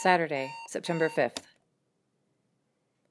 Saturday, 0.00 0.54
September 0.68 1.08
5th. 1.08 1.42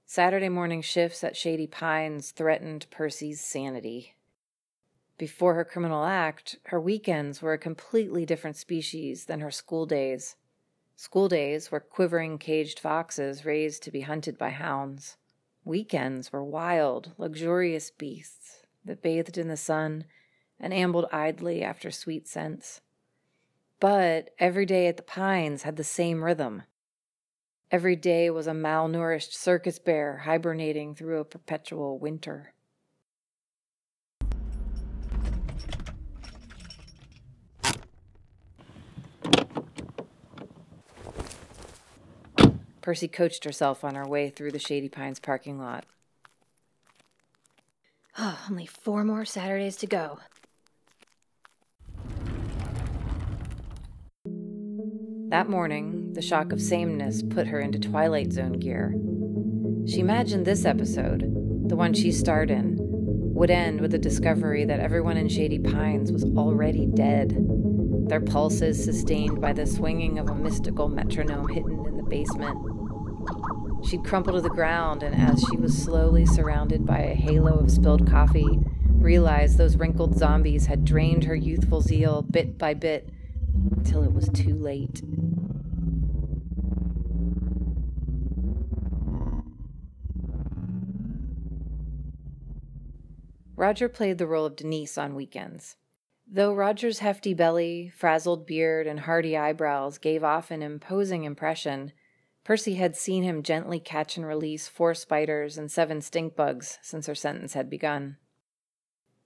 Saturday 0.05 0.47
morning 0.47 0.81
shifts 0.81 1.21
at 1.21 1.35
Shady 1.35 1.67
Pines 1.67 2.31
threatened 2.31 2.85
Persey's 2.89 3.41
sanity. 3.41 4.15
Before 5.17 5.55
her 5.55 5.65
criminal 5.65 6.05
act, 6.05 6.55
her 6.67 6.79
weekends 6.79 7.41
were 7.41 7.51
a 7.51 7.57
completely 7.57 8.25
different 8.25 8.55
species 8.55 9.25
than 9.25 9.41
her 9.41 9.51
school 9.51 9.85
days. 9.85 10.37
School 10.95 11.27
days 11.27 11.69
were 11.73 11.81
quivering 11.81 12.37
caged 12.37 12.79
foxes 12.79 13.43
raised 13.43 13.83
to 13.83 13.91
be 13.91 14.01
hunted 14.01 14.37
by 14.37 14.51
hounds. 14.51 15.17
Weekends 15.65 16.31
were 16.31 16.41
wild, 16.41 17.11
luxurious 17.17 17.91
beasts 17.91 18.61
that 18.85 19.01
bathed 19.01 19.37
in 19.37 19.49
the 19.49 19.57
sun 19.57 20.05
and 20.57 20.73
ambled 20.73 21.07
idly 21.11 21.65
after 21.65 21.91
sweet 21.91 22.29
scents. 22.29 22.79
But 23.81 24.29
every 24.39 24.65
day 24.65 24.87
at 24.87 24.95
the 24.95 25.03
Pines 25.03 25.63
had 25.63 25.75
the 25.75 25.83
same 25.83 26.23
rhythm. 26.23 26.63
Every 27.69 27.97
day 27.97 28.29
was 28.29 28.47
a 28.47 28.51
malnourished 28.51 29.33
circus 29.33 29.77
bear 29.77 30.19
hibernating 30.19 30.95
through 30.95 31.19
a 31.19 31.25
perpetual 31.25 31.99
winter. 31.99 32.53
Persey 42.81 43.11
coached 43.11 43.43
herself 43.43 43.83
on 43.83 43.95
her 43.95 44.07
way 44.07 44.29
through 44.29 44.53
the 44.53 44.59
Shady 44.59 44.87
Pines 44.87 45.19
parking 45.19 45.59
lot. 45.59 45.85
Oh, 48.17 48.39
only 48.49 48.65
four 48.65 49.03
more 49.03 49.25
Saturdays 49.25 49.75
to 49.77 49.87
go. 49.87 50.19
That 55.29 55.49
morning, 55.49 56.06
the 56.17 56.23
shock 56.23 56.51
of 56.51 56.59
sameness 56.59 57.21
put 57.21 57.45
her 57.45 57.59
into 57.59 57.77
Twilight 57.77 58.33
Zone 58.33 58.53
gear. 58.53 58.95
She 59.87 59.99
imagined 59.99 60.47
this 60.47 60.65
episode, 60.65 61.21
the 61.69 61.75
one 61.75 61.93
she 61.93 62.11
starred 62.11 62.49
in, 62.49 62.75
would 62.79 63.51
end 63.51 63.79
with 63.79 63.91
the 63.91 63.99
discovery 63.99 64.65
that 64.65 64.79
everyone 64.79 65.15
in 65.15 65.29
Shady 65.29 65.59
Pines 65.59 66.11
was 66.11 66.23
already 66.23 66.87
dead, 66.87 67.37
their 68.09 68.19
pulses 68.19 68.83
sustained 68.83 69.39
by 69.39 69.53
the 69.53 69.67
swinging 69.67 70.17
of 70.17 70.27
a 70.27 70.33
mystical 70.33 70.89
metronome 70.89 71.49
hidden 71.49 71.85
in 71.85 71.97
the 71.97 72.03
basement. 72.03 72.57
She'd 73.85 74.03
crumple 74.03 74.33
to 74.33 74.41
the 74.41 74.49
ground, 74.49 75.03
and 75.03 75.13
as 75.13 75.45
she 75.51 75.57
was 75.57 75.77
slowly 75.77 76.25
surrounded 76.25 76.83
by 76.83 76.97
a 76.97 77.13
halo 77.13 77.59
of 77.59 77.69
spilled 77.69 78.09
coffee, 78.09 78.59
realized 78.89 79.59
those 79.59 79.77
wrinkled 79.77 80.17
zombies 80.17 80.65
had 80.65 80.83
drained 80.83 81.25
her 81.25 81.35
youthful 81.35 81.81
zeal 81.81 82.23
bit 82.23 82.57
by 82.57 82.73
bit 82.73 83.07
until 83.75 84.01
it 84.01 84.13
was 84.13 84.27
too 84.29 84.55
late. 84.55 85.03
Roger 93.57 93.89
played 93.89 94.19
the 94.19 94.27
role 94.27 94.45
of 94.45 94.55
Denise 94.55 94.99
on 94.99 95.15
weekends. 95.15 95.77
Though 96.29 96.53
Roger's 96.53 96.99
hefty 96.99 97.33
belly, 97.33 97.89
frazzled 97.89 98.45
beard, 98.45 98.85
and 98.85 99.01
hardy 99.01 99.35
eyebrows 99.35 99.97
gave 99.97 100.23
off 100.23 100.51
an 100.51 100.61
imposing 100.61 101.23
impression, 101.23 101.91
Persey 102.45 102.75
had 102.75 102.95
seen 102.95 103.23
him 103.23 103.41
gently 103.41 103.79
catch 103.79 104.15
and 104.15 104.27
release 104.27 104.67
four 104.67 104.93
spiders 104.93 105.57
and 105.57 105.71
seven 105.71 106.01
stink 106.01 106.35
bugs 106.35 106.77
since 106.83 107.07
her 107.07 107.15
sentence 107.15 107.53
had 107.53 107.67
begun. 107.67 108.17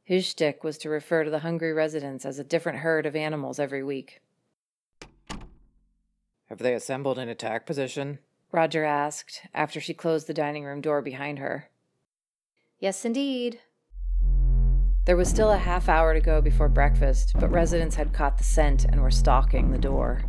His 0.04 0.26
shtick 0.26 0.64
was 0.64 0.78
to 0.80 0.90
refer 0.90 1.26
to 1.26 1.30
the 1.30 1.40
hungry 1.40 1.74
residents 1.74 2.26
as 2.26 2.40
a 2.40 2.44
different 2.44 2.80
herd 2.80 3.06
of 3.06 3.18
animals 3.18 3.60
every 3.60 3.84
week. 3.84 4.22
Have 6.48 6.60
they 6.60 6.74
assembled 6.74 7.20
in 7.20 7.28
attack 7.28 7.66
position? 7.66 8.20
Roger 8.52 8.86
asked 8.86 9.42
after 9.54 9.82
she 9.82 9.94
closed 9.94 10.28
the 10.28 10.34
dining 10.34 10.64
room 10.64 10.80
door 10.80 11.02
behind 11.02 11.40
her. 11.40 11.70
Yes, 12.80 13.04
indeed. 13.04 13.60
There 15.12 15.18
was 15.18 15.28
still 15.28 15.52
a 15.52 15.58
half 15.58 15.90
hour 15.90 16.14
to 16.14 16.22
go 16.22 16.40
before 16.40 16.70
breakfast, 16.70 17.34
but 17.38 17.52
residents 17.52 17.98
had 17.98 18.14
caught 18.14 18.38
the 18.38 18.46
scent 18.46 18.86
and 18.86 19.02
were 19.02 19.12
stalking 19.12 19.70
the 19.70 19.78
door. 19.78 20.24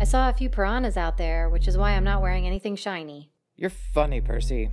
I 0.00 0.04
saw 0.04 0.30
a 0.30 0.32
few 0.32 0.48
piranhas 0.48 0.96
out 0.96 1.18
there, 1.18 1.50
which 1.50 1.68
is 1.68 1.76
why 1.76 1.90
I'm 1.90 2.04
not 2.04 2.22
wearing 2.22 2.46
anything 2.46 2.74
shiny. 2.74 3.32
You're 3.54 3.68
funny, 3.68 4.22
Persey. 4.22 4.70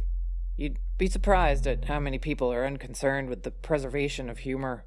You'd 0.56 0.78
be 0.97 1.07
surprised 1.07 1.68
at 1.68 1.84
how 1.84 2.00
many 2.00 2.18
people 2.18 2.53
are 2.53 2.66
unconcerned 2.66 3.28
with 3.28 3.44
the 3.44 3.51
preservation 3.51 4.29
of 4.29 4.38
humor. 4.38 4.85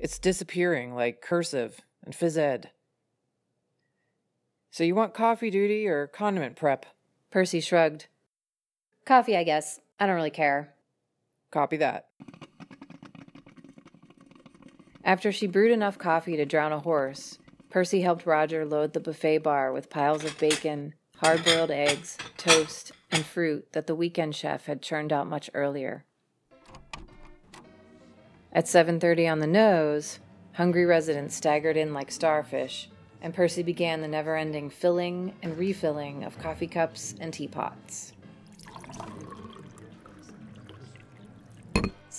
It's 0.00 0.18
disappearing 0.18 0.92
like 0.92 1.22
cursive 1.22 1.82
and 2.04 2.12
phys 2.12 2.36
ed. 2.36 2.72
So 4.72 4.82
you 4.82 4.96
want 4.96 5.14
coffee 5.14 5.50
duty 5.50 5.86
or 5.86 6.08
condiment 6.08 6.56
prep? 6.56 6.84
Persey 7.32 7.62
shrugged. 7.62 8.08
Coffee, 9.04 9.36
I 9.36 9.44
guess. 9.44 9.78
I 10.00 10.06
don't 10.06 10.16
really 10.16 10.30
care. 10.30 10.74
Copy 11.52 11.76
that. 11.76 12.08
After 15.04 15.32
she 15.32 15.46
brewed 15.46 15.72
enough 15.72 15.98
coffee 15.98 16.36
to 16.36 16.44
drown 16.44 16.72
a 16.72 16.80
horse, 16.80 17.38
Persey 17.70 18.02
helped 18.02 18.26
Roger 18.26 18.64
load 18.64 18.92
the 18.92 19.00
buffet 19.00 19.38
bar 19.38 19.72
with 19.72 19.90
piles 19.90 20.24
of 20.24 20.38
bacon, 20.38 20.94
hard 21.16 21.44
boiled 21.44 21.70
eggs, 21.70 22.16
toast, 22.36 22.92
and 23.10 23.24
fruit 23.24 23.72
that 23.72 23.86
the 23.86 23.94
weekend 23.94 24.34
chef 24.34 24.66
had 24.66 24.82
churned 24.82 25.12
out 25.12 25.26
much 25.26 25.50
earlier. 25.54 26.04
At 28.52 28.66
7:30 28.66 29.28
on 29.28 29.38
the 29.38 29.46
nose, 29.46 30.18
hungry 30.54 30.84
residents 30.84 31.36
staggered 31.36 31.76
in 31.76 31.94
like 31.94 32.10
starfish, 32.10 32.88
and 33.20 33.34
Persey 33.34 33.62
began 33.62 34.00
the 34.00 34.08
never-ending 34.08 34.70
filling 34.70 35.34
and 35.42 35.58
refilling 35.58 36.24
of 36.24 36.38
coffee 36.38 36.66
cups 36.66 37.14
and 37.20 37.32
teapots. 37.32 38.12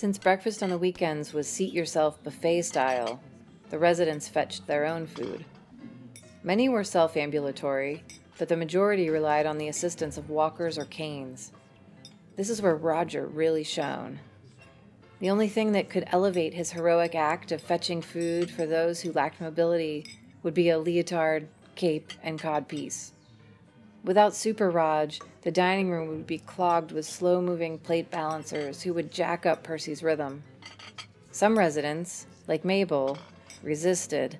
Since 0.00 0.16
breakfast 0.16 0.62
on 0.62 0.70
the 0.70 0.78
weekends 0.78 1.34
was 1.34 1.46
seat 1.46 1.74
yourself 1.74 2.24
buffet 2.24 2.62
style, 2.62 3.20
the 3.68 3.78
residents 3.78 4.28
fetched 4.28 4.66
their 4.66 4.86
own 4.86 5.06
food. 5.06 5.44
Many 6.42 6.70
were 6.70 6.84
self 6.84 7.18
ambulatory, 7.18 8.02
but 8.38 8.48
the 8.48 8.56
majority 8.56 9.10
relied 9.10 9.44
on 9.44 9.58
the 9.58 9.68
assistance 9.68 10.16
of 10.16 10.30
walkers 10.30 10.78
or 10.78 10.86
canes. 10.86 11.52
This 12.36 12.48
is 12.48 12.62
where 12.62 12.76
Roger 12.76 13.26
really 13.26 13.62
shone. 13.62 14.20
The 15.18 15.28
only 15.28 15.48
thing 15.48 15.72
that 15.72 15.90
could 15.90 16.04
elevate 16.06 16.54
his 16.54 16.72
heroic 16.72 17.14
act 17.14 17.52
of 17.52 17.60
fetching 17.60 18.00
food 18.00 18.50
for 18.50 18.64
those 18.64 19.02
who 19.02 19.12
lacked 19.12 19.38
mobility 19.38 20.06
would 20.42 20.54
be 20.54 20.70
a 20.70 20.78
leotard, 20.78 21.46
cape, 21.74 22.14
and 22.22 22.40
codpiece. 22.40 23.10
Without 24.02 24.34
Super 24.34 24.70
Raj, 24.70 25.20
the 25.42 25.50
dining 25.50 25.90
room 25.90 26.08
would 26.08 26.26
be 26.26 26.38
clogged 26.38 26.90
with 26.90 27.04
slow 27.04 27.42
moving 27.42 27.78
plate 27.78 28.10
balancers 28.10 28.82
who 28.82 28.94
would 28.94 29.12
jack 29.12 29.44
up 29.44 29.62
Persey's 29.62 30.02
rhythm. 30.02 30.42
Some 31.32 31.58
residents, 31.58 32.26
like 32.48 32.64
Mabel, 32.64 33.18
resisted, 33.62 34.38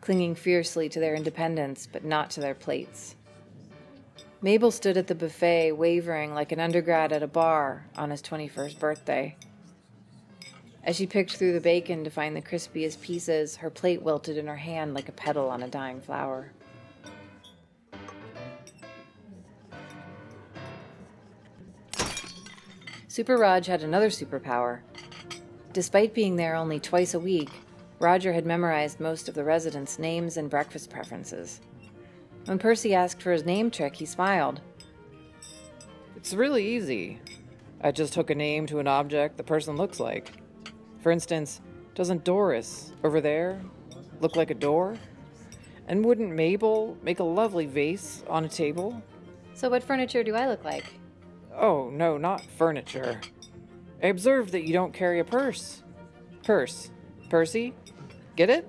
clinging 0.00 0.34
fiercely 0.34 0.88
to 0.88 1.00
their 1.00 1.14
independence 1.14 1.86
but 1.90 2.04
not 2.04 2.30
to 2.30 2.40
their 2.40 2.54
plates. 2.54 3.16
Mabel 4.40 4.70
stood 4.70 4.96
at 4.96 5.08
the 5.08 5.14
buffet, 5.14 5.72
wavering 5.72 6.32
like 6.32 6.52
an 6.52 6.60
undergrad 6.60 7.12
at 7.12 7.22
a 7.22 7.26
bar 7.26 7.86
on 7.96 8.10
his 8.10 8.22
21st 8.22 8.78
birthday. 8.78 9.36
As 10.84 10.96
she 10.96 11.06
picked 11.06 11.36
through 11.36 11.52
the 11.52 11.60
bacon 11.60 12.04
to 12.04 12.10
find 12.10 12.36
the 12.36 12.42
crispiest 12.42 13.00
pieces, 13.00 13.56
her 13.56 13.70
plate 13.70 14.02
wilted 14.02 14.38
in 14.38 14.46
her 14.46 14.56
hand 14.56 14.94
like 14.94 15.08
a 15.08 15.12
petal 15.12 15.48
on 15.48 15.62
a 15.62 15.68
dying 15.68 16.00
flower. 16.00 16.52
Super 23.16 23.38
Raj 23.38 23.64
had 23.64 23.82
another 23.82 24.10
superpower. 24.10 24.80
Despite 25.72 26.12
being 26.12 26.36
there 26.36 26.54
only 26.54 26.78
twice 26.78 27.14
a 27.14 27.18
week, 27.18 27.48
Roger 27.98 28.30
had 28.30 28.44
memorized 28.44 29.00
most 29.00 29.26
of 29.26 29.34
the 29.34 29.42
residents' 29.42 29.98
names 29.98 30.36
and 30.36 30.50
breakfast 30.50 30.90
preferences. 30.90 31.62
When 32.44 32.58
Persey 32.58 32.92
asked 32.92 33.22
for 33.22 33.32
his 33.32 33.46
name 33.46 33.70
trick, 33.70 33.96
he 33.96 34.04
smiled. 34.04 34.60
It's 36.14 36.34
really 36.34 36.76
easy. 36.76 37.18
I 37.80 37.90
just 37.90 38.14
hook 38.14 38.28
a 38.28 38.34
name 38.34 38.66
to 38.66 38.80
an 38.80 38.86
object 38.86 39.38
the 39.38 39.42
person 39.42 39.78
looks 39.78 39.98
like. 39.98 40.32
For 41.00 41.10
instance, 41.10 41.62
doesn't 41.94 42.22
Doris, 42.22 42.92
over 43.02 43.22
there, 43.22 43.62
look 44.20 44.36
like 44.36 44.50
a 44.50 44.54
door? 44.54 44.94
And 45.88 46.04
wouldn't 46.04 46.34
Mabel 46.34 46.98
make 47.02 47.20
a 47.20 47.24
lovely 47.24 47.64
vase 47.64 48.24
on 48.28 48.44
a 48.44 48.48
table? 48.50 49.02
So, 49.54 49.70
what 49.70 49.82
furniture 49.82 50.22
do 50.22 50.34
I 50.34 50.46
look 50.48 50.64
like? 50.64 50.84
Oh, 51.58 51.88
no, 51.90 52.18
not 52.18 52.42
furniture. 52.42 53.20
I 54.02 54.08
observed 54.08 54.52
that 54.52 54.66
you 54.66 54.72
don't 54.74 54.92
carry 54.92 55.20
a 55.20 55.24
purse. 55.24 55.82
Purse. 56.44 56.90
Persey? 57.30 57.72
Get 58.36 58.50
it? 58.50 58.68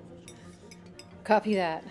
Copy 1.22 1.54
that. 1.56 1.84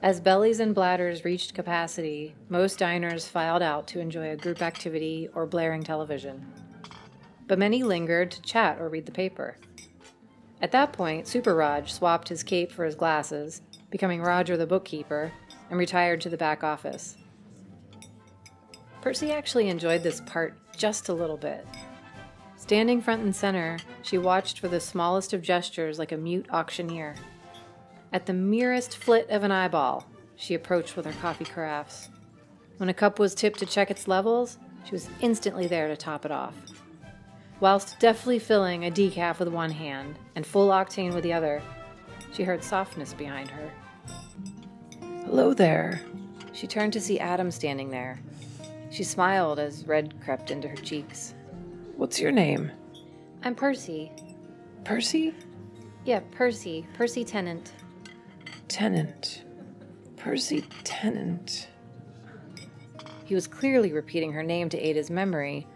As 0.00 0.20
bellies 0.20 0.60
and 0.60 0.74
bladders 0.74 1.24
reached 1.24 1.54
capacity, 1.54 2.34
most 2.48 2.78
diners 2.78 3.26
filed 3.26 3.62
out 3.62 3.86
to 3.88 4.00
enjoy 4.00 4.30
a 4.30 4.36
group 4.36 4.62
activity 4.62 5.28
or 5.34 5.44
blaring 5.44 5.82
television. 5.82 6.46
But 7.46 7.58
many 7.58 7.82
lingered 7.82 8.30
to 8.30 8.42
chat 8.42 8.80
or 8.80 8.88
read 8.88 9.06
the 9.06 9.12
paper. 9.12 9.56
At 10.62 10.72
that 10.72 10.92
point, 10.92 11.26
Super 11.26 11.54
Raj 11.54 11.92
swapped 11.92 12.28
his 12.28 12.42
cape 12.42 12.72
for 12.72 12.84
his 12.84 12.94
glasses, 12.94 13.60
becoming 13.90 14.22
Roger 14.22 14.56
the 14.56 14.66
bookkeeper, 14.66 15.32
and 15.70 15.78
retired 15.78 16.20
to 16.20 16.28
the 16.28 16.36
back 16.36 16.64
office. 16.64 17.16
Persey 19.02 19.30
actually 19.30 19.68
enjoyed 19.68 20.02
this 20.02 20.20
part 20.22 20.54
just 20.76 21.08
a 21.08 21.14
little 21.14 21.36
bit. 21.36 21.66
Standing 22.56 23.00
front 23.00 23.22
and 23.22 23.34
center, 23.34 23.78
she 24.02 24.18
watched 24.18 24.58
for 24.58 24.68
the 24.68 24.80
smallest 24.80 25.32
of 25.32 25.42
gestures 25.42 25.98
like 25.98 26.12
a 26.12 26.16
mute 26.16 26.46
auctioneer. 26.50 27.14
At 28.12 28.26
the 28.26 28.34
merest 28.34 28.96
flit 28.96 29.28
of 29.30 29.44
an 29.44 29.52
eyeball, 29.52 30.06
she 30.36 30.54
approached 30.54 30.96
with 30.96 31.06
her 31.06 31.12
coffee 31.20 31.44
carafes. 31.44 32.08
When 32.78 32.88
a 32.88 32.94
cup 32.94 33.18
was 33.18 33.34
tipped 33.34 33.58
to 33.60 33.66
check 33.66 33.90
its 33.90 34.08
levels, 34.08 34.58
she 34.84 34.92
was 34.92 35.08
instantly 35.20 35.66
there 35.66 35.88
to 35.88 35.96
top 35.96 36.24
it 36.24 36.30
off. 36.30 36.54
Whilst 37.60 37.98
deftly 37.98 38.38
filling 38.38 38.84
a 38.84 38.90
decaf 38.90 39.38
with 39.38 39.48
one 39.48 39.72
hand 39.72 40.16
and 40.36 40.46
full 40.46 40.68
octane 40.70 41.12
with 41.12 41.24
the 41.24 41.32
other, 41.32 41.60
she 42.32 42.44
heard 42.44 42.62
softness 42.62 43.14
behind 43.14 43.50
her. 43.50 43.70
Hello 45.28 45.52
there. 45.52 46.00
She 46.54 46.66
turned 46.66 46.94
to 46.94 47.02
see 47.02 47.20
Adam 47.20 47.50
standing 47.50 47.90
there. 47.90 48.18
She 48.90 49.04
smiled 49.04 49.58
as 49.58 49.86
red 49.86 50.18
crept 50.22 50.50
into 50.50 50.68
her 50.68 50.76
cheeks. 50.76 51.34
What's 51.98 52.18
your 52.18 52.32
name? 52.32 52.72
I'm 53.42 53.54
Persey. 53.54 54.10
Persey? 54.84 55.34
Yeah, 56.06 56.20
Persey. 56.34 56.86
Persey 56.96 57.26
Tennant. 57.26 57.74
Tennant. 58.68 59.44
Persey 60.16 60.64
Tennant. 60.82 61.68
He 63.26 63.34
was 63.34 63.46
clearly 63.46 63.92
repeating 63.92 64.32
her 64.32 64.42
name 64.42 64.70
to 64.70 64.78
aid 64.78 64.96
his 64.96 65.10
memory, 65.10 65.66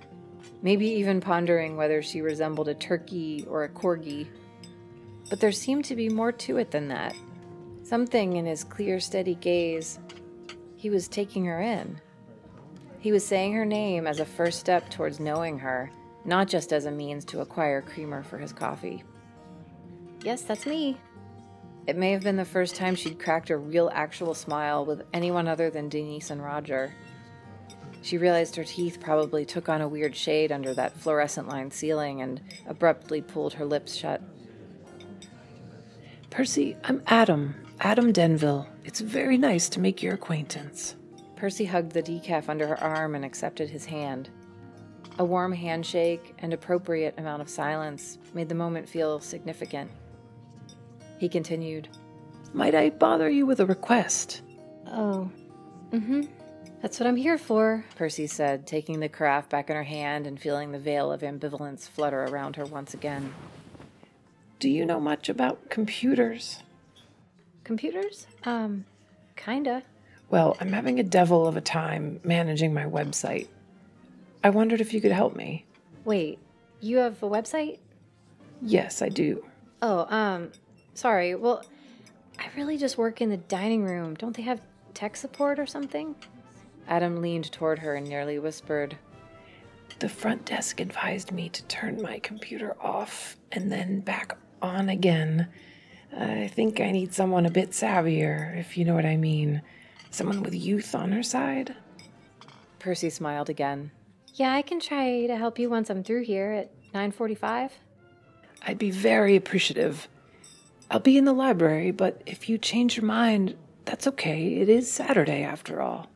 maybe 0.62 0.86
even 0.86 1.20
pondering 1.20 1.76
whether 1.76 2.00
she 2.00 2.22
resembled 2.22 2.68
a 2.68 2.74
turkey 2.74 3.44
or 3.46 3.64
a 3.64 3.68
corgi. 3.68 4.28
But 5.28 5.40
there 5.40 5.52
seemed 5.52 5.84
to 5.84 5.94
be 5.94 6.08
more 6.08 6.32
to 6.32 6.56
it 6.56 6.70
than 6.70 6.88
that. 6.88 7.14
Something 7.92 8.36
in 8.36 8.46
his 8.46 8.64
clear, 8.64 8.98
steady 9.00 9.34
gaze. 9.34 9.98
He 10.76 10.88
was 10.88 11.08
taking 11.08 11.44
her 11.44 11.60
in. 11.60 12.00
He 13.00 13.12
was 13.12 13.22
saying 13.22 13.52
her 13.52 13.66
name 13.66 14.06
as 14.06 14.18
a 14.18 14.24
first 14.24 14.60
step 14.60 14.88
towards 14.88 15.20
knowing 15.20 15.58
her, 15.58 15.90
not 16.24 16.48
just 16.48 16.72
as 16.72 16.86
a 16.86 16.90
means 16.90 17.22
to 17.26 17.42
acquire 17.42 17.82
creamer 17.82 18.22
for 18.22 18.38
his 18.38 18.50
coffee. 18.50 19.04
Yes, 20.24 20.40
that's 20.40 20.64
me. 20.64 20.96
It 21.86 21.98
may 21.98 22.12
have 22.12 22.22
been 22.22 22.36
the 22.36 22.46
first 22.46 22.76
time 22.76 22.94
she'd 22.94 23.18
cracked 23.20 23.50
a 23.50 23.58
real, 23.58 23.90
actual 23.92 24.32
smile 24.32 24.86
with 24.86 25.02
anyone 25.12 25.46
other 25.46 25.68
than 25.68 25.90
Denise 25.90 26.30
and 26.30 26.42
Roger. 26.42 26.94
She 28.00 28.16
realized 28.16 28.56
her 28.56 28.64
teeth 28.64 29.00
probably 29.02 29.44
took 29.44 29.68
on 29.68 29.82
a 29.82 29.88
weird 29.88 30.16
shade 30.16 30.50
under 30.50 30.72
that 30.72 30.96
fluorescent 30.96 31.46
lined 31.46 31.74
ceiling 31.74 32.22
and 32.22 32.40
abruptly 32.66 33.20
pulled 33.20 33.52
her 33.52 33.66
lips 33.66 33.94
shut. 33.94 34.22
Persey, 36.30 36.78
I'm 36.84 37.02
Adam. 37.06 37.61
Adam 37.84 38.12
Denville. 38.12 38.68
It's 38.84 39.00
very 39.00 39.36
nice 39.36 39.68
to 39.70 39.80
make 39.80 40.04
your 40.04 40.14
acquaintance. 40.14 40.94
Persey 41.34 41.66
hugged 41.66 41.90
the 41.90 42.02
decaf 42.02 42.48
under 42.48 42.64
her 42.68 42.80
arm 42.80 43.16
and 43.16 43.24
accepted 43.24 43.68
his 43.68 43.84
hand. 43.84 44.30
A 45.18 45.24
warm 45.24 45.50
handshake 45.50 46.32
and 46.38 46.54
appropriate 46.54 47.18
amount 47.18 47.42
of 47.42 47.50
silence 47.50 48.18
made 48.34 48.48
the 48.48 48.54
moment 48.54 48.88
feel 48.88 49.18
significant. 49.18 49.90
He 51.18 51.28
continued, 51.28 51.88
Might 52.54 52.76
I 52.76 52.90
bother 52.90 53.28
you 53.28 53.46
with 53.46 53.58
a 53.58 53.66
request? 53.66 54.42
Oh. 54.86 55.28
Mm 55.90 56.06
hmm. 56.06 56.22
That's 56.82 57.00
what 57.00 57.08
I'm 57.08 57.16
here 57.16 57.36
for. 57.36 57.84
Persey 57.98 58.30
said, 58.30 58.64
taking 58.64 59.00
the 59.00 59.08
carafe 59.08 59.48
back 59.48 59.70
in 59.70 59.76
her 59.76 59.82
hand 59.82 60.28
and 60.28 60.40
feeling 60.40 60.70
the 60.70 60.78
veil 60.78 61.10
of 61.10 61.22
ambivalence 61.22 61.88
flutter 61.88 62.22
around 62.26 62.54
her 62.54 62.64
once 62.64 62.94
again. 62.94 63.34
Do 64.60 64.70
you 64.70 64.86
know 64.86 65.00
much 65.00 65.28
about 65.28 65.68
computers? 65.68 66.60
Computers? 67.64 68.26
Um, 68.44 68.84
kinda. 69.36 69.82
Well, 70.30 70.56
I'm 70.60 70.72
having 70.72 70.98
a 70.98 71.02
devil 71.04 71.46
of 71.46 71.56
a 71.56 71.60
time 71.60 72.20
managing 72.24 72.72
my 72.72 72.84
website. 72.84 73.48
I 74.42 74.50
wondered 74.50 74.80
if 74.80 74.92
you 74.92 75.00
could 75.00 75.12
help 75.12 75.36
me. 75.36 75.66
Wait, 76.04 76.38
you 76.80 76.98
have 76.98 77.22
a 77.22 77.28
website? 77.28 77.78
Yes, 78.60 79.02
I 79.02 79.08
do. 79.08 79.44
Oh, 79.82 80.06
um, 80.14 80.50
sorry. 80.94 81.34
Well, 81.34 81.64
I 82.38 82.46
really 82.56 82.78
just 82.78 82.98
work 82.98 83.20
in 83.20 83.28
the 83.28 83.36
dining 83.36 83.84
room. 83.84 84.14
Don't 84.14 84.36
they 84.36 84.42
have 84.42 84.60
tech 84.94 85.16
support 85.16 85.58
or 85.58 85.66
something? 85.66 86.14
Adam 86.88 87.20
leaned 87.22 87.50
toward 87.52 87.78
her 87.80 87.94
and 87.94 88.08
nearly 88.08 88.38
whispered, 88.38 88.96
The 90.00 90.08
front 90.08 90.44
desk 90.46 90.80
advised 90.80 91.30
me 91.30 91.48
to 91.50 91.62
turn 91.64 92.02
my 92.02 92.18
computer 92.18 92.76
off 92.80 93.36
and 93.52 93.70
then 93.70 94.00
back 94.00 94.36
on 94.60 94.88
again. 94.88 95.48
I 96.16 96.48
think 96.48 96.80
I 96.80 96.90
need 96.90 97.14
someone 97.14 97.46
a 97.46 97.50
bit 97.50 97.70
savvier, 97.70 98.58
if 98.58 98.76
you 98.76 98.84
know 98.84 98.94
what 98.94 99.06
I 99.06 99.16
mean. 99.16 99.62
Someone 100.10 100.42
with 100.42 100.54
youth 100.54 100.94
on 100.94 101.12
her 101.12 101.22
side. 101.22 101.74
Persey 102.80 103.10
smiled 103.10 103.48
again. 103.48 103.92
Yeah, 104.34 104.52
I 104.52 104.62
can 104.62 104.80
try 104.80 105.26
to 105.26 105.36
help 105.36 105.58
you 105.58 105.70
once 105.70 105.88
I'm 105.90 106.02
through 106.04 106.24
here 106.24 106.50
at 106.52 106.70
9:45. 106.92 107.70
I'd 108.66 108.78
be 108.78 108.90
very 108.90 109.36
appreciative. 109.36 110.08
I'll 110.90 111.00
be 111.00 111.16
in 111.16 111.24
the 111.24 111.32
library, 111.32 111.90
but 111.90 112.22
if 112.26 112.48
you 112.48 112.58
change 112.58 112.96
your 112.96 113.06
mind, 113.06 113.56
that's 113.84 114.06
okay. 114.06 114.56
It 114.56 114.68
is 114.68 114.90
Saturday 114.90 115.42
after 115.42 115.80
all. 115.80 116.08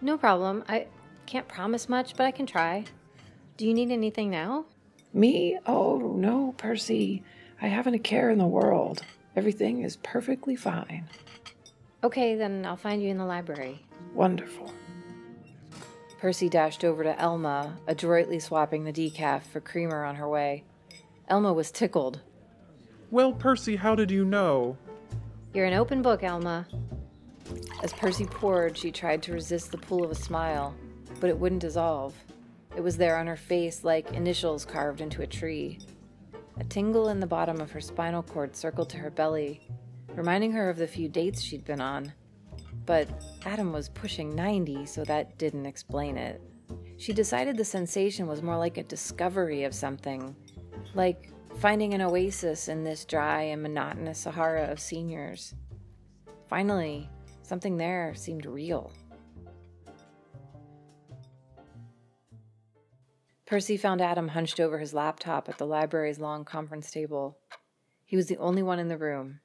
No 0.00 0.16
problem. 0.16 0.64
I 0.68 0.86
can't 1.26 1.48
promise 1.48 1.88
much, 1.88 2.16
but 2.16 2.26
I 2.26 2.30
can 2.30 2.46
try. 2.46 2.84
Do 3.56 3.66
you 3.66 3.74
need 3.74 3.90
anything 3.90 4.30
now? 4.30 4.66
Me? 5.12 5.58
Oh, 5.66 6.14
no, 6.16 6.54
Persey. 6.58 7.22
I 7.60 7.68
haven't 7.68 7.94
a 7.94 7.98
care 7.98 8.30
in 8.30 8.38
the 8.38 8.46
world. 8.46 9.02
Everything 9.36 9.82
is 9.82 9.96
perfectly 9.96 10.56
fine. 10.56 11.08
Okay, 12.02 12.36
then 12.36 12.64
I'll 12.64 12.76
find 12.76 13.02
you 13.02 13.08
in 13.08 13.18
the 13.18 13.24
library. 13.24 13.84
Wonderful. 14.14 14.72
Persey 16.20 16.48
dashed 16.48 16.84
over 16.84 17.02
to 17.02 17.18
Elma, 17.20 17.76
adroitly 17.86 18.38
swapping 18.38 18.84
the 18.84 18.92
decaf 18.92 19.42
for 19.42 19.60
creamer 19.60 20.04
on 20.04 20.14
her 20.16 20.28
way. 20.28 20.64
Elma 21.28 21.52
was 21.52 21.70
tickled. 21.70 22.20
Well, 23.10 23.32
Persey, 23.32 23.76
how 23.76 23.94
did 23.94 24.10
you 24.10 24.24
know? 24.24 24.76
You're 25.52 25.66
an 25.66 25.74
open 25.74 26.02
book, 26.02 26.22
Elma. 26.22 26.66
As 27.82 27.92
Persey 27.92 28.30
poured, 28.30 28.76
she 28.76 28.90
tried 28.90 29.22
to 29.24 29.32
resist 29.32 29.70
the 29.70 29.78
pull 29.78 30.04
of 30.04 30.10
a 30.10 30.14
smile, 30.14 30.74
but 31.20 31.30
it 31.30 31.38
wouldn't 31.38 31.60
dissolve. 31.60 32.14
It 32.76 32.82
was 32.82 32.96
there 32.96 33.16
on 33.16 33.26
her 33.26 33.36
face 33.36 33.84
like 33.84 34.12
initials 34.12 34.64
carved 34.64 35.00
into 35.00 35.22
a 35.22 35.26
tree. 35.26 35.78
A 36.58 36.64
tingle 36.64 37.08
in 37.08 37.18
the 37.18 37.26
bottom 37.26 37.60
of 37.60 37.72
her 37.72 37.80
spinal 37.80 38.22
cord 38.22 38.54
circled 38.54 38.88
to 38.90 38.98
her 38.98 39.10
belly, 39.10 39.68
reminding 40.14 40.52
her 40.52 40.70
of 40.70 40.76
the 40.76 40.86
few 40.86 41.08
dates 41.08 41.42
she'd 41.42 41.64
been 41.64 41.80
on. 41.80 42.12
But 42.86 43.08
Adam 43.44 43.72
was 43.72 43.88
pushing 43.88 44.34
90, 44.34 44.86
so 44.86 45.04
that 45.04 45.36
didn't 45.38 45.66
explain 45.66 46.16
it. 46.16 46.40
She 46.96 47.12
decided 47.12 47.56
the 47.56 47.64
sensation 47.64 48.26
was 48.26 48.42
more 48.42 48.56
like 48.56 48.78
a 48.78 48.84
discovery 48.84 49.64
of 49.64 49.74
something, 49.74 50.36
like 50.94 51.30
finding 51.58 51.94
an 51.94 52.02
oasis 52.02 52.68
in 52.68 52.84
this 52.84 53.04
dry 53.04 53.42
and 53.42 53.62
monotonous 53.62 54.20
Sahara 54.20 54.70
of 54.70 54.78
seniors. 54.78 55.54
Finally, 56.48 57.08
something 57.42 57.76
there 57.76 58.14
seemed 58.14 58.46
real. 58.46 58.92
Persey 63.46 63.78
found 63.78 64.00
Adam 64.00 64.28
hunched 64.28 64.58
over 64.58 64.78
his 64.78 64.94
laptop 64.94 65.48
at 65.48 65.58
the 65.58 65.66
library's 65.66 66.18
long 66.18 66.44
conference 66.44 66.90
table. 66.90 67.36
He 68.04 68.16
was 68.16 68.26
the 68.26 68.38
only 68.38 68.62
one 68.62 68.78
in 68.78 68.88
the 68.88 68.96
room. 68.96 69.40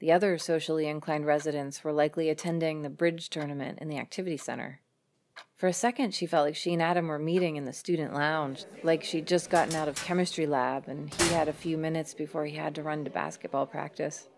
The 0.00 0.12
other 0.12 0.36
socially 0.36 0.86
inclined 0.86 1.26
residents 1.26 1.82
were 1.82 1.92
likely 1.92 2.28
attending 2.28 2.82
the 2.82 2.90
bridge 2.90 3.30
tournament 3.30 3.78
in 3.80 3.88
the 3.88 3.98
activity 3.98 4.36
center. 4.36 4.80
For 5.56 5.68
a 5.68 5.72
second, 5.72 6.12
she 6.12 6.26
felt 6.26 6.46
like 6.46 6.56
she 6.56 6.72
and 6.72 6.82
Adam 6.82 7.06
were 7.06 7.18
meeting 7.18 7.56
in 7.56 7.64
the 7.64 7.72
student 7.72 8.12
lounge, 8.12 8.64
like 8.82 9.04
she'd 9.04 9.28
just 9.28 9.48
gotten 9.48 9.74
out 9.76 9.88
of 9.88 9.94
chemistry 9.94 10.44
lab 10.46 10.88
and 10.88 11.14
he 11.14 11.32
had 11.32 11.48
a 11.48 11.52
few 11.52 11.78
minutes 11.78 12.14
before 12.14 12.44
he 12.44 12.56
had 12.56 12.74
to 12.74 12.82
run 12.82 13.04
to 13.04 13.10
basketball 13.10 13.64
practice. 13.64 14.28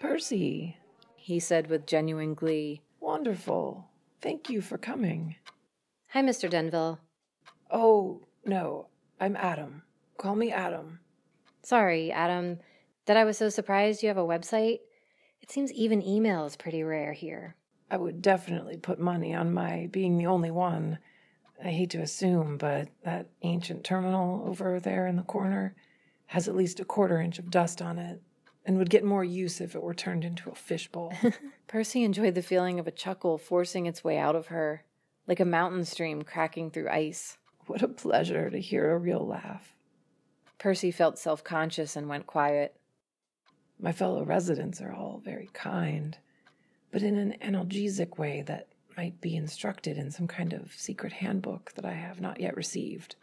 Persey, 0.00 0.76
He 1.16 1.40
said 1.40 1.68
with 1.68 1.86
genuine 1.86 2.34
glee, 2.34 2.82
wonderful. 3.00 3.88
Thank 4.22 4.48
you 4.48 4.60
for 4.60 4.78
coming. 4.78 5.36
Hi, 6.10 6.22
Mr. 6.22 6.48
Denville. 6.48 7.00
Oh, 7.70 8.22
no, 8.44 8.88
I'm 9.20 9.36
Adam. 9.36 9.82
Call 10.18 10.36
me 10.36 10.52
Adam. 10.52 11.00
Sorry, 11.62 12.12
Adam, 12.12 12.58
that 13.06 13.16
I 13.16 13.24
was 13.24 13.36
so 13.36 13.48
surprised 13.48 14.02
you 14.02 14.08
have 14.08 14.16
a 14.16 14.20
website. 14.20 14.80
It 15.40 15.50
seems 15.50 15.72
even 15.72 16.06
email 16.06 16.44
is 16.44 16.56
pretty 16.56 16.82
rare 16.82 17.12
here. 17.12 17.56
I 17.90 17.96
would 17.96 18.22
definitely 18.22 18.76
put 18.76 18.98
money 18.98 19.34
on 19.34 19.52
my 19.52 19.88
being 19.90 20.16
the 20.16 20.26
only 20.26 20.50
one. 20.50 20.98
I 21.64 21.70
hate 21.70 21.90
to 21.90 22.02
assume, 22.02 22.56
but 22.56 22.88
that 23.04 23.28
ancient 23.42 23.84
terminal 23.84 24.44
over 24.46 24.78
there 24.78 25.06
in 25.06 25.16
the 25.16 25.22
corner 25.22 25.74
has 26.26 26.48
at 26.48 26.56
least 26.56 26.80
a 26.80 26.84
quarter 26.84 27.20
inch 27.20 27.38
of 27.38 27.50
dust 27.50 27.80
on 27.80 27.98
it 27.98 28.20
and 28.64 28.78
would 28.78 28.90
get 28.90 29.04
more 29.04 29.24
use 29.24 29.60
if 29.60 29.74
it 29.74 29.82
were 29.82 29.94
turned 29.94 30.24
into 30.24 30.50
a 30.50 30.54
fishbowl. 30.54 31.12
Persey 31.68 32.04
enjoyed 32.04 32.34
the 32.34 32.42
feeling 32.42 32.78
of 32.78 32.86
a 32.86 32.92
chuckle 32.92 33.38
forcing 33.38 33.86
its 33.86 34.02
way 34.02 34.18
out 34.18 34.34
of 34.36 34.48
her, 34.48 34.84
like 35.26 35.40
a 35.40 35.44
mountain 35.44 35.84
stream 35.84 36.22
cracking 36.22 36.70
through 36.70 36.88
ice. 36.88 37.38
What 37.66 37.82
a 37.82 37.88
pleasure 37.88 38.48
to 38.50 38.60
hear 38.60 38.92
a 38.92 38.98
real 38.98 39.26
laugh. 39.26 39.74
Persey 40.58 40.92
felt 40.92 41.18
self 41.18 41.42
conscious 41.44 41.96
and 41.96 42.08
went 42.08 42.26
quiet. 42.26 42.76
My 43.78 43.92
fellow 43.92 44.24
residents 44.24 44.80
are 44.80 44.92
all 44.92 45.20
very 45.22 45.50
kind, 45.52 46.16
but 46.90 47.02
in 47.02 47.16
an 47.16 47.36
analgesic 47.42 48.18
way 48.18 48.42
that 48.46 48.68
might 48.96 49.20
be 49.20 49.36
instructed 49.36 49.98
in 49.98 50.10
some 50.10 50.26
kind 50.26 50.52
of 50.52 50.72
secret 50.74 51.12
handbook 51.12 51.72
that 51.74 51.84
I 51.84 51.92
have 51.92 52.20
not 52.20 52.40
yet 52.40 52.56
received. 52.56 53.16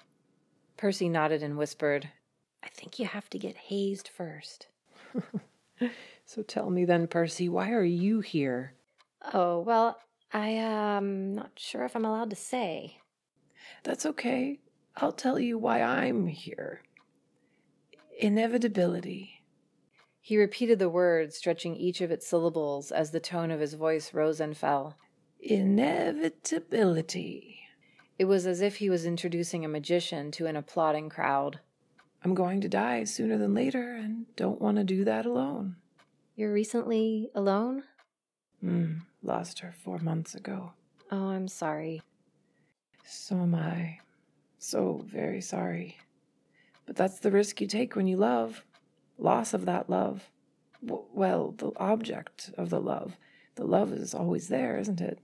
Persey 0.77 1.09
nodded 1.09 1.41
and 1.41 1.57
whispered, 1.57 2.09
I 2.63 2.67
think 2.67 2.99
you 2.99 3.05
have 3.07 3.29
to 3.31 3.39
get 3.39 3.55
hazed 3.57 4.07
first. 4.07 4.67
so 6.25 6.43
tell 6.43 6.69
me 6.69 6.85
then, 6.85 7.07
Persey, 7.07 7.49
why 7.49 7.71
are 7.71 7.83
you 7.83 8.21
here? 8.21 8.73
Oh, 9.33 9.59
well, 9.59 9.97
I 10.31 10.49
am 10.49 10.97
um, 10.97 11.35
not 11.35 11.51
sure 11.55 11.85
if 11.85 11.95
I'm 11.95 12.05
allowed 12.05 12.29
to 12.29 12.35
say. 12.35 12.97
That's 13.83 14.05
okay. 14.05 14.59
I'll 14.97 15.11
tell 15.11 15.39
you 15.39 15.57
why 15.57 15.81
I'm 15.81 16.27
here. 16.27 16.83
Inevitability. 18.19 19.41
He 20.21 20.37
repeated 20.37 20.77
the 20.79 20.89
word, 20.89 21.33
stretching 21.33 21.75
each 21.75 21.99
of 21.99 22.11
its 22.11 22.27
syllables 22.27 22.91
as 22.91 23.11
the 23.11 23.19
tone 23.19 23.51
of 23.51 23.59
his 23.59 23.73
voice 23.73 24.13
rose 24.13 24.39
and 24.39 24.55
fell. 24.55 24.95
Inevitability. 25.41 27.59
It 28.17 28.23
was 28.25 28.45
as 28.45 28.61
if 28.61 28.77
he 28.77 28.89
was 28.89 29.05
introducing 29.05 29.65
a 29.65 29.67
magician 29.67 30.31
to 30.31 30.45
an 30.45 30.55
applauding 30.55 31.09
crowd. 31.09 31.59
I'm 32.23 32.33
going 32.33 32.61
to 32.61 32.69
die 32.69 33.03
sooner 33.03 33.37
than 33.37 33.53
later 33.53 33.95
and 33.95 34.27
don't 34.37 34.61
want 34.61 34.77
to 34.77 34.85
do 34.85 35.03
that 35.03 35.25
alone. 35.25 35.75
You're 36.35 36.53
recently 36.53 37.29
alone? 37.35 37.83
Hmm, 38.61 38.99
lost 39.21 39.59
her 39.59 39.75
four 39.83 39.99
months 39.99 40.33
ago. 40.35 40.71
Oh, 41.11 41.27
I'm 41.29 41.49
sorry. 41.49 42.01
So 43.03 43.35
am 43.37 43.55
I. 43.55 43.99
So 44.57 45.03
very 45.05 45.41
sorry. 45.41 45.97
But 46.85 46.95
that's 46.95 47.19
the 47.19 47.31
risk 47.31 47.61
you 47.61 47.67
take 47.67 47.95
when 47.95 48.07
you 48.07 48.17
love. 48.17 48.63
Loss 49.17 49.53
of 49.53 49.65
that 49.65 49.89
love. 49.89 50.29
W- 50.85 51.05
well, 51.13 51.51
the 51.51 51.71
object 51.77 52.51
of 52.57 52.69
the 52.69 52.81
love. 52.81 53.17
The 53.55 53.65
love 53.65 53.93
is 53.93 54.13
always 54.13 54.47
there, 54.47 54.77
isn't 54.77 55.01
it? 55.01 55.19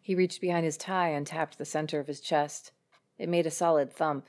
He 0.00 0.14
reached 0.14 0.40
behind 0.40 0.64
his 0.64 0.76
tie 0.76 1.10
and 1.10 1.26
tapped 1.26 1.58
the 1.58 1.64
center 1.64 2.00
of 2.00 2.06
his 2.06 2.20
chest. 2.20 2.72
It 3.18 3.28
made 3.28 3.46
a 3.46 3.50
solid 3.50 3.92
thump. 3.92 4.26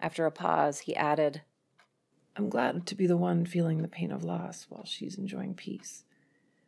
After 0.00 0.26
a 0.26 0.32
pause, 0.32 0.80
he 0.80 0.96
added, 0.96 1.42
I'm 2.36 2.48
glad 2.48 2.86
to 2.86 2.94
be 2.94 3.06
the 3.06 3.16
one 3.16 3.44
feeling 3.44 3.82
the 3.82 3.88
pain 3.88 4.10
of 4.10 4.24
loss 4.24 4.66
while 4.68 4.84
she's 4.84 5.18
enjoying 5.18 5.54
peace. 5.54 6.04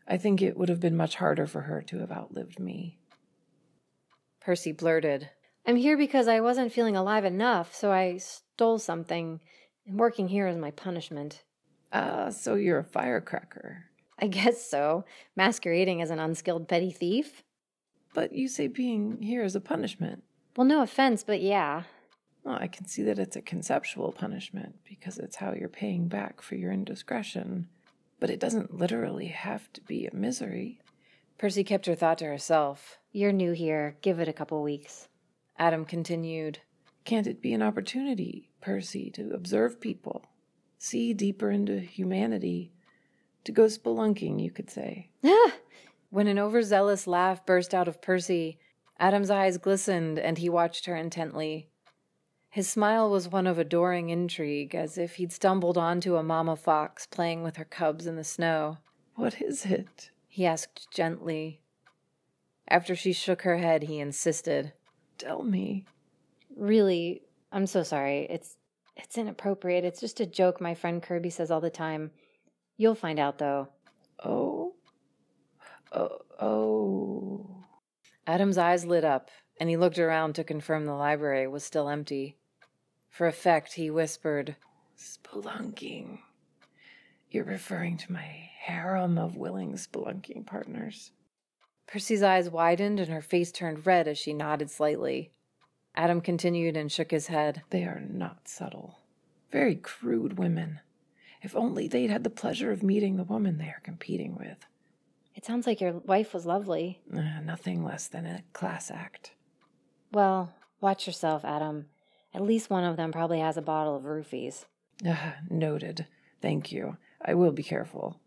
I 0.07 0.17
think 0.17 0.43
it 0.43 0.57
would 0.57 0.69
have 0.69 0.81
been 0.81 0.97
much 0.97 1.17
harder 1.17 1.47
for 1.47 1.63
her 1.63 1.81
to 1.83 1.99
have 1.99 2.11
outlived 2.11 2.59
me. 2.59 3.00
Persey 4.45 4.77
blurted, 4.77 5.31
I'm 5.67 5.77
here 5.77 5.97
because 5.97 6.27
I 6.27 6.41
wasn't 6.41 6.73
feeling 6.73 6.97
alive 6.97 7.25
enough, 7.25 7.75
so 7.75 7.93
I 7.93 8.17
stole 8.17 8.79
something, 8.79 9.41
and 9.87 9.99
working 9.99 10.29
here 10.29 10.47
is 10.47 10.57
my 10.57 10.71
punishment. 10.71 11.45
Ah, 11.93 11.99
uh, 11.99 12.31
so 12.31 12.55
you're 12.55 12.79
a 12.79 12.85
firecracker. 12.85 13.85
I 14.19 14.27
guess 14.27 14.69
so, 14.69 15.05
masquerading 15.37 16.03
as 16.03 16.11
an 16.11 16.19
unskilled 16.19 16.69
petty 16.69 16.91
thief. 16.91 17.43
But 18.15 18.33
you 18.33 18.49
say 18.49 18.67
being 18.67 19.23
here 19.23 19.45
is 19.45 19.55
a 19.55 19.61
punishment. 19.61 20.25
Well, 20.57 20.67
no 20.67 20.83
offense, 20.83 21.23
but 21.23 21.41
yeah. 21.41 21.85
Well, 22.43 22.59
I 22.59 22.67
can 22.67 22.87
see 22.87 23.03
that 23.05 23.19
it's 23.19 23.37
a 23.37 23.43
conceptual 23.43 24.13
punishment 24.13 24.77
because 24.89 25.19
it's 25.19 25.37
how 25.37 25.53
you're 25.53 25.69
paying 25.69 26.09
back 26.09 26.41
for 26.43 26.55
your 26.55 26.73
indiscretion. 26.73 27.69
But 28.19 28.31
it 28.31 28.41
doesn't 28.41 28.75
literally 28.75 29.29
have 29.29 29.73
to 29.75 29.81
be 29.83 30.07
a 30.07 30.15
misery. 30.15 30.81
Persey 31.41 31.65
kept 31.65 31.87
her 31.87 31.95
thought 31.95 32.19
to 32.19 32.27
herself. 32.27 32.99
You're 33.13 33.33
new 33.33 33.53
here. 33.53 33.97
Give 34.03 34.21
it 34.21 34.29
a 34.29 34.33
couple 34.33 34.63
weeks. 34.63 35.09
Adam 35.59 35.87
continued. 35.87 36.59
Can't 37.05 37.27
it 37.27 37.41
be 37.41 37.55
an 37.55 37.63
opportunity, 37.63 38.51
Persey, 38.61 39.11
to 39.15 39.33
observe 39.33 39.81
people, 39.81 40.27
see 40.77 41.15
deeper 41.15 41.51
into 41.51 41.81
humanity, 41.81 42.73
to 43.45 43.53
go 43.53 43.65
spelunking, 43.65 44.43
you 44.43 44.51
could 44.51 44.69
say? 44.69 45.09
Ah! 45.25 45.55
when 46.11 46.27
an 46.27 46.39
overzealous 46.39 47.07
laugh 47.07 47.47
burst 47.47 47.73
out 47.73 47.89
of 47.89 48.03
Persey, 48.03 48.59
Adam's 48.99 49.31
eyes 49.31 49.57
glistened 49.57 50.19
and 50.19 50.37
he 50.37 50.51
watched 50.51 50.85
her 50.85 50.97
intently. 50.97 51.71
His 52.51 52.69
smile 52.69 53.09
was 53.09 53.29
one 53.29 53.47
of 53.47 53.59
adoring 53.59 54.11
intrigue, 54.11 54.75
as 54.75 54.99
if 54.99 55.15
he'd 55.15 55.33
stumbled 55.33 55.79
onto 55.79 56.17
a 56.17 56.23
mamma 56.23 56.57
fox 56.57 57.07
playing 57.07 57.43
with 57.43 57.57
her 57.57 57.65
cubs 57.65 58.07
in 58.07 58.17
the 58.17 58.25
snow. 58.25 58.79
What 59.15 59.41
is 59.41 59.65
it? 59.65 60.11
He 60.41 60.47
asked 60.47 60.91
gently. 60.91 61.61
After 62.67 62.97
she 62.97 63.13
shook 63.13 63.43
her 63.43 63.59
head, 63.59 63.83
he 63.83 63.99
insisted. 63.99 64.73
Tell 65.19 65.43
me. 65.43 65.85
Really, 66.57 67.21
I'm 67.53 67.67
so 67.67 67.83
sorry. 67.83 68.27
It's 68.31 68.57
it's 68.97 69.19
inappropriate. 69.19 69.85
It's 69.85 70.01
just 70.01 70.19
a 70.19 70.25
joke 70.25 70.59
my 70.59 70.75
friend 70.75 71.03
Kirby 71.03 71.29
says 71.29 71.51
all 71.51 71.61
the 71.61 71.69
time. 71.69 72.13
You'll 72.79 72.95
find 72.95 73.19
out 73.19 73.37
though. 73.37 73.69
Oh. 74.25 74.77
Oh. 75.93 76.21
Oh. 76.41 77.65
Adam's 78.27 78.57
eyes 78.57 78.87
lit 78.87 79.05
up, 79.05 79.29
and 79.59 79.69
he 79.69 79.77
looked 79.77 79.99
around 79.99 80.37
to 80.37 80.43
confirm 80.43 80.87
the 80.87 80.95
library 80.95 81.49
was 81.49 81.65
still 81.65 81.91
empty. 81.91 82.39
For 83.11 83.27
effect, 83.27 83.75
he 83.75 83.91
whispered, 83.91 84.57
Spelunking. 84.97 86.21
You're 87.31 87.45
referring 87.45 87.97
to 87.99 88.13
my 88.13 88.51
harem 88.59 89.17
of 89.17 89.37
willing 89.37 89.75
spelunking 89.75 90.47
partners. 90.47 91.13
Persey's 91.87 92.23
eyes 92.23 92.51
widened 92.51 92.99
and 92.99 93.11
her 93.11 93.23
face 93.23 93.53
turned 93.53 93.87
red 93.87 94.09
as 94.09 94.19
she 94.19 94.33
nodded 94.33 94.71
slightly. 94.71 95.31
Adam 95.95 96.21
continued 96.21 96.77
and 96.77 96.91
shook 96.91 97.11
his 97.11 97.29
head. 97.29 97.63
They 97.71 97.85
are 97.85 98.03
not 98.09 98.49
subtle. 98.49 98.99
Very 99.53 99.77
crude 99.77 100.39
women. 100.39 100.81
If 101.43 101.57
only 101.57 101.89
they'd 101.89 102.11
had 102.11 102.25
the 102.25 102.31
pleasure 102.31 102.71
of 102.73 102.83
meeting 102.83 103.17
the 103.17 103.25
woman 103.25 103.59
they 103.59 103.67
are 103.67 103.83
competing 103.83 104.37
with. 104.37 104.67
It 105.35 105.45
sounds 105.45 105.67
like 105.67 105.81
your 105.81 105.93
wife 105.93 106.35
was 106.35 106.47
lovely. 106.47 107.01
Uh, 107.13 107.41
nothing 107.45 107.85
less 107.85 108.09
than 108.09 108.27
a 108.27 108.43
class 108.53 108.91
act. 108.91 109.33
Well, 110.13 110.53
watch 110.81 111.07
yourself, 111.07 111.45
Adam. 111.45 111.87
At 112.35 112.43
least 112.43 112.71
one 112.71 112.85
of 112.85 112.97
them 112.97 113.13
probably 113.13 113.41
has 113.41 113.57
a 113.57 113.63
bottle 113.63 113.97
of 113.97 114.03
roofies. 114.03 114.65
Uh, 115.07 115.33
noted. 115.49 116.07
Thank 116.43 116.73
you. 116.73 116.97
I 117.23 117.35
will 117.35 117.53
be 117.53 117.63
careful. 117.63 118.19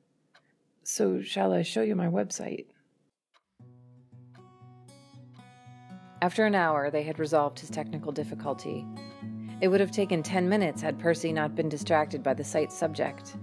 So, 0.84 1.22
shall 1.22 1.54
I 1.54 1.62
show 1.62 1.82
you 1.82 1.96
my 1.96 2.08
website? 2.08 2.66
After 6.22 6.46
an 6.46 6.56
hour, 6.56 6.90
they 6.90 7.04
had 7.04 7.20
resolved 7.20 7.60
his 7.60 7.70
technical 7.70 8.12
difficulty. 8.12 8.86
It 9.62 9.68
would 9.68 9.80
have 9.80 9.92
taken 9.92 10.24
10 10.24 10.48
minutes 10.48 10.82
had 10.82 11.00
Persey 11.00 11.34
not 11.34 11.56
been 11.56 11.70
distracted 11.70 12.24
by 12.24 12.34
the 12.34 12.44
site's 12.44 12.78
subject. 12.78 13.36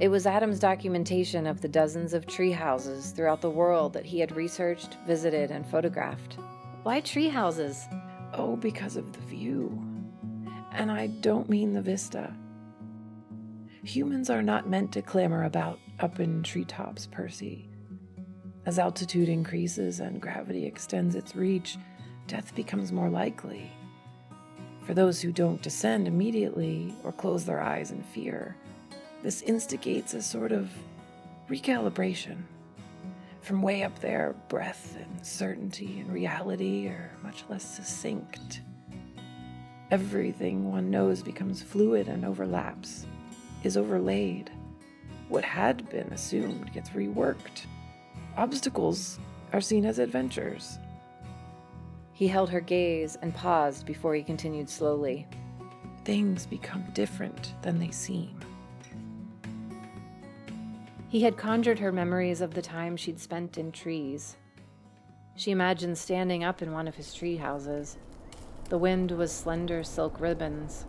It 0.00 0.08
was 0.08 0.26
Adam's 0.26 0.58
documentation 0.58 1.46
of 1.46 1.60
the 1.60 1.68
dozens 1.68 2.14
of 2.14 2.26
tree 2.26 2.50
houses 2.52 3.10
throughout 3.10 3.40
the 3.40 3.50
world 3.50 3.92
that 3.92 4.04
he 4.04 4.18
had 4.18 4.34
researched, 4.34 4.96
visited, 5.06 5.50
and 5.50 5.66
photographed. 5.66 6.36
Why 6.82 7.00
tree 7.00 7.28
houses? 7.28 7.84
Oh, 8.32 8.56
because 8.56 8.96
of 8.96 9.12
the 9.12 9.20
view. 9.20 9.82
And 10.72 10.90
I 10.90 11.06
don't 11.06 11.48
mean 11.48 11.72
the 11.72 11.82
vista. 11.82 12.34
Humans 13.84 14.30
are 14.30 14.42
not 14.42 14.68
meant 14.68 14.92
to 14.92 15.02
clamor 15.02 15.44
about 15.44 15.78
up 16.00 16.18
in 16.18 16.42
treetops, 16.42 17.06
Persey. 17.06 17.66
As 18.64 18.78
altitude 18.78 19.28
increases 19.28 20.00
and 20.00 20.22
gravity 20.22 20.64
extends 20.64 21.14
its 21.14 21.36
reach, 21.36 21.76
death 22.26 22.54
becomes 22.54 22.92
more 22.92 23.10
likely. 23.10 23.70
For 24.86 24.94
those 24.94 25.20
who 25.20 25.32
don't 25.32 25.60
descend 25.60 26.08
immediately 26.08 26.94
or 27.04 27.12
close 27.12 27.44
their 27.44 27.60
eyes 27.62 27.90
in 27.90 28.02
fear, 28.02 28.56
this 29.22 29.42
instigates 29.42 30.14
a 30.14 30.22
sort 30.22 30.52
of 30.52 30.70
recalibration. 31.50 32.38
From 33.42 33.60
way 33.60 33.82
up 33.82 33.98
there, 33.98 34.34
breath 34.48 34.96
and 34.98 35.26
certainty 35.26 36.00
and 36.00 36.10
reality 36.10 36.86
are 36.86 37.10
much 37.22 37.44
less 37.50 37.64
succinct. 37.64 38.62
Everything 39.90 40.72
one 40.72 40.90
knows 40.90 41.22
becomes 41.22 41.62
fluid 41.62 42.08
and 42.08 42.24
overlaps, 42.24 43.06
is 43.64 43.76
overlaid. 43.76 44.50
What 45.28 45.44
had 45.44 45.88
been 45.88 46.12
assumed 46.12 46.72
gets 46.72 46.90
reworked. 46.90 47.66
Obstacles 48.36 49.18
are 49.52 49.60
seen 49.60 49.86
as 49.86 49.98
adventures. 49.98 50.78
He 52.12 52.28
held 52.28 52.50
her 52.50 52.60
gaze 52.60 53.16
and 53.22 53.34
paused 53.34 53.86
before 53.86 54.14
he 54.14 54.22
continued 54.22 54.68
slowly. 54.68 55.26
Things 56.04 56.46
become 56.46 56.84
different 56.92 57.54
than 57.62 57.78
they 57.78 57.90
seem. 57.90 58.38
He 61.08 61.22
had 61.22 61.36
conjured 61.36 61.78
her 61.78 61.92
memories 61.92 62.40
of 62.40 62.54
the 62.54 62.62
time 62.62 62.96
she'd 62.96 63.20
spent 63.20 63.56
in 63.56 63.72
trees. 63.72 64.36
She 65.36 65.50
imagined 65.50 65.96
standing 65.96 66.44
up 66.44 66.60
in 66.60 66.72
one 66.72 66.86
of 66.86 66.96
his 66.96 67.14
tree 67.14 67.36
houses. 67.36 67.98
The 68.68 68.78
wind 68.78 69.10
was 69.12 69.32
slender 69.32 69.82
silk 69.82 70.20
ribbons, 70.20 70.86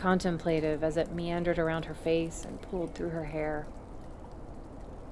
contemplative 0.00 0.82
as 0.82 0.96
it 0.96 1.12
meandered 1.12 1.58
around 1.58 1.84
her 1.84 1.94
face 1.94 2.42
and 2.46 2.62
pulled 2.62 2.94
through 2.94 3.10
her 3.10 3.26
hair. 3.26 3.66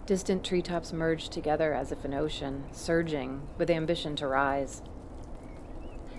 Distant 0.06 0.42
treetops 0.42 0.94
merged 0.94 1.30
together 1.30 1.74
as 1.74 1.92
if 1.92 2.06
an 2.06 2.14
ocean, 2.14 2.64
surging 2.72 3.42
with 3.58 3.68
ambition 3.68 4.16
to 4.16 4.26
rise. 4.26 4.80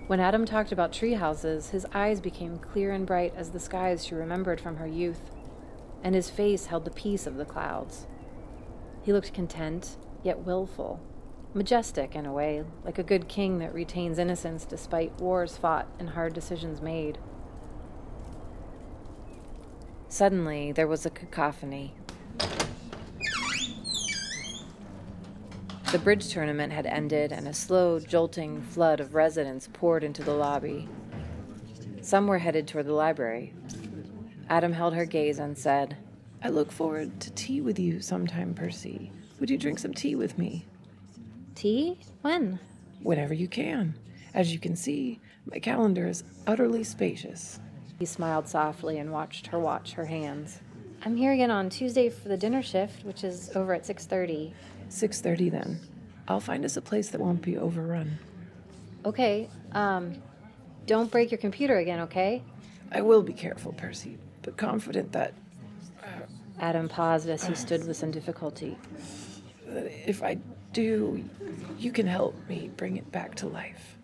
When 0.06 0.20
Adam 0.20 0.44
talked 0.44 0.70
about 0.70 0.92
tree 0.92 1.14
houses, 1.14 1.70
his 1.70 1.84
eyes 1.92 2.20
became 2.20 2.58
clear 2.58 2.92
and 2.92 3.04
bright 3.04 3.34
as 3.36 3.50
the 3.50 3.58
skies 3.58 4.06
she 4.06 4.14
remembered 4.14 4.60
from 4.60 4.76
her 4.76 4.86
youth, 4.86 5.32
and 6.04 6.14
his 6.14 6.30
face 6.30 6.66
held 6.66 6.84
the 6.84 6.92
peace 6.92 7.26
of 7.26 7.36
the 7.36 7.44
clouds. 7.44 8.06
He 9.02 9.12
looked 9.12 9.34
content, 9.34 9.96
yet 10.22 10.46
willful, 10.46 11.00
majestic 11.54 12.14
in 12.14 12.24
a 12.24 12.32
way, 12.32 12.62
like 12.84 12.98
a 12.98 13.02
good 13.02 13.26
king 13.26 13.58
that 13.58 13.74
retains 13.74 14.20
innocence 14.20 14.64
despite 14.64 15.20
wars 15.20 15.56
fought 15.56 15.88
and 15.98 16.10
hard 16.10 16.34
decisions 16.34 16.80
made. 16.80 17.18
Suddenly, 20.10 20.72
there 20.72 20.88
was 20.88 21.06
a 21.06 21.10
cacophony. 21.10 21.94
The 25.92 26.00
bridge 26.02 26.28
tournament 26.28 26.72
had 26.72 26.84
ended, 26.84 27.30
and 27.30 27.46
a 27.46 27.54
slow, 27.54 28.00
jolting 28.00 28.60
flood 28.60 28.98
of 28.98 29.14
residents 29.14 29.68
poured 29.72 30.02
into 30.02 30.24
the 30.24 30.34
lobby. 30.34 30.88
Some 32.02 32.26
were 32.26 32.38
headed 32.38 32.66
toward 32.66 32.86
the 32.86 32.92
library. 32.92 33.54
Adam 34.48 34.72
held 34.72 34.94
her 34.94 35.04
gaze 35.04 35.38
and 35.38 35.56
said, 35.56 35.96
I 36.42 36.48
look 36.48 36.72
forward 36.72 37.20
to 37.20 37.30
tea 37.30 37.60
with 37.60 37.78
you 37.78 38.00
sometime, 38.00 38.52
Persey. 38.52 39.12
Would 39.38 39.48
you 39.48 39.58
drink 39.58 39.78
some 39.78 39.94
tea 39.94 40.16
with 40.16 40.36
me? 40.36 40.66
Tea? 41.54 42.00
When? 42.22 42.58
Whenever 43.00 43.32
you 43.32 43.46
can. 43.46 43.94
As 44.34 44.52
you 44.52 44.58
can 44.58 44.74
see, 44.74 45.20
my 45.44 45.60
calendar 45.60 46.08
is 46.08 46.24
utterly 46.48 46.82
spacious. 46.82 47.60
He 48.00 48.06
smiled 48.06 48.48
softly 48.48 48.98
and 48.98 49.12
watched 49.12 49.48
her 49.48 49.60
watch 49.60 49.92
her 49.92 50.06
hands. 50.06 50.60
I'm 51.04 51.16
here 51.16 51.32
again 51.32 51.50
on 51.50 51.68
Tuesday 51.68 52.08
for 52.08 52.30
the 52.30 52.36
dinner 52.38 52.62
shift, 52.62 53.04
which 53.04 53.22
is 53.22 53.54
over 53.54 53.74
at 53.74 53.84
6:30. 53.84 54.54
6:30 54.88 55.50
then. 55.50 55.80
I'll 56.26 56.40
find 56.40 56.64
us 56.64 56.78
a 56.78 56.80
place 56.80 57.10
that 57.10 57.20
won't 57.20 57.42
be 57.42 57.58
overrun. 57.58 58.18
Okay. 59.04 59.50
Um 59.72 60.14
don't 60.86 61.10
break 61.10 61.30
your 61.30 61.36
computer 61.36 61.76
again, 61.76 62.00
okay? 62.00 62.42
I 62.90 63.02
will 63.02 63.22
be 63.22 63.34
careful, 63.34 63.74
Persey, 63.74 64.16
but 64.40 64.56
confident 64.56 65.12
that 65.12 65.34
Adam 66.58 66.88
paused 66.88 67.28
as 67.28 67.44
he 67.44 67.54
stood 67.54 67.86
with 67.86 67.98
some 67.98 68.10
difficulty. 68.10 68.78
if 70.06 70.22
I 70.22 70.38
do, 70.72 71.22
you 71.78 71.92
can 71.92 72.06
help 72.06 72.34
me 72.48 72.70
bring 72.78 72.96
it 72.96 73.12
back 73.12 73.34
to 73.36 73.46
life. 73.46 73.98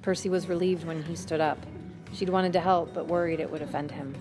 Persey 0.00 0.30
was 0.30 0.48
relieved 0.48 0.84
when 0.84 1.02
he 1.02 1.16
stood 1.16 1.40
up. 1.40 1.58
She'd 2.14 2.28
wanted 2.28 2.52
to 2.52 2.60
help, 2.60 2.94
but 2.94 3.08
worried 3.08 3.40
it 3.40 3.50
would 3.50 3.60
offend 3.60 3.90
him. 3.90 4.14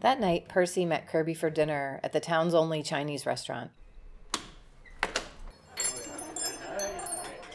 That 0.00 0.20
night, 0.20 0.48
Persey 0.48 0.86
met 0.86 1.08
Kirby 1.08 1.34
for 1.34 1.50
dinner 1.50 1.98
at 2.04 2.12
the 2.12 2.20
town's 2.20 2.54
only 2.54 2.84
Chinese 2.84 3.26
restaurant. 3.26 3.72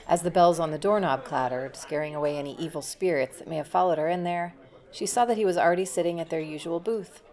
As 0.06 0.22
the 0.22 0.30
bells 0.30 0.60
on 0.60 0.72
the 0.72 0.78
doorknob 0.78 1.24
clattered, 1.24 1.78
scaring 1.78 2.14
away 2.14 2.38
any 2.38 2.56
evil 2.58 2.82
spirits 2.82 3.40
that 3.40 3.48
may 3.48 3.56
have 3.56 3.68
followed 3.68 3.98
her 3.98 4.10
in 4.10 4.26
there, 4.26 4.56
she 4.92 5.06
saw 5.06 5.24
that 5.24 5.38
he 5.38 5.46
was 5.46 5.58
already 5.58 5.86
sitting 5.86 6.20
at 6.20 6.30
their 6.30 6.42
usual 6.42 6.82
booth. 6.82 7.24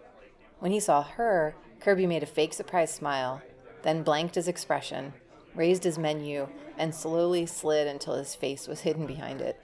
When 0.59 0.71
he 0.71 0.79
saw 0.79 1.03
her, 1.03 1.55
Kirby 1.81 2.05
made 2.05 2.23
a 2.23 2.27
fake 2.27 2.53
surprised 2.53 2.95
smile, 2.95 3.41
then 3.81 4.03
blanked 4.03 4.35
his 4.35 4.47
expression, 4.47 5.13
raised 5.55 5.83
his 5.83 5.97
menu, 5.97 6.47
and 6.77 6.93
slowly 6.93 7.45
slid 7.45 7.87
until 7.87 8.15
his 8.15 8.35
face 8.35 8.67
was 8.67 8.81
hidden 8.81 9.05
behind 9.05 9.41
it. 9.41 9.59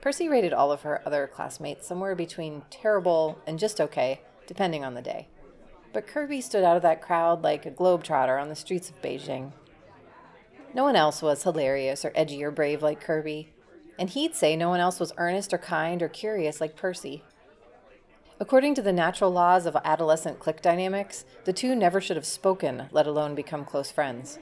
Persey 0.00 0.30
rated 0.30 0.52
all 0.52 0.72
of 0.72 0.82
her 0.82 1.02
other 1.04 1.26
classmates 1.26 1.86
somewhere 1.86 2.14
between 2.14 2.62
terrible 2.70 3.38
and 3.46 3.58
just 3.58 3.80
okay, 3.80 4.22
depending 4.46 4.84
on 4.84 4.94
the 4.94 5.02
day. 5.02 5.28
But 5.92 6.06
Kirby 6.06 6.40
stood 6.40 6.64
out 6.64 6.76
of 6.76 6.82
that 6.82 7.02
crowd 7.02 7.42
like 7.42 7.66
a 7.66 7.70
globetrotter 7.70 8.40
on 8.40 8.48
the 8.48 8.54
streets 8.54 8.88
of 8.90 9.00
Beijing. 9.02 9.52
No 10.74 10.84
one 10.84 10.96
else 10.96 11.22
was 11.22 11.42
hilarious 11.42 12.04
or 12.04 12.12
edgy 12.14 12.42
or 12.44 12.50
brave 12.50 12.82
like 12.82 13.00
Kirby, 13.00 13.52
and 13.98 14.10
he'd 14.10 14.34
say 14.34 14.54
no 14.54 14.68
one 14.68 14.80
else 14.80 15.00
was 15.00 15.12
earnest 15.16 15.52
or 15.52 15.58
kind 15.58 16.02
or 16.02 16.08
curious 16.08 16.60
like 16.60 16.76
Persey. 16.76 17.22
According 18.40 18.76
to 18.76 18.82
the 18.82 18.92
natural 18.92 19.32
laws 19.32 19.66
of 19.66 19.76
adolescent 19.84 20.38
clique 20.38 20.62
dynamics, 20.62 21.24
the 21.44 21.52
two 21.52 21.74
never 21.74 22.00
should 22.00 22.16
have 22.16 22.26
spoken, 22.26 22.88
let 22.92 23.06
alone 23.06 23.34
become 23.34 23.64
close 23.64 23.90
friends. 23.90 24.38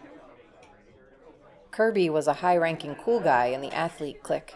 Kirby 1.71 2.11
was 2.11 2.27
a 2.27 2.35
high 2.35 2.59
ranking 2.59 2.95
cool 2.95 3.21
guy 3.21 3.47
in 3.47 3.63
the 3.63 3.73
athlete 3.73 4.23
clique. 4.23 4.55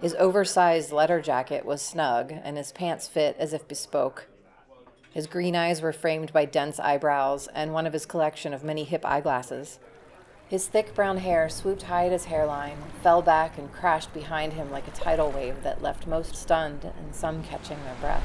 His 0.00 0.14
oversized 0.14 0.92
leather 0.92 1.20
jacket 1.20 1.66
was 1.66 1.82
snug, 1.82 2.32
and 2.32 2.56
his 2.56 2.72
pants 2.72 3.06
fit 3.06 3.36
as 3.38 3.52
if 3.52 3.68
bespoke. 3.68 4.28
His 5.12 5.26
green 5.26 5.56
eyes 5.56 5.82
were 5.82 5.92
framed 5.92 6.32
by 6.32 6.46
dense 6.46 6.80
eyebrows 6.80 7.48
and 7.54 7.74
one 7.74 7.86
of 7.86 7.92
his 7.92 8.06
collection 8.06 8.54
of 8.54 8.64
many 8.64 8.84
hip 8.84 9.04
eyeglasses. 9.04 9.78
His 10.50 10.66
thick 10.66 10.96
brown 10.96 11.18
hair 11.18 11.48
swooped 11.48 11.82
high 11.82 12.06
at 12.06 12.12
his 12.12 12.24
hairline, 12.24 12.78
fell 13.04 13.22
back, 13.22 13.56
and 13.56 13.72
crashed 13.72 14.12
behind 14.12 14.54
him 14.54 14.68
like 14.72 14.88
a 14.88 14.90
tidal 14.90 15.30
wave 15.30 15.62
that 15.62 15.80
left 15.80 16.08
most 16.08 16.34
stunned 16.34 16.82
and 16.82 17.14
some 17.14 17.44
catching 17.44 17.78
their 17.84 17.94
breath. 18.00 18.24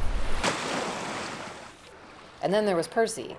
And 2.42 2.52
then 2.52 2.66
there 2.66 2.76
was 2.76 2.88
Persey, 2.88 3.36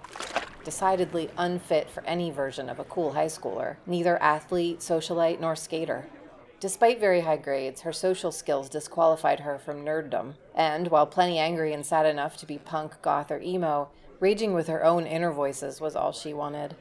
decidedly 0.63 1.31
unfit 1.37 1.91
for 1.91 2.05
any 2.05 2.31
version 2.31 2.69
of 2.69 2.79
a 2.79 2.85
cool 2.85 3.15
high 3.15 3.27
schooler, 3.27 3.75
neither 3.87 4.23
athlete, 4.23 4.79
socialite, 4.79 5.41
nor 5.41 5.57
skater. 5.57 6.07
Despite 6.61 7.01
very 7.01 7.23
high 7.23 7.39
grades, 7.39 7.81
her 7.81 7.93
social 7.93 8.31
skills 8.31 8.69
disqualified 8.69 9.41
her 9.41 9.59
from 9.59 9.85
nerddom, 9.85 10.35
and 10.55 10.93
while 10.93 11.09
plenty 11.09 11.41
angry 11.41 11.73
and 11.73 11.85
sad 11.85 12.07
enough 12.07 12.37
to 12.37 12.47
be 12.47 12.59
punk, 12.59 13.03
goth, 13.03 13.33
or 13.33 13.41
emo, 13.41 13.89
raging 14.21 14.55
with 14.55 14.69
her 14.69 14.85
own 14.85 15.09
inner 15.09 15.33
voices 15.33 15.81
was 15.81 15.97
all 15.97 16.13
she 16.13 16.33
wanted. 16.33 16.77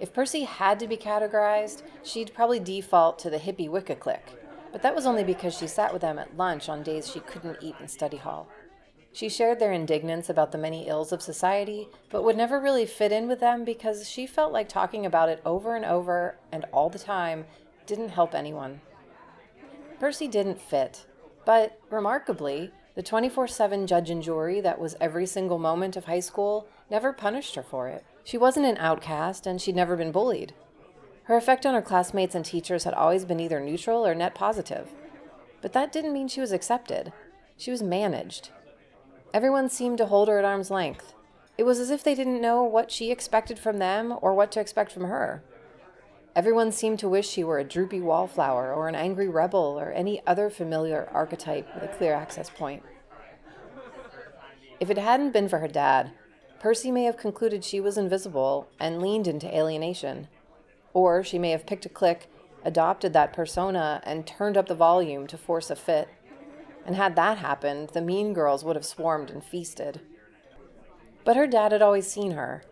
If 0.00 0.12
Persey 0.12 0.46
had 0.46 0.78
to 0.80 0.86
be 0.86 0.96
categorized, 0.96 1.82
she'd 2.04 2.34
probably 2.34 2.60
default 2.60 3.18
to 3.20 3.30
the 3.30 3.38
hippie 3.38 3.68
Wicca 3.68 3.96
clique, 3.96 4.34
but 4.70 4.82
that 4.82 4.94
was 4.94 5.06
only 5.06 5.24
because 5.24 5.56
she 5.56 5.66
sat 5.66 5.92
with 5.92 6.02
them 6.02 6.18
at 6.18 6.36
lunch 6.36 6.68
on 6.68 6.82
days 6.82 7.10
she 7.10 7.20
couldn't 7.20 7.58
eat 7.60 7.74
in 7.80 7.88
study 7.88 8.16
hall. 8.16 8.48
She 9.12 9.28
shared 9.28 9.58
their 9.58 9.72
indignance 9.72 10.28
about 10.28 10.52
the 10.52 10.58
many 10.58 10.86
ills 10.86 11.10
of 11.10 11.22
society, 11.22 11.88
but 12.10 12.22
would 12.22 12.36
never 12.36 12.60
really 12.60 12.86
fit 12.86 13.10
in 13.10 13.26
with 13.26 13.40
them 13.40 13.64
because 13.64 14.08
she 14.08 14.26
felt 14.26 14.52
like 14.52 14.68
talking 14.68 15.04
about 15.04 15.28
it 15.28 15.42
over 15.44 15.74
and 15.74 15.84
over 15.84 16.36
and 16.52 16.64
all 16.72 16.90
the 16.90 16.98
time 16.98 17.46
didn't 17.86 18.10
help 18.10 18.34
anyone. 18.34 18.80
Persey 20.00 20.30
didn't 20.30 20.60
fit, 20.60 21.06
but 21.44 21.80
remarkably, 21.90 22.70
the 22.94 23.02
24 23.02 23.48
7 23.48 23.86
judge 23.86 24.10
and 24.10 24.22
jury 24.22 24.60
that 24.60 24.78
was 24.78 24.94
every 25.00 25.26
single 25.26 25.58
moment 25.58 25.96
of 25.96 26.04
high 26.04 26.20
school 26.20 26.68
never 26.88 27.12
punished 27.12 27.56
her 27.56 27.62
for 27.62 27.88
it. 27.88 28.04
She 28.28 28.36
wasn't 28.36 28.66
an 28.66 28.76
outcast, 28.76 29.46
and 29.46 29.58
she'd 29.58 29.74
never 29.74 29.96
been 29.96 30.12
bullied. 30.12 30.52
Her 31.22 31.36
effect 31.38 31.64
on 31.64 31.72
her 31.72 31.80
classmates 31.80 32.34
and 32.34 32.44
teachers 32.44 32.84
had 32.84 32.92
always 32.92 33.24
been 33.24 33.40
either 33.40 33.58
neutral 33.58 34.06
or 34.06 34.14
net 34.14 34.34
positive. 34.34 34.92
But 35.62 35.72
that 35.72 35.92
didn't 35.92 36.12
mean 36.12 36.28
she 36.28 36.42
was 36.42 36.52
accepted. 36.52 37.14
She 37.56 37.70
was 37.70 37.82
managed. 37.82 38.50
Everyone 39.32 39.70
seemed 39.70 39.96
to 39.96 40.04
hold 40.04 40.28
her 40.28 40.38
at 40.38 40.44
arm's 40.44 40.70
length. 40.70 41.14
It 41.56 41.62
was 41.62 41.80
as 41.80 41.88
if 41.88 42.04
they 42.04 42.14
didn't 42.14 42.42
know 42.42 42.62
what 42.62 42.90
she 42.90 43.10
expected 43.10 43.58
from 43.58 43.78
them 43.78 44.18
or 44.20 44.34
what 44.34 44.52
to 44.52 44.60
expect 44.60 44.92
from 44.92 45.04
her. 45.04 45.42
Everyone 46.36 46.70
seemed 46.70 46.98
to 46.98 47.08
wish 47.08 47.26
she 47.26 47.42
were 47.42 47.58
a 47.58 47.64
droopy 47.64 48.02
wallflower 48.02 48.74
or 48.74 48.88
an 48.88 48.94
angry 48.94 49.28
rebel 49.28 49.80
or 49.80 49.90
any 49.90 50.20
other 50.26 50.50
familiar 50.50 51.08
archetype 51.14 51.66
with 51.74 51.82
a 51.82 51.96
clear 51.96 52.12
access 52.12 52.50
point. 52.50 52.82
If 54.80 54.90
it 54.90 54.98
hadn't 54.98 55.32
been 55.32 55.48
for 55.48 55.60
her 55.60 55.68
dad, 55.68 56.12
Persey 56.60 56.92
may 56.92 57.04
have 57.04 57.16
concluded 57.16 57.64
she 57.64 57.80
was 57.80 57.96
invisible 57.96 58.68
and 58.80 59.00
leaned 59.00 59.28
into 59.28 59.54
alienation. 59.54 60.28
Or 60.92 61.22
she 61.22 61.38
may 61.38 61.50
have 61.50 61.66
picked 61.66 61.86
a 61.86 61.88
clique, 61.88 62.28
adopted 62.64 63.12
that 63.12 63.32
persona, 63.32 64.02
and 64.04 64.26
turned 64.26 64.56
up 64.56 64.66
the 64.66 64.74
volume 64.74 65.26
to 65.28 65.38
force 65.38 65.70
a 65.70 65.76
fit. 65.76 66.08
And 66.84 66.96
had 66.96 67.14
that 67.16 67.38
happened, 67.38 67.90
the 67.90 68.00
mean 68.00 68.32
girls 68.32 68.64
would 68.64 68.74
have 68.74 68.84
swarmed 68.84 69.30
and 69.30 69.44
feasted. 69.44 70.00
But 71.24 71.36
her 71.36 71.46
dad 71.46 71.72
had 71.72 71.82
always 71.82 72.10
seen 72.10 72.32
her, 72.32 72.62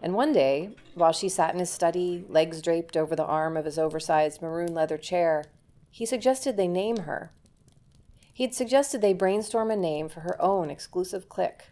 and 0.00 0.14
one 0.14 0.32
day, 0.32 0.76
while 0.94 1.12
she 1.12 1.28
sat 1.28 1.52
in 1.52 1.60
his 1.60 1.70
study, 1.70 2.24
legs 2.28 2.62
draped 2.62 2.96
over 2.96 3.16
the 3.16 3.24
arm 3.24 3.56
of 3.56 3.64
his 3.64 3.78
oversized 3.78 4.42
maroon 4.42 4.74
leather 4.74 4.98
chair, 4.98 5.44
he 5.90 6.04
suggested 6.06 6.56
they 6.56 6.68
name 6.68 6.98
her. 6.98 7.32
He'd 8.32 8.54
suggested 8.54 9.00
they 9.00 9.14
brainstorm 9.14 9.70
a 9.70 9.76
name 9.76 10.08
for 10.08 10.20
her 10.20 10.40
own 10.42 10.70
exclusive 10.70 11.28
clique. 11.28 11.70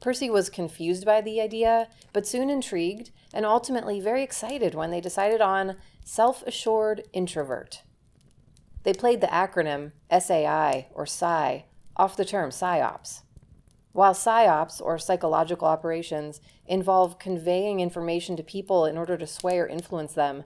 Persey 0.00 0.30
was 0.30 0.48
confused 0.48 1.04
by 1.04 1.20
the 1.20 1.40
idea, 1.40 1.88
but 2.12 2.26
soon 2.26 2.48
intrigued 2.48 3.10
and 3.34 3.44
ultimately 3.44 4.00
very 4.00 4.22
excited 4.22 4.74
when 4.74 4.90
they 4.90 5.00
decided 5.00 5.40
on 5.40 5.76
self 6.04 6.42
assured 6.46 7.04
introvert. 7.12 7.82
They 8.82 8.94
played 8.94 9.20
the 9.20 9.26
acronym 9.26 9.92
SAI 10.10 10.88
or 10.94 11.04
PSI 11.04 11.66
off 11.96 12.16
the 12.16 12.24
term 12.24 12.50
PSYOPs. 12.50 13.22
While 13.92 14.14
PSYOPs, 14.14 14.80
or 14.80 14.98
psychological 14.98 15.68
operations, 15.68 16.40
involve 16.66 17.18
conveying 17.18 17.80
information 17.80 18.36
to 18.36 18.42
people 18.42 18.86
in 18.86 18.96
order 18.96 19.18
to 19.18 19.26
sway 19.26 19.58
or 19.58 19.66
influence 19.66 20.14
them, 20.14 20.44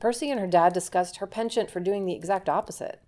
Persey 0.00 0.30
and 0.30 0.40
her 0.40 0.46
dad 0.46 0.72
discussed 0.72 1.16
her 1.16 1.26
penchant 1.26 1.70
for 1.70 1.80
doing 1.80 2.06
the 2.06 2.14
exact 2.14 2.48
opposite. 2.48 3.02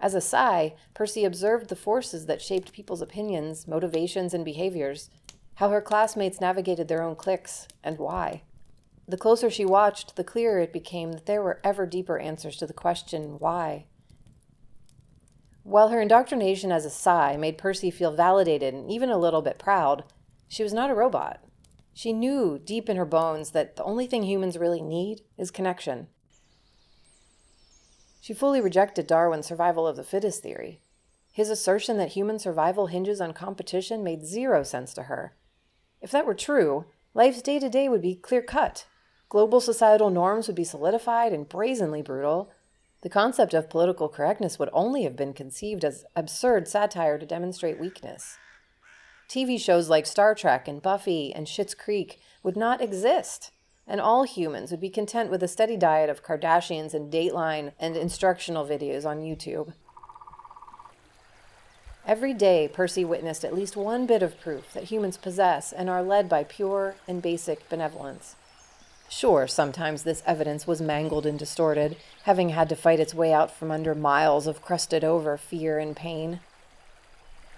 As 0.00 0.14
a 0.14 0.20
psi, 0.20 0.74
Persey 0.94 1.26
observed 1.26 1.68
the 1.68 1.76
forces 1.76 2.26
that 2.26 2.40
shaped 2.40 2.72
people's 2.72 3.02
opinions, 3.02 3.66
motivations, 3.66 4.32
and 4.32 4.44
behaviors, 4.44 5.10
how 5.58 5.70
her 5.70 5.80
classmates 5.80 6.40
navigated 6.40 6.86
their 6.86 7.02
own 7.02 7.16
cliques, 7.16 7.66
and 7.82 7.98
why. 7.98 8.40
The 9.08 9.16
closer 9.16 9.50
she 9.50 9.64
watched, 9.64 10.14
the 10.14 10.22
clearer 10.22 10.60
it 10.60 10.72
became 10.72 11.10
that 11.10 11.26
there 11.26 11.42
were 11.42 11.60
ever 11.64 11.84
deeper 11.84 12.16
answers 12.16 12.56
to 12.58 12.66
the 12.66 12.72
question, 12.72 13.40
why? 13.40 13.86
While 15.64 15.88
her 15.88 16.00
indoctrination 16.00 16.70
as 16.70 16.84
a 16.84 16.90
psi 16.90 17.36
made 17.36 17.58
Persey 17.58 17.92
feel 17.92 18.12
validated 18.12 18.72
and 18.72 18.88
even 18.88 19.10
a 19.10 19.18
little 19.18 19.42
bit 19.42 19.58
proud, 19.58 20.04
she 20.46 20.62
was 20.62 20.72
not 20.72 20.90
a 20.90 20.94
robot. 20.94 21.40
She 21.92 22.12
knew 22.12 22.60
deep 22.64 22.88
in 22.88 22.96
her 22.96 23.04
bones 23.04 23.50
that 23.50 23.74
the 23.74 23.82
only 23.82 24.06
thing 24.06 24.22
humans 24.22 24.56
really 24.56 24.80
need 24.80 25.22
is 25.36 25.50
connection. 25.50 26.06
She 28.20 28.32
fully 28.32 28.60
rejected 28.60 29.08
Darwin's 29.08 29.46
survival 29.46 29.88
of 29.88 29.96
the 29.96 30.04
fittest 30.04 30.40
theory. 30.40 30.82
His 31.32 31.50
assertion 31.50 31.98
that 31.98 32.10
human 32.10 32.38
survival 32.38 32.86
hinges 32.86 33.20
on 33.20 33.32
competition 33.32 34.04
made 34.04 34.24
zero 34.24 34.62
sense 34.62 34.94
to 34.94 35.04
her. 35.04 35.34
If 36.00 36.10
that 36.10 36.26
were 36.26 36.34
true, 36.34 36.86
life's 37.14 37.42
day 37.42 37.58
to 37.58 37.68
day 37.68 37.88
would 37.88 38.02
be 38.02 38.14
clear 38.14 38.42
cut. 38.42 38.86
Global 39.28 39.60
societal 39.60 40.10
norms 40.10 40.46
would 40.46 40.56
be 40.56 40.64
solidified 40.64 41.32
and 41.32 41.48
brazenly 41.48 42.02
brutal. 42.02 42.50
The 43.02 43.08
concept 43.08 43.54
of 43.54 43.70
political 43.70 44.08
correctness 44.08 44.58
would 44.58 44.70
only 44.72 45.04
have 45.04 45.16
been 45.16 45.32
conceived 45.32 45.84
as 45.84 46.04
absurd 46.16 46.66
satire 46.66 47.18
to 47.18 47.26
demonstrate 47.26 47.78
weakness. 47.78 48.38
TV 49.28 49.60
shows 49.60 49.88
like 49.88 50.06
Star 50.06 50.34
Trek 50.34 50.66
and 50.66 50.80
Buffy 50.80 51.34
and 51.34 51.46
Schitt's 51.46 51.74
Creek 51.74 52.18
would 52.42 52.56
not 52.56 52.80
exist 52.80 53.50
and 53.88 54.00
all 54.00 54.24
humans 54.24 54.70
would 54.70 54.80
be 54.80 54.90
content 54.90 55.30
with 55.30 55.42
a 55.42 55.48
steady 55.48 55.76
diet 55.76 56.10
of 56.10 56.22
Kardashians 56.22 56.92
and 56.92 57.10
Dateline 57.10 57.72
and 57.80 57.96
instructional 57.96 58.66
videos 58.66 59.06
on 59.06 59.20
YouTube. 59.20 59.72
Every 62.08 62.32
day, 62.32 62.70
Persey 62.72 63.04
witnessed 63.04 63.44
at 63.44 63.54
least 63.54 63.76
one 63.76 64.06
bit 64.06 64.22
of 64.22 64.40
proof 64.40 64.72
that 64.72 64.84
humans 64.84 65.18
possess 65.18 65.74
and 65.74 65.90
are 65.90 66.02
led 66.02 66.26
by 66.26 66.42
pure 66.42 66.94
and 67.06 67.20
basic 67.20 67.68
benevolence. 67.68 68.34
Sure, 69.10 69.46
sometimes 69.46 70.04
this 70.04 70.22
evidence 70.24 70.66
was 70.66 70.80
mangled 70.80 71.26
and 71.26 71.38
distorted, 71.38 71.98
having 72.22 72.48
had 72.48 72.70
to 72.70 72.76
fight 72.76 72.98
its 72.98 73.12
way 73.12 73.30
out 73.30 73.50
from 73.50 73.70
under 73.70 73.94
miles 73.94 74.46
of 74.46 74.62
crusted 74.62 75.04
over 75.04 75.36
fear 75.36 75.78
and 75.78 75.94
pain. 75.94 76.40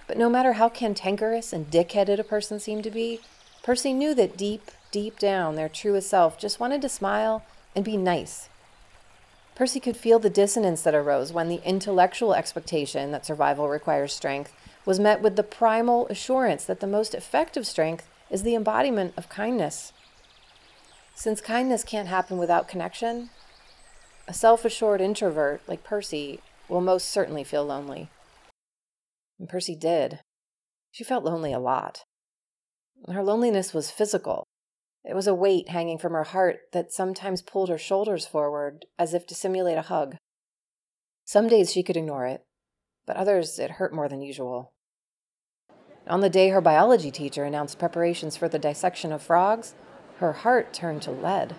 But 0.08 0.18
no 0.18 0.28
matter 0.28 0.54
how 0.54 0.68
cantankerous 0.68 1.52
and 1.52 1.70
dick 1.70 1.92
headed 1.92 2.18
a 2.18 2.24
person 2.24 2.58
seemed 2.58 2.82
to 2.82 2.90
be, 2.90 3.20
Persey 3.62 3.94
knew 3.94 4.14
that 4.16 4.36
deep, 4.36 4.72
deep 4.90 5.16
down, 5.20 5.54
their 5.54 5.68
truest 5.68 6.10
self 6.10 6.36
just 6.36 6.58
wanted 6.58 6.82
to 6.82 6.88
smile 6.88 7.44
and 7.76 7.84
be 7.84 7.96
nice. 7.96 8.48
Persey 9.60 9.82
could 9.82 9.96
feel 9.98 10.18
the 10.18 10.30
dissonance 10.30 10.80
that 10.80 10.94
arose 10.94 11.34
when 11.34 11.50
the 11.50 11.60
intellectual 11.66 12.32
expectation 12.32 13.10
that 13.10 13.26
survival 13.26 13.68
requires 13.68 14.10
strength 14.14 14.54
was 14.86 14.98
met 14.98 15.20
with 15.20 15.36
the 15.36 15.42
primal 15.42 16.06
assurance 16.06 16.64
that 16.64 16.80
the 16.80 16.86
most 16.86 17.14
effective 17.14 17.66
strength 17.66 18.08
is 18.30 18.42
the 18.42 18.54
embodiment 18.54 19.12
of 19.18 19.28
kindness. 19.28 19.92
Since 21.14 21.42
kindness 21.42 21.84
can't 21.84 22.08
happen 22.08 22.38
without 22.38 22.68
connection, 22.68 23.28
a 24.26 24.32
self 24.32 24.64
assured 24.64 25.02
introvert 25.02 25.60
like 25.68 25.84
Persey 25.84 26.38
will 26.66 26.80
most 26.80 27.10
certainly 27.10 27.44
feel 27.44 27.66
lonely. 27.66 28.08
And 29.38 29.46
Persey 29.46 29.78
did. 29.78 30.20
She 30.90 31.04
felt 31.04 31.22
lonely 31.22 31.52
a 31.52 31.58
lot. 31.58 32.04
Her 33.12 33.22
loneliness 33.22 33.74
was 33.74 33.90
physical. 33.90 34.46
It 35.04 35.14
was 35.14 35.26
a 35.26 35.34
weight 35.34 35.70
hanging 35.70 35.98
from 35.98 36.12
her 36.12 36.24
heart 36.24 36.60
that 36.72 36.92
sometimes 36.92 37.42
pulled 37.42 37.68
her 37.68 37.78
shoulders 37.78 38.26
forward 38.26 38.86
as 38.98 39.14
if 39.14 39.26
to 39.28 39.34
simulate 39.34 39.78
a 39.78 39.82
hug. 39.82 40.16
Some 41.24 41.48
days 41.48 41.72
she 41.72 41.82
could 41.82 41.96
ignore 41.96 42.26
it, 42.26 42.44
but 43.06 43.16
others 43.16 43.58
it 43.58 43.72
hurt 43.72 43.94
more 43.94 44.08
than 44.08 44.22
usual. 44.22 44.72
On 46.06 46.20
the 46.20 46.30
day 46.30 46.50
her 46.50 46.60
biology 46.60 47.10
teacher 47.10 47.44
announced 47.44 47.78
preparations 47.78 48.36
for 48.36 48.48
the 48.48 48.58
dissection 48.58 49.12
of 49.12 49.22
frogs, 49.22 49.74
her 50.18 50.32
heart 50.32 50.72
turned 50.72 51.02
to 51.02 51.10
lead. 51.10 51.54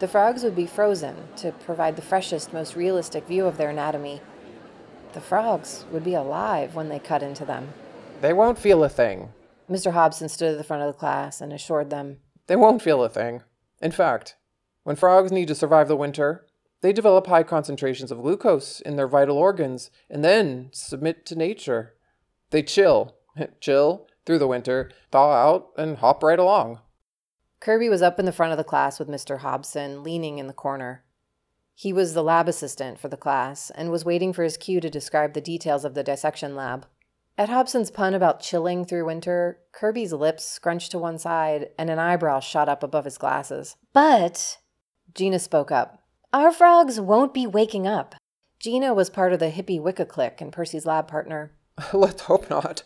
The 0.00 0.08
frogs 0.08 0.42
would 0.42 0.56
be 0.56 0.66
frozen 0.66 1.16
to 1.36 1.52
provide 1.52 1.96
the 1.96 2.02
freshest, 2.02 2.52
most 2.52 2.76
realistic 2.76 3.26
view 3.26 3.46
of 3.46 3.56
their 3.56 3.70
anatomy. 3.70 4.20
The 5.12 5.20
frogs 5.20 5.84
would 5.90 6.04
be 6.04 6.14
alive 6.14 6.74
when 6.74 6.88
they 6.88 6.98
cut 6.98 7.22
into 7.22 7.44
them. 7.44 7.72
They 8.20 8.32
won't 8.32 8.58
feel 8.58 8.82
a 8.84 8.88
thing, 8.88 9.32
Mr. 9.68 9.92
Hobson 9.92 10.28
stood 10.28 10.52
at 10.52 10.58
the 10.58 10.64
front 10.64 10.82
of 10.82 10.92
the 10.92 10.98
class 10.98 11.40
and 11.40 11.52
assured 11.52 11.90
them. 11.90 12.18
They 12.46 12.56
won't 12.56 12.82
feel 12.82 13.02
a 13.02 13.08
thing. 13.08 13.42
In 13.80 13.90
fact, 13.90 14.36
when 14.82 14.96
frogs 14.96 15.32
need 15.32 15.48
to 15.48 15.54
survive 15.54 15.88
the 15.88 15.96
winter, 15.96 16.46
they 16.82 16.92
develop 16.92 17.26
high 17.26 17.42
concentrations 17.42 18.12
of 18.12 18.20
glucose 18.20 18.80
in 18.80 18.96
their 18.96 19.08
vital 19.08 19.38
organs 19.38 19.90
and 20.10 20.22
then 20.22 20.68
submit 20.72 21.24
to 21.26 21.34
nature. 21.34 21.94
They 22.50 22.62
chill, 22.62 23.16
chill 23.60 24.06
through 24.26 24.38
the 24.38 24.46
winter, 24.46 24.90
thaw 25.10 25.32
out, 25.32 25.68
and 25.76 25.98
hop 25.98 26.22
right 26.22 26.38
along. 26.38 26.80
Kirby 27.60 27.88
was 27.88 28.02
up 28.02 28.18
in 28.18 28.26
the 28.26 28.32
front 28.32 28.52
of 28.52 28.58
the 28.58 28.64
class 28.64 28.98
with 28.98 29.08
Mr. 29.08 29.38
Hobson, 29.38 30.02
leaning 30.02 30.38
in 30.38 30.46
the 30.46 30.52
corner. 30.52 31.04
He 31.74 31.92
was 31.92 32.12
the 32.12 32.22
lab 32.22 32.48
assistant 32.48 33.00
for 33.00 33.08
the 33.08 33.16
class 33.16 33.70
and 33.70 33.90
was 33.90 34.04
waiting 34.04 34.32
for 34.32 34.44
his 34.44 34.58
cue 34.58 34.80
to 34.80 34.90
describe 34.90 35.32
the 35.32 35.40
details 35.40 35.84
of 35.84 35.94
the 35.94 36.04
dissection 36.04 36.54
lab. 36.54 36.86
At 37.36 37.48
Hobson's 37.48 37.90
pun 37.90 38.14
about 38.14 38.40
chilling 38.40 38.84
through 38.84 39.06
winter, 39.06 39.58
Kirby's 39.72 40.12
lips 40.12 40.44
scrunched 40.44 40.92
to 40.92 41.00
one 41.00 41.18
side 41.18 41.70
and 41.76 41.90
an 41.90 41.98
eyebrow 41.98 42.38
shot 42.38 42.68
up 42.68 42.84
above 42.84 43.04
his 43.04 43.18
glasses. 43.18 43.74
But, 43.92 44.58
Gina 45.14 45.40
spoke 45.40 45.72
up, 45.72 45.98
our 46.32 46.52
frogs 46.52 47.00
won't 47.00 47.34
be 47.34 47.44
waking 47.44 47.88
up. 47.88 48.14
Gina 48.60 48.94
was 48.94 49.10
part 49.10 49.32
of 49.32 49.40
the 49.40 49.50
hippie 49.50 49.82
Wicca 49.82 50.06
clique 50.06 50.40
and 50.40 50.52
Persey's 50.52 50.86
lab 50.86 51.08
partner. 51.08 51.50
Let's 51.92 52.22
hope 52.22 52.48
not. 52.48 52.84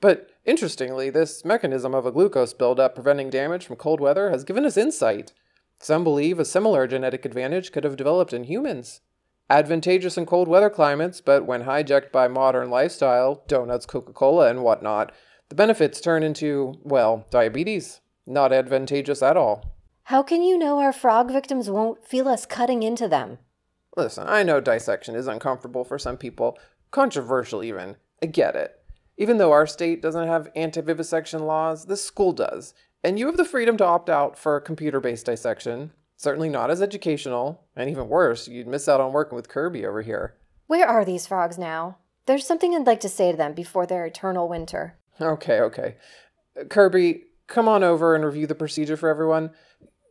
But 0.00 0.30
interestingly, 0.44 1.10
this 1.10 1.44
mechanism 1.44 1.92
of 1.92 2.06
a 2.06 2.12
glucose 2.12 2.54
buildup 2.54 2.94
preventing 2.94 3.30
damage 3.30 3.66
from 3.66 3.74
cold 3.74 4.00
weather 4.00 4.30
has 4.30 4.44
given 4.44 4.64
us 4.64 4.76
insight. 4.76 5.32
Some 5.80 6.04
believe 6.04 6.38
a 6.38 6.44
similar 6.44 6.86
genetic 6.86 7.24
advantage 7.24 7.72
could 7.72 7.82
have 7.82 7.96
developed 7.96 8.32
in 8.32 8.44
humans 8.44 9.00
advantageous 9.50 10.16
in 10.16 10.26
cold 10.26 10.48
weather 10.48 10.70
climates, 10.70 11.20
but 11.20 11.46
when 11.46 11.64
hijacked 11.64 12.12
by 12.12 12.28
modern 12.28 12.70
lifestyle, 12.70 13.42
donuts, 13.48 13.86
Coca 13.86 14.12
Cola, 14.12 14.48
and 14.48 14.62
whatnot, 14.62 15.12
the 15.48 15.54
benefits 15.54 16.00
turn 16.00 16.22
into, 16.22 16.74
well, 16.82 17.26
diabetes. 17.30 18.00
Not 18.26 18.52
advantageous 18.52 19.22
at 19.22 19.36
all. 19.36 19.74
How 20.04 20.22
can 20.22 20.42
you 20.42 20.58
know 20.58 20.78
our 20.78 20.92
frog 20.92 21.30
victims 21.30 21.70
won't 21.70 22.04
feel 22.06 22.28
us 22.28 22.46
cutting 22.46 22.82
into 22.82 23.08
them? 23.08 23.38
Listen, 23.96 24.26
I 24.28 24.42
know 24.42 24.60
dissection 24.60 25.14
is 25.14 25.26
uncomfortable 25.26 25.84
for 25.84 25.98
some 25.98 26.16
people, 26.16 26.58
controversial 26.90 27.64
even. 27.64 27.96
I 28.22 28.26
get 28.26 28.54
it. 28.54 28.74
Even 29.16 29.38
though 29.38 29.52
our 29.52 29.66
state 29.66 30.00
doesn't 30.00 30.28
have 30.28 30.48
anti 30.54 30.80
vivisection 30.80 31.46
laws, 31.46 31.86
the 31.86 31.96
school 31.96 32.32
does. 32.32 32.74
And 33.02 33.18
you 33.18 33.26
have 33.26 33.36
the 33.36 33.44
freedom 33.44 33.76
to 33.78 33.84
opt 33.84 34.08
out 34.08 34.38
for 34.38 34.60
computer 34.60 35.00
based 35.00 35.26
dissection. 35.26 35.92
Certainly 36.18 36.48
not 36.48 36.68
as 36.68 36.82
educational, 36.82 37.62
and 37.76 37.88
even 37.88 38.08
worse, 38.08 38.48
you'd 38.48 38.66
miss 38.66 38.88
out 38.88 39.00
on 39.00 39.12
working 39.12 39.36
with 39.36 39.48
Kirby 39.48 39.86
over 39.86 40.02
here. 40.02 40.34
Where 40.66 40.84
are 40.84 41.04
these 41.04 41.28
frogs 41.28 41.56
now? 41.56 41.98
There's 42.26 42.44
something 42.44 42.74
I'd 42.74 42.88
like 42.88 42.98
to 43.00 43.08
say 43.08 43.30
to 43.30 43.38
them 43.38 43.54
before 43.54 43.86
their 43.86 44.04
eternal 44.04 44.48
winter. 44.48 44.96
Okay, 45.20 45.60
okay. 45.60 45.94
Kirby, 46.68 47.22
come 47.46 47.68
on 47.68 47.84
over 47.84 48.16
and 48.16 48.24
review 48.24 48.48
the 48.48 48.56
procedure 48.56 48.96
for 48.96 49.08
everyone. 49.08 49.50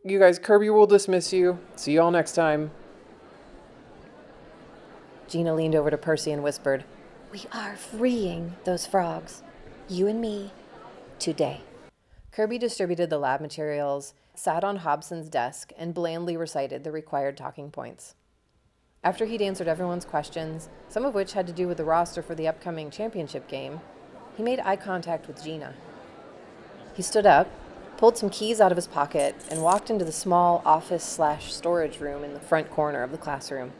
You 0.06 0.17
guys, 0.17 0.39
Kirby 0.39 0.70
will 0.70 0.88
dismiss 0.88 1.34
you. 1.34 1.60
See 1.76 1.91
you 1.91 2.02
all 2.02 2.12
next 2.12 2.32
time. 2.32 2.72
Gina 5.28 5.54
leaned 5.54 5.76
over 5.76 5.91
to 5.91 5.98
Persey 5.98 6.32
and 6.32 6.41
whispered, 6.41 6.86
We 7.34 7.43
are 7.52 7.76
freeing 7.76 8.56
those 8.63 8.86
frogs. 8.88 9.43
You 9.89 10.08
and 10.08 10.22
me. 10.22 10.54
Today. 11.20 11.60
Kirby 12.32 12.58
distributed 12.58 13.10
the 13.10 13.17
lab 13.17 13.41
materials 13.41 14.13
sat 14.38 14.63
on 14.63 14.78
Hobson's 14.78 15.30
desk 15.30 15.71
and 15.78 15.93
blandly 15.93 16.38
recited 16.38 16.84
the 16.84 16.91
required 16.91 17.36
talking 17.36 17.71
points. 17.71 18.15
After 19.04 19.26
he'd 19.26 19.41
answered 19.41 19.67
everyone's 19.67 20.06
questions, 20.06 20.69
some 20.89 21.06
of 21.06 21.13
which 21.13 21.34
had 21.34 21.47
to 21.47 21.54
do 21.54 21.67
with 21.67 21.78
the 21.78 21.86
roster 21.86 22.21
for 22.21 22.36
the 22.36 22.47
upcoming 22.47 22.91
championship 22.91 23.47
game, 23.47 23.82
he 24.36 24.43
made 24.43 24.60
eye 24.60 24.76
contact 24.76 25.28
with 25.28 25.43
Gina. 25.43 25.73
He 26.93 27.02
stood 27.02 27.26
up, 27.26 27.50
pulled 27.97 28.17
some 28.17 28.30
keys 28.30 28.62
out 28.62 28.71
of 28.71 28.76
his 28.76 28.88
pocket, 28.88 29.36
and 29.50 29.63
walked 29.63 29.89
into 29.89 30.06
the 30.06 30.12
small 30.12 30.62
office 30.65 31.04
slash 31.04 31.54
storage 31.54 32.00
room 32.00 32.23
in 32.23 32.34
the 32.34 32.39
front 32.39 32.69
corner 32.69 33.04
of 33.04 33.12
the 33.12 33.17
classroom. 33.17 33.71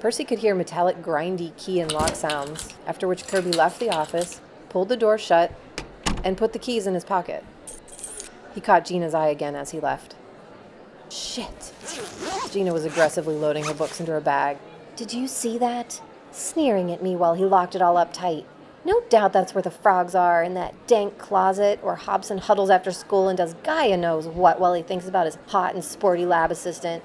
Persey 0.00 0.26
could 0.26 0.38
hear 0.38 0.54
metallic 0.54 1.02
grindy 1.02 1.56
key 1.56 1.80
and 1.80 1.92
lock 1.92 2.14
sounds, 2.14 2.74
after 2.86 3.08
which 3.08 3.26
Kirby 3.26 3.52
left 3.52 3.80
the 3.80 3.90
office, 3.90 4.40
pulled 4.68 4.88
the 4.88 4.96
door 4.96 5.18
shut, 5.18 5.52
and 6.22 6.36
put 6.36 6.52
the 6.52 6.58
keys 6.58 6.86
in 6.86 6.94
his 6.94 7.04
pocket. 7.04 7.44
He 8.56 8.62
caught 8.62 8.86
Gina's 8.86 9.12
eye 9.12 9.28
again 9.28 9.54
as 9.54 9.72
he 9.72 9.80
left. 9.80 10.14
Shit. 11.10 11.74
Gina 12.50 12.72
was 12.72 12.86
aggressively 12.86 13.34
loading 13.34 13.64
her 13.64 13.74
books 13.74 14.00
into 14.00 14.12
her 14.12 14.20
bag. 14.20 14.56
Did 14.96 15.12
you 15.12 15.28
see 15.28 15.58
that? 15.58 16.00
Sneering 16.32 16.90
at 16.90 17.02
me 17.02 17.14
while 17.16 17.34
he 17.34 17.44
locked 17.44 17.74
it 17.74 17.82
all 17.82 17.98
up 17.98 18.14
tight. 18.14 18.46
No 18.82 19.02
doubt 19.10 19.34
that's 19.34 19.54
where 19.54 19.60
the 19.60 19.70
frogs 19.70 20.14
are, 20.14 20.42
in 20.42 20.54
that 20.54 20.74
dank 20.86 21.18
closet 21.18 21.84
where 21.84 21.96
Hobson 21.96 22.38
huddles 22.38 22.70
after 22.70 22.92
school 22.92 23.28
and 23.28 23.36
does 23.36 23.52
Gaia 23.62 23.98
knows 23.98 24.26
what 24.26 24.58
while 24.58 24.72
he 24.72 24.82
thinks 24.82 25.06
about 25.06 25.26
his 25.26 25.36
hot 25.48 25.74
and 25.74 25.84
sporty 25.84 26.24
lab 26.24 26.50
assistant. 26.50 27.02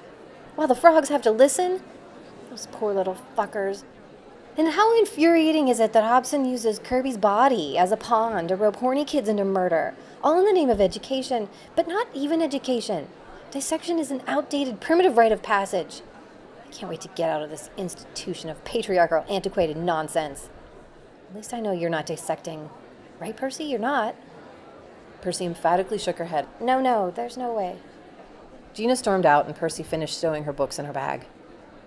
While 0.55 0.69
the 0.69 0.75
frogs 0.75 1.09
have 1.09 1.21
to 1.23 1.31
listen? 1.31 1.83
Those 2.49 2.69
poor 2.71 2.93
little 2.93 3.17
fuckers. 3.37 3.83
And 4.57 4.69
how 4.69 4.97
infuriating 4.97 5.67
is 5.67 5.81
it 5.81 5.91
that 5.91 6.05
Hobson 6.05 6.45
uses 6.45 6.79
Kirby's 6.79 7.17
body 7.17 7.77
as 7.77 7.91
a 7.91 7.97
pawn 7.97 8.47
to 8.47 8.55
rope 8.55 8.77
horny 8.77 9.03
kids 9.03 9.27
into 9.27 9.43
murder, 9.43 9.95
all 10.23 10.39
in 10.39 10.45
the 10.45 10.53
name 10.53 10.69
of 10.69 10.81
education, 10.81 11.49
but 11.75 11.87
not 11.87 12.07
even 12.13 12.41
education. 12.41 13.07
Dissection 13.51 13.99
is 13.99 14.11
an 14.11 14.21
outdated, 14.27 14.79
primitive 14.79 15.17
rite 15.17 15.31
of 15.31 15.43
passage. 15.43 16.01
I 16.65 16.71
can't 16.71 16.89
wait 16.89 17.01
to 17.01 17.09
get 17.09 17.29
out 17.29 17.41
of 17.41 17.49
this 17.49 17.69
institution 17.77 18.49
of 18.49 18.63
patriarchal, 18.63 19.25
antiquated 19.29 19.77
nonsense. 19.77 20.49
At 21.29 21.35
least 21.35 21.53
I 21.53 21.59
know 21.59 21.71
you're 21.71 21.89
not 21.89 22.05
dissecting. 22.05 22.69
Right, 23.19 23.35
Persey? 23.35 23.69
You're 23.69 23.79
not. 23.79 24.15
Persey 25.21 25.45
emphatically 25.45 25.97
shook 25.97 26.17
her 26.17 26.25
head. 26.25 26.47
No, 26.59 26.79
no, 26.79 27.11
there's 27.11 27.37
no 27.37 27.53
way. 27.53 27.77
Gina 28.73 28.95
stormed 28.95 29.25
out, 29.25 29.47
and 29.47 29.55
Persey 29.55 29.85
finished 29.85 30.17
stowing 30.17 30.45
her 30.45 30.53
books 30.53 30.79
in 30.79 30.85
her 30.85 30.93
bag. 30.93 31.25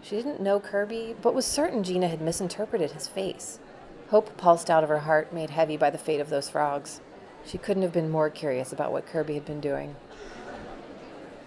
She 0.02 0.16
didn't 0.16 0.40
know 0.40 0.60
Kirby, 0.60 1.16
but 1.22 1.34
was 1.34 1.46
certain 1.46 1.82
Gina 1.82 2.08
had 2.08 2.20
misinterpreted 2.20 2.90
his 2.90 3.08
face. 3.08 3.58
Hope 4.10 4.36
pulsed 4.36 4.68
out 4.68 4.84
of 4.84 4.90
her 4.90 5.00
heart, 5.00 5.32
made 5.32 5.50
heavy 5.50 5.78
by 5.78 5.88
the 5.88 5.98
fate 5.98 6.20
of 6.20 6.28
those 6.28 6.50
frogs. 6.50 7.00
She 7.46 7.58
couldn't 7.58 7.82
have 7.82 7.92
been 7.92 8.10
more 8.10 8.30
curious 8.30 8.72
about 8.72 8.92
what 8.92 9.06
Kirby 9.06 9.34
had 9.34 9.44
been 9.44 9.60
doing. 9.60 9.96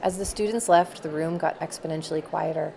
As 0.02 0.18
the 0.18 0.26
students 0.26 0.70
left, 0.70 1.02
the 1.02 1.10
room 1.10 1.38
got 1.38 1.60
exponentially 1.60 2.24
quieter. 2.24 2.74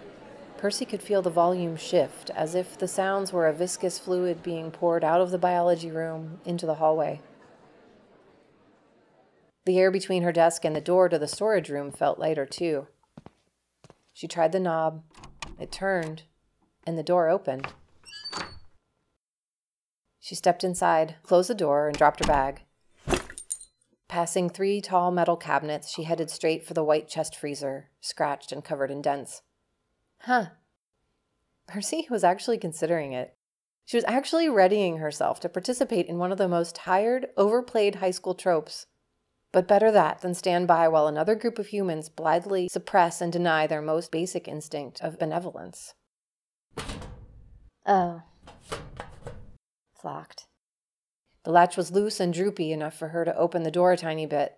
Persey 0.59 0.89
could 0.89 1.03
feel 1.03 1.23
the 1.23 1.31
volume 1.31 1.77
shift, 1.77 2.31
as 2.31 2.55
if 2.55 2.79
the 2.79 2.89
sounds 2.89 3.33
were 3.33 3.47
a 3.47 3.53
viscous 3.53 3.99
fluid 3.99 4.43
being 4.43 4.71
poured 4.71 5.05
out 5.05 5.21
of 5.21 5.31
the 5.31 5.39
biology 5.39 5.91
room 5.91 6.41
into 6.45 6.67
the 6.67 6.77
hallway. 6.77 7.21
The 9.67 9.79
air 9.79 9.91
between 9.91 10.23
her 10.23 10.33
desk 10.33 10.65
and 10.65 10.75
the 10.75 10.81
door 10.81 11.09
to 11.09 11.19
the 11.19 11.29
storage 11.29 11.69
room 11.69 11.93
felt 11.93 12.19
lighter, 12.19 12.47
too. 12.47 12.89
She 14.13 14.27
tried 14.27 14.53
the 14.53 14.61
knob, 14.61 15.03
it 15.59 15.71
turned, 15.71 16.23
and 16.87 16.99
the 16.99 17.03
door 17.03 17.29
opened. 17.29 17.69
She 20.19 20.35
stepped 20.35 20.65
inside, 20.65 21.17
closed 21.23 21.51
the 21.51 21.55
door, 21.55 21.87
and 21.87 21.97
dropped 21.97 22.25
her 22.25 22.29
bag. 22.29 22.63
Passing 24.11 24.51
three 24.51 24.81
tall 24.81 25.13
metal 25.13 25.37
cabinets, 25.37 25.89
she 25.89 26.03
headed 26.03 26.31
straight 26.31 26.67
for 26.67 26.75
the 26.75 26.83
white 26.83 27.07
chest 27.07 27.37
freezer, 27.37 27.91
scratched 28.01 28.51
and 28.51 28.65
covered 28.65 28.91
in 28.91 29.01
dents. 29.01 29.43
Huh. 30.23 30.47
Persey 31.69 32.11
was 32.11 32.25
actually 32.25 32.59
considering 32.59 33.13
it. 33.13 33.37
She 33.85 33.97
was 33.97 34.03
actually 34.09 34.49
readying 34.49 34.97
herself 34.97 35.39
to 35.41 35.49
participate 35.49 36.07
in 36.07 36.19
one 36.19 36.33
of 36.33 36.39
the 36.39 36.49
most 36.49 36.75
tired, 36.75 37.29
overplayed 37.37 37.95
high 37.95 38.11
school 38.11 38.35
tropes. 38.35 38.87
But 39.53 39.69
better 39.69 39.93
that 39.93 40.23
than 40.23 40.35
stand 40.35 40.67
by 40.67 40.89
while 40.89 41.07
another 41.07 41.37
group 41.37 41.61
of 41.61 41.69
humans 41.69 42.09
blithely 42.09 42.69
suppress 42.69 43.21
and 43.21 43.33
deny 43.33 43.69
their 43.69 43.81
most 43.81 44.11
basic 44.11 44.49
instinct 44.49 45.01
of 45.03 45.21
benevolence. 45.21 45.95
Oh. 47.87 48.23
It's 49.95 50.03
locked. 50.03 50.49
The 51.45 51.51
latch 51.51 51.77
was 51.77 51.91
loose 51.91 52.21
and 52.21 52.35
droopy 52.35 52.73
enough 52.73 52.97
for 52.97 53.09
her 53.09 53.25
to 53.25 53.37
open 53.37 53.63
the 53.63 53.71
door 53.71 53.93
a 53.93 53.97
tiny 53.97 54.27
bit. 54.27 54.57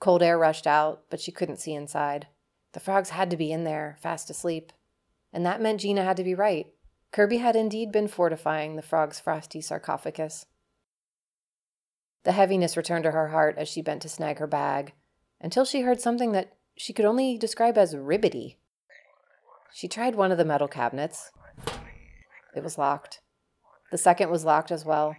Cold 0.00 0.22
air 0.22 0.38
rushed 0.38 0.66
out, 0.66 1.04
but 1.10 1.20
she 1.20 1.32
couldn't 1.32 1.60
see 1.60 1.74
inside. 1.74 2.26
The 2.72 2.80
frogs 2.80 3.10
had 3.10 3.30
to 3.30 3.36
be 3.36 3.52
in 3.52 3.64
there, 3.64 3.96
fast 4.00 4.30
asleep. 4.30 4.72
And 5.32 5.44
that 5.46 5.60
meant 5.60 5.80
Gina 5.80 6.04
had 6.04 6.16
to 6.16 6.24
be 6.24 6.34
right. 6.34 6.66
Kirby 7.12 7.38
had 7.38 7.56
indeed 7.56 7.90
been 7.92 8.08
fortifying 8.08 8.76
the 8.76 8.82
frog's 8.82 9.20
frosty 9.20 9.60
sarcophagus. 9.60 10.46
The 12.24 12.32
heaviness 12.32 12.76
returned 12.76 13.04
to 13.04 13.12
her 13.12 13.28
heart 13.28 13.56
as 13.56 13.68
she 13.68 13.80
bent 13.80 14.02
to 14.02 14.08
snag 14.08 14.38
her 14.38 14.46
bag, 14.46 14.92
until 15.40 15.64
she 15.64 15.82
heard 15.82 16.00
something 16.00 16.32
that 16.32 16.56
she 16.76 16.92
could 16.92 17.04
only 17.04 17.38
describe 17.38 17.78
as 17.78 17.94
ribbity. 17.94 18.56
She 19.72 19.88
tried 19.88 20.14
one 20.14 20.32
of 20.32 20.38
the 20.38 20.44
metal 20.44 20.68
cabinets. 20.68 21.30
It 22.54 22.62
was 22.62 22.76
locked. 22.76 23.20
The 23.90 23.98
second 23.98 24.30
was 24.30 24.44
locked 24.44 24.70
as 24.70 24.84
well. 24.84 25.16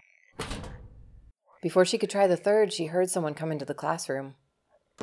Before 1.62 1.84
she 1.84 1.98
could 1.98 2.10
try 2.10 2.26
the 2.26 2.38
third, 2.38 2.72
she 2.72 2.86
heard 2.86 3.10
someone 3.10 3.34
come 3.34 3.52
into 3.52 3.66
the 3.66 3.74
classroom. 3.74 4.36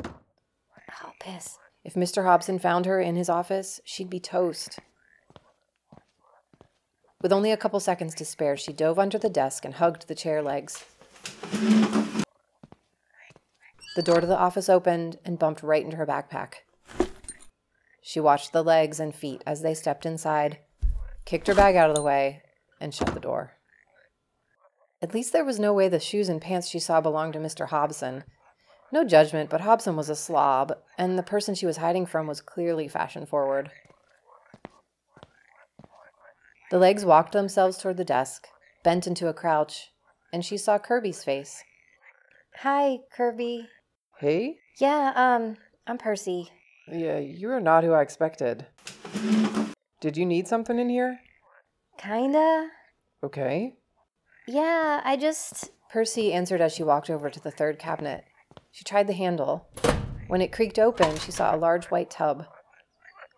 Oh, 0.03 1.11
piss. 1.19 1.57
If 1.83 1.93
Mr. 1.93 2.23
Hobson 2.23 2.57
found 2.57 2.85
her 2.85 2.99
in 2.99 3.15
his 3.15 3.29
office, 3.29 3.79
she'd 3.85 4.09
be 4.09 4.19
toast. 4.19 4.79
With 7.21 7.31
only 7.31 7.51
a 7.51 7.57
couple 7.57 7.79
seconds 7.79 8.15
to 8.15 8.25
spare, 8.25 8.57
she 8.57 8.73
dove 8.73 8.97
under 8.97 9.17
the 9.17 9.29
desk 9.29 9.65
and 9.65 9.75
hugged 9.75 10.07
the 10.07 10.15
chair 10.15 10.41
legs. 10.41 10.83
The 13.95 14.03
door 14.03 14.21
to 14.21 14.27
the 14.27 14.37
office 14.37 14.69
opened 14.69 15.17
and 15.25 15.39
bumped 15.39 15.63
right 15.63 15.83
into 15.83 15.97
her 15.97 16.05
backpack. 16.05 16.55
She 18.01 18.19
watched 18.19 18.53
the 18.53 18.63
legs 18.63 18.99
and 18.99 19.13
feet 19.13 19.43
as 19.45 19.61
they 19.61 19.73
stepped 19.73 20.05
inside, 20.05 20.59
kicked 21.25 21.47
her 21.47 21.55
bag 21.55 21.75
out 21.75 21.89
of 21.89 21.95
the 21.95 22.01
way, 22.01 22.43
and 22.79 22.93
shut 22.93 23.13
the 23.13 23.19
door. 23.19 23.56
At 25.01 25.13
least 25.13 25.31
there 25.31 25.45
was 25.45 25.59
no 25.59 25.73
way 25.73 25.89
the 25.89 25.99
shoes 25.99 26.27
and 26.27 26.41
pants 26.41 26.67
she 26.67 26.79
saw 26.79 27.01
belonged 27.01 27.33
to 27.33 27.39
Mr. 27.39 27.67
Hobson. 27.67 28.23
No 28.91 29.03
judgment, 29.03 29.49
but 29.49 29.61
Hobson 29.61 29.95
was 29.95 30.09
a 30.09 30.15
slob, 30.15 30.73
and 30.97 31.17
the 31.17 31.23
person 31.23 31.53
she 31.53 31.65
was 31.65 31.77
hiding 31.77 32.05
from 32.05 32.25
was 32.25 32.41
clearly 32.41 32.87
fashion 32.87 33.25
forward. 33.25 33.69
The 36.71 36.79
legs 36.79 37.05
walked 37.05 37.33
themselves 37.33 37.77
toward 37.77 37.97
the 37.97 38.03
desk, 38.03 38.47
bent 38.83 39.05
into 39.05 39.27
a 39.27 39.33
crouch, 39.33 39.91
and 40.33 40.43
she 40.43 40.57
saw 40.57 40.79
Kirby's 40.79 41.23
face. 41.23 41.63
Hi, 42.57 42.99
Kirby. 43.15 43.67
Hey? 44.19 44.57
Yeah, 44.79 45.13
um, 45.15 45.57
I'm 45.85 45.97
Persey. 45.97 46.49
Yeah, 46.87 47.19
you 47.19 47.51
are 47.51 47.59
not 47.59 47.83
who 47.83 47.93
I 47.93 48.01
expected. 48.01 48.65
Did 50.01 50.17
you 50.17 50.25
need 50.25 50.47
something 50.47 50.79
in 50.79 50.89
here? 50.89 51.19
Kinda. 51.97 52.69
Okay. 53.23 53.75
Yeah, 54.47 55.01
I 55.03 55.17
just. 55.17 55.71
Persey 55.93 56.33
answered 56.33 56.61
as 56.61 56.73
she 56.73 56.83
walked 56.83 57.09
over 57.09 57.29
to 57.29 57.39
the 57.39 57.51
third 57.51 57.79
cabinet. 57.79 58.25
She 58.71 58.83
tried 58.83 59.07
the 59.07 59.13
handle. 59.13 59.67
When 60.27 60.41
it 60.41 60.51
creaked 60.51 60.79
open, 60.79 61.17
she 61.17 61.31
saw 61.31 61.55
a 61.55 61.57
large 61.57 61.85
white 61.85 62.09
tub. 62.09 62.45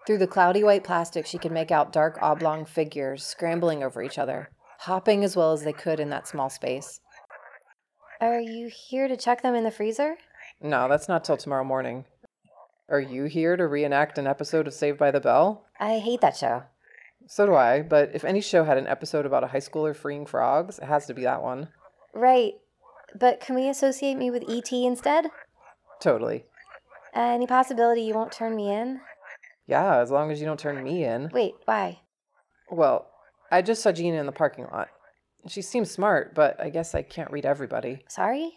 Through 0.06 0.18
the 0.18 0.28
cloudy 0.28 0.64
white 0.64 0.84
plastic, 0.84 1.26
she 1.26 1.38
could 1.38 1.52
make 1.52 1.72
out 1.72 1.94
dark 1.94 2.18
oblong 2.22 2.66
figures 2.66 3.24
scrambling 3.24 3.84
over 3.84 4.02
each 4.02 4.18
other, 4.18 4.50
hopping 4.80 5.24
as 5.24 5.36
well 5.36 5.54
as 5.54 5.64
they 5.64 5.74
could 5.74 6.00
in 6.00 6.10
that 6.10 6.28
small 6.28 6.50
space. 6.50 7.00
Are 8.20 8.40
you 8.40 8.68
here 8.68 9.08
to 9.08 9.16
check 9.16 9.42
them 9.44 9.56
in 9.56 9.64
the 9.64 9.72
freezer? 9.72 10.18
No, 10.62 10.90
that's 10.90 11.08
not 11.08 11.24
till 11.24 11.38
tomorrow 11.38 11.64
morning. 11.64 12.06
Are 12.90 13.00
you 13.00 13.26
here 13.26 13.56
to 13.56 13.68
reenact 13.68 14.18
an 14.18 14.26
episode 14.26 14.68
of 14.68 14.74
Saved 14.74 14.98
by 14.98 15.12
the 15.12 15.20
Bell? 15.20 15.66
I 15.80 16.00
hate 16.00 16.22
that 16.22 16.36
show. 16.36 16.64
So 17.32 17.46
do 17.46 17.54
I, 17.54 17.84
but 17.84 18.10
if 18.16 18.26
any 18.26 18.42
show 18.42 18.64
had 18.64 18.80
an 18.80 18.88
episode 18.88 19.24
about 19.24 19.44
a 19.44 19.48
high 19.48 19.60
schooler 19.60 19.96
freeing 19.96 20.26
frogs, 20.26 20.80
it 20.80 20.86
has 20.86 21.06
to 21.06 21.14
be 21.14 21.22
that 21.22 21.44
one. 21.44 21.70
Right. 22.12 22.54
But 23.18 23.40
can 23.40 23.54
we 23.54 23.70
associate 23.70 24.16
me 24.16 24.32
with 24.32 24.50
E.T. 24.50 24.84
instead? 24.84 25.28
Totally. 26.02 26.46
Any 27.14 27.46
possibility 27.46 28.02
you 28.02 28.16
won't 28.16 28.32
turn 28.32 28.56
me 28.56 28.74
in? 28.74 29.02
Yeah, 29.68 29.98
as 29.98 30.10
long 30.10 30.32
as 30.32 30.40
you 30.40 30.48
don't 30.48 30.60
turn 30.60 30.84
me 30.84 31.04
in. 31.04 31.30
Wait, 31.32 31.54
why? 31.66 32.00
Well, 32.72 33.08
I 33.52 33.62
just 33.62 33.84
saw 33.84 33.92
Gina 33.92 34.18
in 34.18 34.26
the 34.26 34.32
parking 34.32 34.66
lot. 34.66 34.88
She 35.48 35.62
seems 35.62 35.92
smart, 35.92 36.34
but 36.34 36.60
I 36.60 36.72
guess 36.72 36.96
I 36.96 37.04
can't 37.04 37.32
read 37.32 37.46
everybody. 37.46 38.04
Sorry? 38.08 38.54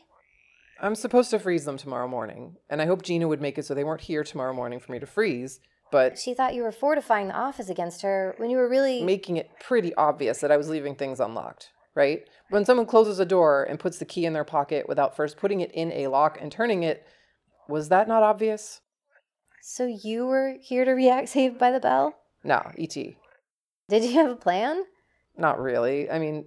I'm 0.81 0.95
supposed 0.95 1.29
to 1.31 1.39
freeze 1.39 1.67
them 1.67 1.77
tomorrow 1.77 2.09
morning, 2.09 2.57
and 2.71 2.81
I 2.81 2.87
hope 2.87 3.03
Gina 3.03 3.29
would 3.29 3.43
make 3.43 3.59
it 3.59 3.67
so 3.67 3.75
they 3.75 3.85
weren't 3.85 4.01
here 4.01 4.25
tomorrow 4.25 4.55
morning 4.55 4.81
for 4.81 4.93
me 4.93 4.99
to 4.99 5.07
freeze, 5.07 5.61
but 5.93 6.19
She 6.19 6.35
thought 6.35 6.55
you 6.55 6.63
were 6.65 6.73
fortifying 6.73 7.29
the 7.29 7.37
office 7.37 7.69
against 7.69 8.03
her 8.03 8.35
when 8.39 8.51
you 8.51 8.57
were 8.57 8.69
really. 8.69 9.05
making 9.05 9.37
it 9.37 9.51
pretty 9.61 9.95
obvious 9.95 10.41
that 10.41 10.51
I 10.51 10.57
was 10.57 10.69
leaving 10.69 10.97
things 10.97 11.21
unlocked, 11.21 11.71
right? 11.95 12.25
When 12.51 12.65
someone 12.65 12.87
closes 12.87 13.21
a 13.21 13.25
door 13.25 13.63
and 13.63 13.79
puts 13.79 13.99
the 13.99 14.05
key 14.05 14.25
in 14.27 14.33
their 14.33 14.43
pocket 14.45 14.89
without 14.89 15.15
first 15.15 15.37
putting 15.37 15.61
it 15.61 15.71
in 15.73 15.93
a 15.93 16.09
lock 16.09 16.37
and 16.41 16.51
turning 16.51 16.83
it, 16.83 17.07
was 17.69 17.89
that 17.91 18.09
not 18.09 18.25
obvious? 18.25 18.81
So 19.61 19.87
you 19.87 20.27
were 20.27 20.57
here 20.61 20.85
to 20.85 20.91
react 20.91 21.29
Saved 21.37 21.59
by 21.59 21.71
the 21.71 21.79
Bell? 21.79 22.17
No, 22.43 22.73
E.T. 22.77 23.17
Did 23.89 24.03
you 24.05 24.15
have 24.15 24.31
a 24.31 24.35
plan? 24.37 24.83
Not 25.37 25.61
really. 25.61 26.11
I 26.11 26.19
mean, 26.19 26.47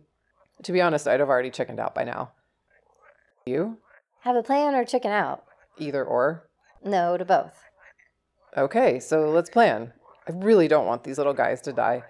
to 0.63 0.71
be 0.71 0.81
honest, 0.81 1.07
I'd 1.07 1.19
have 1.21 1.29
already 1.29 1.49
chickened 1.51 1.79
out 1.79 1.95
by 1.95 2.03
now. 2.03 2.31
You? 3.45 3.77
Have 4.21 4.35
a 4.35 4.43
plan 4.43 4.73
or 4.75 4.83
chicken 4.85 5.11
out? 5.11 5.43
Either 5.77 6.03
or. 6.03 6.49
No 6.83 7.15
to 7.17 7.23
both. 7.25 7.64
Okay, 8.57 8.99
so 9.01 9.29
let's 9.29 9.49
plan. 9.49 9.91
I 10.27 10.31
really 10.31 10.67
don't 10.67 10.85
want 10.85 11.03
these 11.03 11.17
little 11.17 11.33
guys 11.33 11.61
to 11.61 11.73
die. 11.73 12.03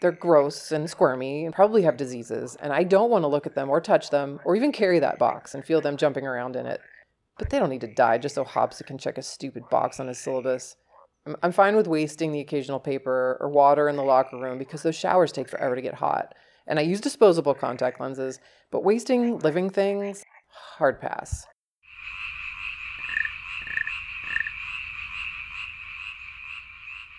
They're 0.00 0.10
gross 0.10 0.72
and 0.72 0.90
squirmy 0.90 1.44
and 1.44 1.54
probably 1.54 1.82
have 1.82 1.96
diseases, 1.96 2.56
and 2.60 2.72
I 2.72 2.82
don't 2.82 3.10
want 3.10 3.22
to 3.22 3.28
look 3.28 3.46
at 3.46 3.54
them 3.54 3.70
or 3.70 3.80
touch 3.80 4.10
them 4.10 4.40
or 4.44 4.56
even 4.56 4.72
carry 4.72 4.98
that 4.98 5.20
box 5.20 5.54
and 5.54 5.64
feel 5.64 5.80
them 5.80 5.96
jumping 5.96 6.26
around 6.26 6.56
in 6.56 6.66
it. 6.66 6.80
But 7.38 7.50
they 7.50 7.60
don't 7.60 7.70
need 7.70 7.82
to 7.82 7.94
die 7.94 8.18
just 8.18 8.34
so 8.34 8.42
Hobson 8.42 8.86
can 8.86 8.98
check 8.98 9.16
a 9.16 9.22
stupid 9.22 9.68
box 9.70 10.00
on 10.00 10.08
his 10.08 10.18
syllabus. 10.18 10.76
I'm- 11.40 11.52
fine 11.52 11.76
with 11.76 11.86
wasting 11.86 12.32
the 12.32 12.40
occasional 12.40 12.80
paper 12.80 13.38
or 13.40 13.48
water 13.48 13.88
in 13.88 13.94
the 13.94 14.02
locker 14.02 14.36
room 14.36 14.58
because 14.58 14.82
those 14.82 14.96
showers 14.96 15.30
take 15.30 15.48
forever 15.48 15.76
to 15.76 15.82
get 15.82 15.94
hot. 15.94 16.34
And 16.66 16.80
I 16.80 16.82
use 16.82 17.00
disposable 17.00 17.54
contact 17.54 18.00
lenses, 18.00 18.40
but 18.72 18.82
wasting 18.82 19.38
living 19.38 19.70
things, 19.70 20.24
hard 20.48 21.00
pass. 21.00 21.46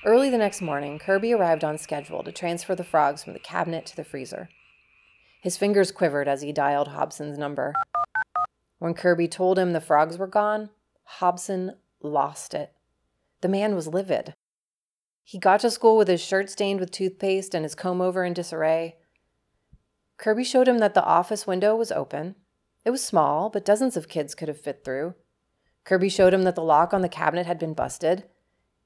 Early 0.06 0.30
the 0.30 0.38
next 0.38 0.62
morning, 0.62 1.00
Kirby 1.00 1.32
arrived 1.32 1.64
on 1.64 1.78
schedule 1.78 2.24
to 2.24 2.32
transfer 2.34 2.76
the 2.76 2.84
frogs 2.84 3.24
from 3.24 3.32
the 3.32 3.40
cabinet 3.40 3.86
to 3.86 3.96
the 3.96 4.04
freezer. 4.04 4.50
His 5.40 5.56
fingers 5.56 5.94
quivered 5.94 6.28
as 6.28 6.42
he 6.42 6.52
dialed 6.52 6.90
Hobson's 6.90 7.38
number. 7.38 7.74
When 8.80 8.96
Kirby 8.96 9.30
told 9.30 9.58
him 9.58 9.72
the 9.72 9.80
frogs 9.80 10.18
were 10.18 10.28
gone, 10.28 10.72
Hobson 11.04 11.78
lost 12.02 12.54
it. 12.54 12.74
The 13.40 13.48
man 13.48 13.76
was 13.76 13.88
livid. 13.88 14.34
He 15.24 15.40
got 15.40 15.62
to 15.62 15.72
school 15.72 15.96
with 15.96 16.10
his 16.10 16.20
shirt 16.20 16.50
stained 16.50 16.82
with 16.82 16.92
toothpaste 16.92 17.56
and 17.56 17.64
his 17.64 17.74
comb 17.74 18.02
over 18.02 18.26
in 18.26 18.34
disarray. 18.34 18.98
Kirby 20.18 20.44
showed 20.44 20.68
him 20.68 20.80
that 20.80 20.96
the 20.96 21.06
office 21.06 21.48
window 21.48 21.78
was 21.78 21.94
open. 21.94 22.36
It 22.84 22.90
was 22.90 23.02
small, 23.02 23.50
but 23.50 23.64
dozens 23.64 23.96
of 23.96 24.10
kids 24.10 24.36
could 24.36 24.50
have 24.50 24.60
fit 24.60 24.84
through. 24.84 25.16
Kirby 25.86 26.10
showed 26.10 26.34
him 26.34 26.44
that 26.44 26.56
the 26.56 26.62
lock 26.62 26.94
on 26.94 27.02
the 27.02 27.08
cabinet 27.08 27.46
had 27.46 27.58
been 27.58 27.74
busted. 27.74 28.26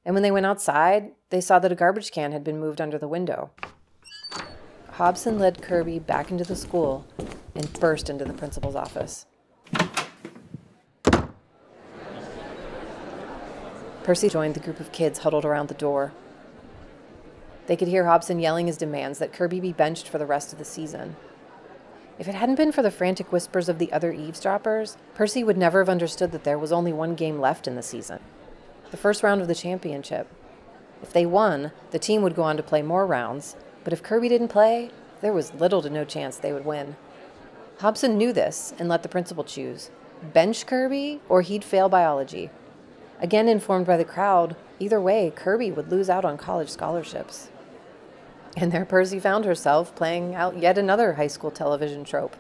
And 0.08 0.14
when 0.14 0.24
they 0.24 0.32
went 0.32 0.46
outside, 0.46 1.12
they 1.32 1.42
saw 1.42 1.60
that 1.60 1.72
a 1.74 1.76
garbage 1.76 2.12
can 2.12 2.32
had 2.32 2.42
been 2.42 2.62
moved 2.62 2.80
under 2.80 2.98
the 2.98 3.10
window. 3.10 3.52
Hobson 4.92 5.38
led 5.38 5.62
Kirby 5.62 6.00
back 6.00 6.32
into 6.32 6.46
the 6.46 6.56
school 6.56 7.06
and 7.54 7.72
burst 7.82 8.10
into 8.10 8.24
the 8.24 8.32
principal's 8.32 8.78
office. 8.78 9.26
Persey 14.04 14.32
joined 14.32 14.54
the 14.54 14.62
group 14.62 14.80
of 14.80 14.94
kids 14.94 15.20
huddled 15.20 15.44
around 15.44 15.68
the 15.68 15.74
door. 15.74 16.14
They 17.66 17.76
could 17.76 17.90
hear 17.90 18.06
Hobson 18.06 18.40
yelling 18.40 18.68
his 18.68 18.78
demands 18.78 19.20
that 19.20 19.34
Kirby 19.34 19.60
be 19.60 19.74
benched 19.74 20.08
for 20.08 20.20
the 20.20 20.26
rest 20.26 20.54
of 20.54 20.58
the 20.58 20.64
season. 20.64 21.18
If 22.18 22.30
it 22.30 22.36
hadn't 22.36 22.56
been 22.56 22.72
for 22.72 22.82
the 22.82 22.92
frantic 22.92 23.34
whispers 23.34 23.68
of 23.68 23.78
the 23.78 23.92
other 23.92 24.14
eavesdroppers, 24.14 24.96
Persey 25.18 25.46
would 25.46 25.58
never 25.58 25.80
have 25.80 25.90
understood 25.90 26.32
that 26.32 26.46
there 26.46 26.58
was 26.58 26.72
only 26.72 26.94
one 26.94 27.14
game 27.14 27.42
left 27.42 27.68
in 27.68 27.76
the 27.76 27.84
season 27.84 28.22
the 28.92 28.98
first 28.98 29.24
round 29.24 29.42
of 29.42 29.48
the 29.48 29.56
championship. 29.56 30.28
If 31.02 31.14
they 31.14 31.26
won, 31.26 31.72
the 31.92 32.00
team 32.00 32.22
would 32.22 32.36
go 32.36 32.44
on 32.44 32.58
to 32.58 32.64
play 32.64 32.82
more 32.82 33.06
rounds, 33.06 33.56
but 33.84 33.94
if 33.94 34.04
Kirby 34.04 34.30
didn't 34.30 34.48
play, 34.48 34.92
there 35.22 35.34
was 35.34 35.54
little 35.54 35.82
to 35.82 35.90
no 35.90 36.06
chance 36.06 36.38
they 36.38 36.54
would 36.54 36.66
win. 36.66 36.96
Hobson 37.80 38.18
knew 38.18 38.34
this 38.34 38.74
and 38.80 38.90
let 38.90 39.04
the 39.04 39.10
principal 39.10 39.44
choose 39.44 39.92
bench 40.34 40.66
Kirby 40.66 41.22
or 41.30 41.42
he'd 41.42 41.64
fail 41.64 41.90
biology. 41.90 42.50
Again 43.20 43.48
informed 43.48 43.86
by 43.86 43.98
the 43.98 44.06
crowd, 44.06 44.56
either 44.80 45.00
way, 45.00 45.32
Kirby 45.36 45.72
would 45.72 45.92
lose 45.92 46.10
out 46.10 46.26
on 46.26 46.38
college 46.38 46.70
scholarships. 46.70 47.50
And 48.56 48.72
there 48.72 48.86
Persey 48.86 49.22
found 49.22 49.46
herself 49.46 49.94
playing 49.96 50.34
out 50.34 50.58
yet 50.58 50.78
another 50.78 51.14
high 51.14 51.28
school 51.28 51.52
television 51.52 52.04
trope. 52.04 52.36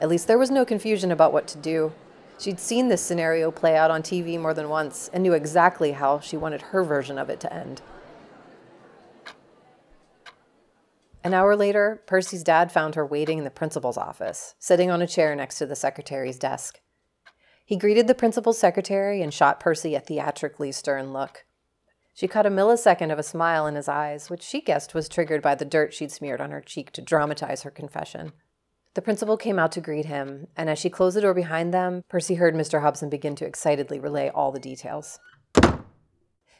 At 0.00 0.08
least 0.08 0.26
there 0.26 0.38
was 0.38 0.50
no 0.50 0.64
confusion 0.64 1.10
about 1.10 1.32
what 1.32 1.46
to 1.48 1.58
do. 1.58 1.92
She'd 2.38 2.60
seen 2.60 2.88
this 2.88 3.02
scenario 3.02 3.50
play 3.50 3.76
out 3.76 3.90
on 3.90 4.02
TV 4.02 4.38
more 4.38 4.52
than 4.52 4.68
once 4.68 5.08
and 5.12 5.22
knew 5.22 5.32
exactly 5.32 5.92
how 5.92 6.20
she 6.20 6.36
wanted 6.36 6.62
her 6.62 6.84
version 6.84 7.18
of 7.18 7.30
it 7.30 7.40
to 7.40 7.52
end. 7.52 7.80
An 11.24 11.34
hour 11.34 11.56
later, 11.56 12.02
Persey's 12.06 12.44
dad 12.44 12.70
found 12.70 12.94
her 12.94 13.04
waiting 13.04 13.38
in 13.38 13.44
the 13.44 13.50
principal's 13.50 13.96
office, 13.96 14.54
sitting 14.58 14.90
on 14.90 15.02
a 15.02 15.08
chair 15.08 15.34
next 15.34 15.58
to 15.58 15.66
the 15.66 15.74
secretary's 15.74 16.38
desk. 16.38 16.80
He 17.64 17.74
greeted 17.74 18.06
the 18.06 18.14
principal's 18.14 18.58
secretary 18.58 19.22
and 19.22 19.34
shot 19.34 19.58
Persey 19.58 19.96
a 19.96 20.00
theatrically 20.00 20.70
stern 20.70 21.12
look. 21.12 21.44
She 22.14 22.28
caught 22.28 22.46
a 22.46 22.50
millisecond 22.50 23.12
of 23.12 23.18
a 23.18 23.24
smile 23.24 23.66
in 23.66 23.74
his 23.74 23.88
eyes, 23.88 24.30
which 24.30 24.42
she 24.42 24.60
guessed 24.60 24.94
was 24.94 25.08
triggered 25.08 25.42
by 25.42 25.56
the 25.56 25.64
dirt 25.64 25.92
she'd 25.92 26.12
smeared 26.12 26.40
on 26.40 26.52
her 26.52 26.60
cheek 26.60 26.92
to 26.92 27.02
dramatize 27.02 27.62
her 27.62 27.70
confession. 27.70 28.32
The 28.96 29.02
principal 29.02 29.36
came 29.36 29.58
out 29.58 29.72
to 29.72 29.82
greet 29.82 30.06
him, 30.06 30.46
and 30.56 30.70
as 30.70 30.78
she 30.78 30.88
closed 30.88 31.18
the 31.18 31.20
door 31.20 31.34
behind 31.34 31.74
them, 31.74 32.02
Persey 32.08 32.38
heard 32.38 32.54
Mr. 32.54 32.80
Hobson 32.80 33.10
begin 33.10 33.36
to 33.36 33.44
excitedly 33.44 34.00
relay 34.00 34.30
all 34.30 34.50
the 34.50 34.58
details. 34.58 35.18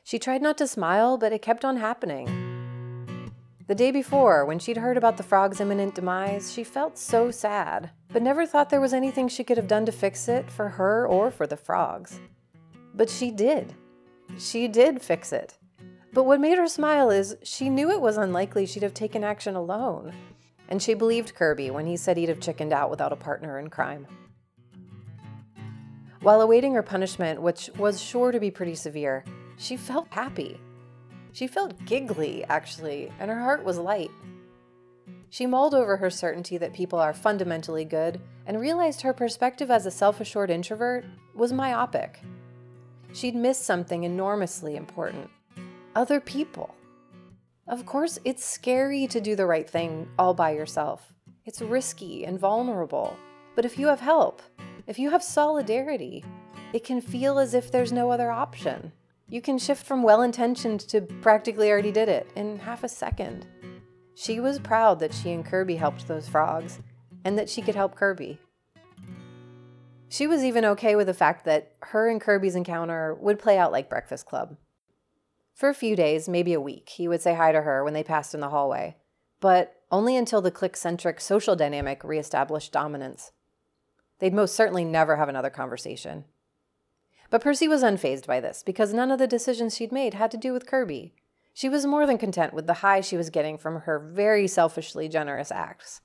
She 0.04 0.18
tried 0.18 0.42
not 0.42 0.58
to 0.58 0.66
smile, 0.66 1.16
but 1.16 1.32
it 1.32 1.40
kept 1.40 1.64
on 1.64 1.78
happening. 1.78 3.32
The 3.68 3.74
day 3.74 3.90
before, 3.90 4.44
when 4.44 4.58
she'd 4.58 4.76
heard 4.76 4.98
about 4.98 5.16
the 5.16 5.22
frog's 5.22 5.62
imminent 5.62 5.94
demise, 5.94 6.52
she 6.52 6.62
felt 6.62 6.98
so 6.98 7.30
sad, 7.30 7.88
but 8.12 8.20
never 8.20 8.44
thought 8.44 8.68
there 8.68 8.82
was 8.82 8.92
anything 8.92 9.28
she 9.28 9.42
could 9.42 9.56
have 9.56 9.66
done 9.66 9.86
to 9.86 9.90
fix 9.90 10.28
it 10.28 10.50
for 10.50 10.68
her 10.68 11.08
or 11.08 11.30
for 11.30 11.46
the 11.46 11.56
frogs. 11.56 12.20
But 12.94 13.08
she 13.08 13.30
did. 13.30 13.72
She 14.36 14.68
did 14.68 15.00
fix 15.00 15.32
it. 15.32 15.56
But 16.12 16.24
what 16.24 16.40
made 16.40 16.58
her 16.58 16.68
smile 16.68 17.08
is 17.08 17.38
she 17.42 17.70
knew 17.70 17.90
it 17.90 18.02
was 18.02 18.18
unlikely 18.18 18.66
she'd 18.66 18.82
have 18.82 18.92
taken 18.92 19.24
action 19.24 19.56
alone, 19.56 20.12
and 20.68 20.82
she 20.82 20.94
believed 20.94 21.34
Kirby 21.34 21.70
when 21.70 21.86
he 21.86 21.96
said 21.96 22.16
he'd 22.16 22.28
have 22.28 22.40
chickened 22.40 22.72
out 22.72 22.90
without 22.90 23.12
a 23.12 23.16
partner 23.16 23.58
in 23.58 23.70
crime. 23.70 24.06
While 26.20 26.40
awaiting 26.40 26.74
her 26.74 26.82
punishment, 26.82 27.40
which 27.40 27.70
was 27.76 28.00
sure 28.00 28.32
to 28.32 28.40
be 28.40 28.50
pretty 28.50 28.74
severe, 28.74 29.24
she 29.56 29.76
felt 29.76 30.08
happy. 30.10 30.60
She 31.32 31.46
felt 31.46 31.84
giggly, 31.84 32.44
actually, 32.44 33.12
and 33.20 33.30
her 33.30 33.40
heart 33.40 33.64
was 33.64 33.78
light. 33.78 34.10
She 35.30 35.46
mulled 35.46 35.74
over 35.74 35.98
her 35.98 36.10
certainty 36.10 36.58
that 36.58 36.72
people 36.72 36.98
are 36.98 37.12
fundamentally 37.12 37.84
good 37.84 38.20
and 38.46 38.60
realized 38.60 39.02
her 39.02 39.12
perspective 39.12 39.70
as 39.70 39.86
a 39.86 39.90
self 39.90 40.20
assured 40.20 40.50
introvert 40.50 41.04
was 41.34 41.52
myopic 41.52 42.20
she'd 43.16 43.34
missed 43.34 43.64
something 43.64 44.04
enormously 44.04 44.76
important 44.76 45.30
other 45.94 46.20
people. 46.20 46.75
Of 47.68 47.84
course, 47.84 48.18
it's 48.24 48.44
scary 48.44 49.08
to 49.08 49.20
do 49.20 49.34
the 49.34 49.46
right 49.46 49.68
thing 49.68 50.08
all 50.18 50.34
by 50.34 50.52
yourself. 50.52 51.12
It's 51.44 51.60
risky 51.60 52.24
and 52.24 52.38
vulnerable. 52.38 53.16
But 53.56 53.64
if 53.64 53.76
you 53.76 53.88
have 53.88 54.00
help, 54.00 54.40
if 54.86 55.00
you 55.00 55.10
have 55.10 55.22
solidarity, 55.22 56.24
it 56.72 56.84
can 56.84 57.00
feel 57.00 57.40
as 57.40 57.54
if 57.54 57.72
there's 57.72 57.92
no 57.92 58.12
other 58.12 58.30
option. 58.30 58.92
You 59.28 59.40
can 59.40 59.58
shift 59.58 59.84
from 59.84 60.04
well 60.04 60.22
intentioned 60.22 60.80
to 60.80 61.00
practically 61.00 61.68
already 61.72 61.90
did 61.90 62.08
it 62.08 62.30
in 62.36 62.60
half 62.60 62.84
a 62.84 62.88
second. 62.88 63.46
She 64.14 64.38
was 64.38 64.60
proud 64.60 65.00
that 65.00 65.12
she 65.12 65.32
and 65.32 65.44
Kirby 65.44 65.74
helped 65.74 66.06
those 66.06 66.28
frogs 66.28 66.78
and 67.24 67.36
that 67.36 67.50
she 67.50 67.62
could 67.62 67.74
help 67.74 67.96
Kirby. 67.96 68.38
She 70.08 70.28
was 70.28 70.44
even 70.44 70.64
okay 70.64 70.94
with 70.94 71.08
the 71.08 71.14
fact 71.14 71.44
that 71.46 71.72
her 71.82 72.08
and 72.08 72.20
Kirby's 72.20 72.54
encounter 72.54 73.14
would 73.14 73.40
play 73.40 73.58
out 73.58 73.72
like 73.72 73.90
Breakfast 73.90 74.26
Club. 74.26 74.56
For 75.56 75.70
a 75.70 75.74
few 75.74 75.96
days, 75.96 76.28
maybe 76.28 76.52
a 76.52 76.60
week, 76.60 76.90
he 76.90 77.08
would 77.08 77.22
say 77.22 77.34
hi 77.34 77.50
to 77.50 77.62
her 77.62 77.82
when 77.82 77.94
they 77.94 78.04
passed 78.04 78.34
in 78.34 78.40
the 78.40 78.50
hallway, 78.50 78.98
but 79.40 79.80
only 79.90 80.14
until 80.14 80.42
the 80.42 80.50
clique 80.50 80.76
centric 80.76 81.18
social 81.18 81.56
dynamic 81.56 82.04
reestablished 82.04 82.72
dominance. 82.72 83.32
They'd 84.18 84.34
most 84.34 84.54
certainly 84.54 84.84
never 84.84 85.16
have 85.16 85.30
another 85.30 85.48
conversation. 85.48 86.26
But 87.30 87.42
Persey 87.42 87.68
was 87.68 87.82
unfazed 87.82 88.26
by 88.26 88.38
this 88.38 88.62
because 88.62 88.92
none 88.92 89.10
of 89.10 89.18
the 89.18 89.26
decisions 89.26 89.74
she'd 89.74 89.92
made 89.92 90.12
had 90.12 90.30
to 90.32 90.36
do 90.36 90.52
with 90.52 90.66
Kirby. 90.66 91.14
She 91.54 91.70
was 91.70 91.86
more 91.86 92.06
than 92.06 92.18
content 92.18 92.52
with 92.52 92.66
the 92.66 92.74
high 92.74 93.00
she 93.00 93.16
was 93.16 93.30
getting 93.30 93.56
from 93.56 93.80
her 93.80 93.98
very 93.98 94.46
selfishly 94.46 95.08
generous 95.08 95.50
acts. 95.50 96.02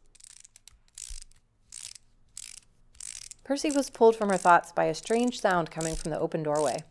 Persey 3.43 3.75
was 3.75 3.89
pulled 3.89 4.15
from 4.15 4.29
her 4.29 4.37
thoughts 4.37 4.71
by 4.71 4.85
a 4.85 4.95
strange 4.95 5.41
sound 5.41 5.71
coming 5.71 5.93
from 5.93 6.11
the 6.11 6.19
open 6.19 6.41
doorway. 6.41 6.83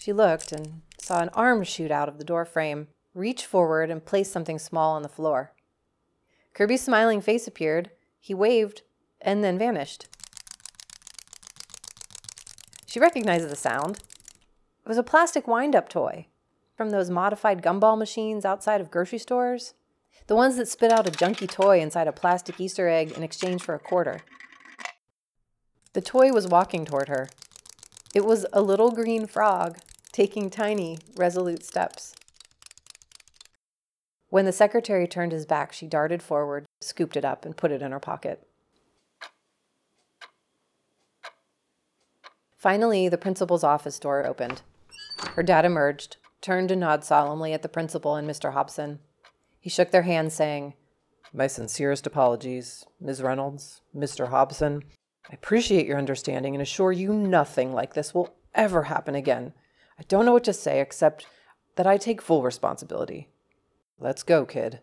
She 0.00 0.12
looked 0.12 0.50
and 0.50 0.82
saw 1.08 1.22
an 1.22 1.30
arm 1.30 1.64
shoot 1.64 1.90
out 1.90 2.06
of 2.06 2.18
the 2.18 2.24
door 2.24 2.44
frame, 2.44 2.86
reach 3.14 3.46
forward, 3.46 3.90
and 3.90 4.04
place 4.04 4.30
something 4.30 4.58
small 4.58 4.94
on 4.94 5.00
the 5.00 5.08
floor. 5.08 5.52
Kirby's 6.52 6.84
smiling 6.84 7.22
face 7.22 7.46
appeared. 7.46 7.90
He 8.20 8.34
waved 8.34 8.82
and 9.18 9.42
then 9.42 9.58
vanished. 9.58 10.06
She 12.84 13.00
recognized 13.00 13.48
the 13.48 13.56
sound. 13.56 14.02
It 14.84 14.88
was 14.88 14.98
a 14.98 15.02
plastic 15.02 15.48
wind 15.48 15.74
up 15.74 15.88
toy 15.88 16.26
from 16.76 16.90
those 16.90 17.08
modified 17.08 17.62
gumball 17.62 17.96
machines 17.96 18.44
outside 18.44 18.82
of 18.82 18.90
grocery 18.90 19.18
stores. 19.18 19.72
The 20.26 20.36
ones 20.36 20.56
that 20.56 20.68
spit 20.68 20.92
out 20.92 21.08
a 21.08 21.10
junky 21.10 21.48
toy 21.48 21.80
inside 21.80 22.06
a 22.06 22.12
plastic 22.12 22.60
Easter 22.60 22.86
egg 22.86 23.12
in 23.12 23.22
exchange 23.22 23.62
for 23.62 23.74
a 23.74 23.78
quarter. 23.78 24.20
The 25.94 26.02
toy 26.02 26.32
was 26.32 26.46
walking 26.46 26.84
toward 26.84 27.08
her. 27.08 27.30
It 28.14 28.26
was 28.26 28.44
a 28.52 28.60
little 28.60 28.90
green 28.90 29.26
frog, 29.26 29.78
taking 30.12 30.50
tiny, 30.50 30.98
resolute 31.16 31.64
steps. 31.64 32.14
When 34.30 34.44
the 34.44 34.52
secretary 34.52 35.06
turned 35.06 35.32
his 35.32 35.46
back, 35.46 35.72
she 35.72 35.86
darted 35.86 36.22
forward, 36.22 36.66
scooped 36.80 37.16
it 37.16 37.24
up, 37.24 37.44
and 37.44 37.56
put 37.56 37.70
it 37.70 37.80
in 37.80 37.92
her 37.92 38.00
pocket. 38.00 38.46
Finally, 42.58 43.08
the 43.08 43.16
principal's 43.16 43.64
office 43.64 43.98
door 43.98 44.26
opened. 44.26 44.62
Her 45.34 45.42
dad 45.42 45.64
emerged, 45.64 46.16
turned 46.40 46.68
to 46.68 46.76
nod 46.76 47.04
solemnly 47.04 47.52
at 47.52 47.62
the 47.62 47.68
principal 47.68 48.16
and 48.16 48.28
Mr. 48.28 48.52
Hobson. 48.52 48.98
He 49.60 49.70
shook 49.70 49.90
their 49.90 50.02
hands, 50.02 50.34
saying, 50.34 50.74
My 51.32 51.46
sincerest 51.46 52.06
apologies, 52.06 52.84
Ms. 53.00 53.22
Reynolds, 53.22 53.80
Mr. 53.96 54.28
Hobson. 54.28 54.82
I 55.30 55.34
appreciate 55.34 55.86
your 55.86 55.98
understanding 55.98 56.54
and 56.54 56.62
assure 56.62 56.92
you 56.92 57.12
nothing 57.12 57.72
like 57.72 57.94
this 57.94 58.12
will 58.12 58.34
ever 58.54 58.84
happen 58.84 59.14
again. 59.14 59.52
I 59.98 60.04
don't 60.06 60.24
know 60.24 60.32
what 60.32 60.44
to 60.44 60.52
say 60.52 60.80
except 60.80 61.26
that 61.74 61.86
I 61.86 61.96
take 61.96 62.22
full 62.22 62.42
responsibility. 62.42 63.28
Let's 63.98 64.22
go, 64.22 64.46
kid. 64.46 64.80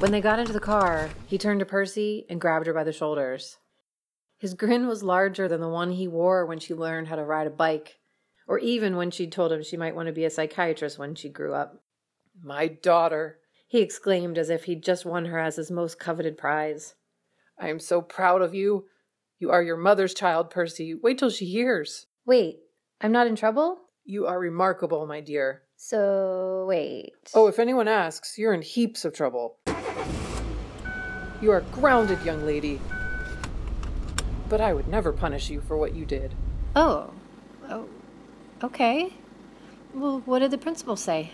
When 0.00 0.10
they 0.12 0.20
got 0.20 0.38
into 0.38 0.52
the 0.52 0.60
car, 0.60 1.08
he 1.26 1.38
turned 1.38 1.60
to 1.60 1.66
Persey 1.66 2.26
and 2.28 2.40
grabbed 2.40 2.66
her 2.66 2.74
by 2.74 2.84
the 2.84 2.92
shoulders. 2.92 3.56
His 4.36 4.52
grin 4.52 4.86
was 4.86 5.02
larger 5.02 5.48
than 5.48 5.60
the 5.60 5.68
one 5.68 5.92
he 5.92 6.08
wore 6.08 6.44
when 6.44 6.58
she 6.58 6.74
learned 6.74 7.08
how 7.08 7.16
to 7.16 7.24
ride 7.24 7.46
a 7.46 7.50
bike, 7.50 8.00
or 8.46 8.58
even 8.58 8.96
when 8.96 9.10
she'd 9.10 9.32
told 9.32 9.52
him 9.52 9.62
she 9.62 9.76
might 9.76 9.94
want 9.94 10.08
to 10.08 10.12
be 10.12 10.26
a 10.26 10.30
psychiatrist 10.30 10.98
when 10.98 11.14
she 11.14 11.30
grew 11.30 11.54
up. 11.54 11.83
My 12.42 12.68
daughter. 12.68 13.38
He 13.66 13.80
exclaimed 13.80 14.38
as 14.38 14.50
if 14.50 14.64
he'd 14.64 14.82
just 14.82 15.04
won 15.04 15.26
her 15.26 15.38
as 15.38 15.56
his 15.56 15.70
most 15.70 15.98
coveted 15.98 16.38
prize. 16.38 16.94
I 17.58 17.68
am 17.68 17.80
so 17.80 18.00
proud 18.00 18.42
of 18.42 18.54
you. 18.54 18.86
You 19.38 19.50
are 19.50 19.62
your 19.62 19.76
mother's 19.76 20.14
child, 20.14 20.50
Persey. 20.50 20.94
Wait 21.00 21.18
till 21.18 21.30
she 21.30 21.46
hears. 21.46 22.06
Wait, 22.24 22.60
I'm 23.00 23.12
not 23.12 23.26
in 23.26 23.36
trouble? 23.36 23.78
You 24.04 24.26
are 24.26 24.38
remarkable, 24.38 25.06
my 25.06 25.20
dear. 25.20 25.62
So, 25.76 26.64
wait. 26.68 27.30
Oh, 27.34 27.46
if 27.46 27.58
anyone 27.58 27.88
asks, 27.88 28.38
you're 28.38 28.54
in 28.54 28.62
heaps 28.62 29.04
of 29.04 29.12
trouble. 29.12 29.58
You 31.40 31.50
are 31.50 31.62
grounded, 31.72 32.22
young 32.24 32.46
lady. 32.46 32.80
But 34.48 34.60
I 34.60 34.72
would 34.72 34.88
never 34.88 35.12
punish 35.12 35.50
you 35.50 35.60
for 35.60 35.76
what 35.76 35.94
you 35.94 36.04
did. 36.06 36.34
Oh. 36.76 37.12
Oh. 37.68 37.88
Okay. 38.62 39.12
Well, 39.92 40.22
what 40.24 40.38
did 40.38 40.50
the 40.50 40.58
principal 40.58 40.96
say? 40.96 41.32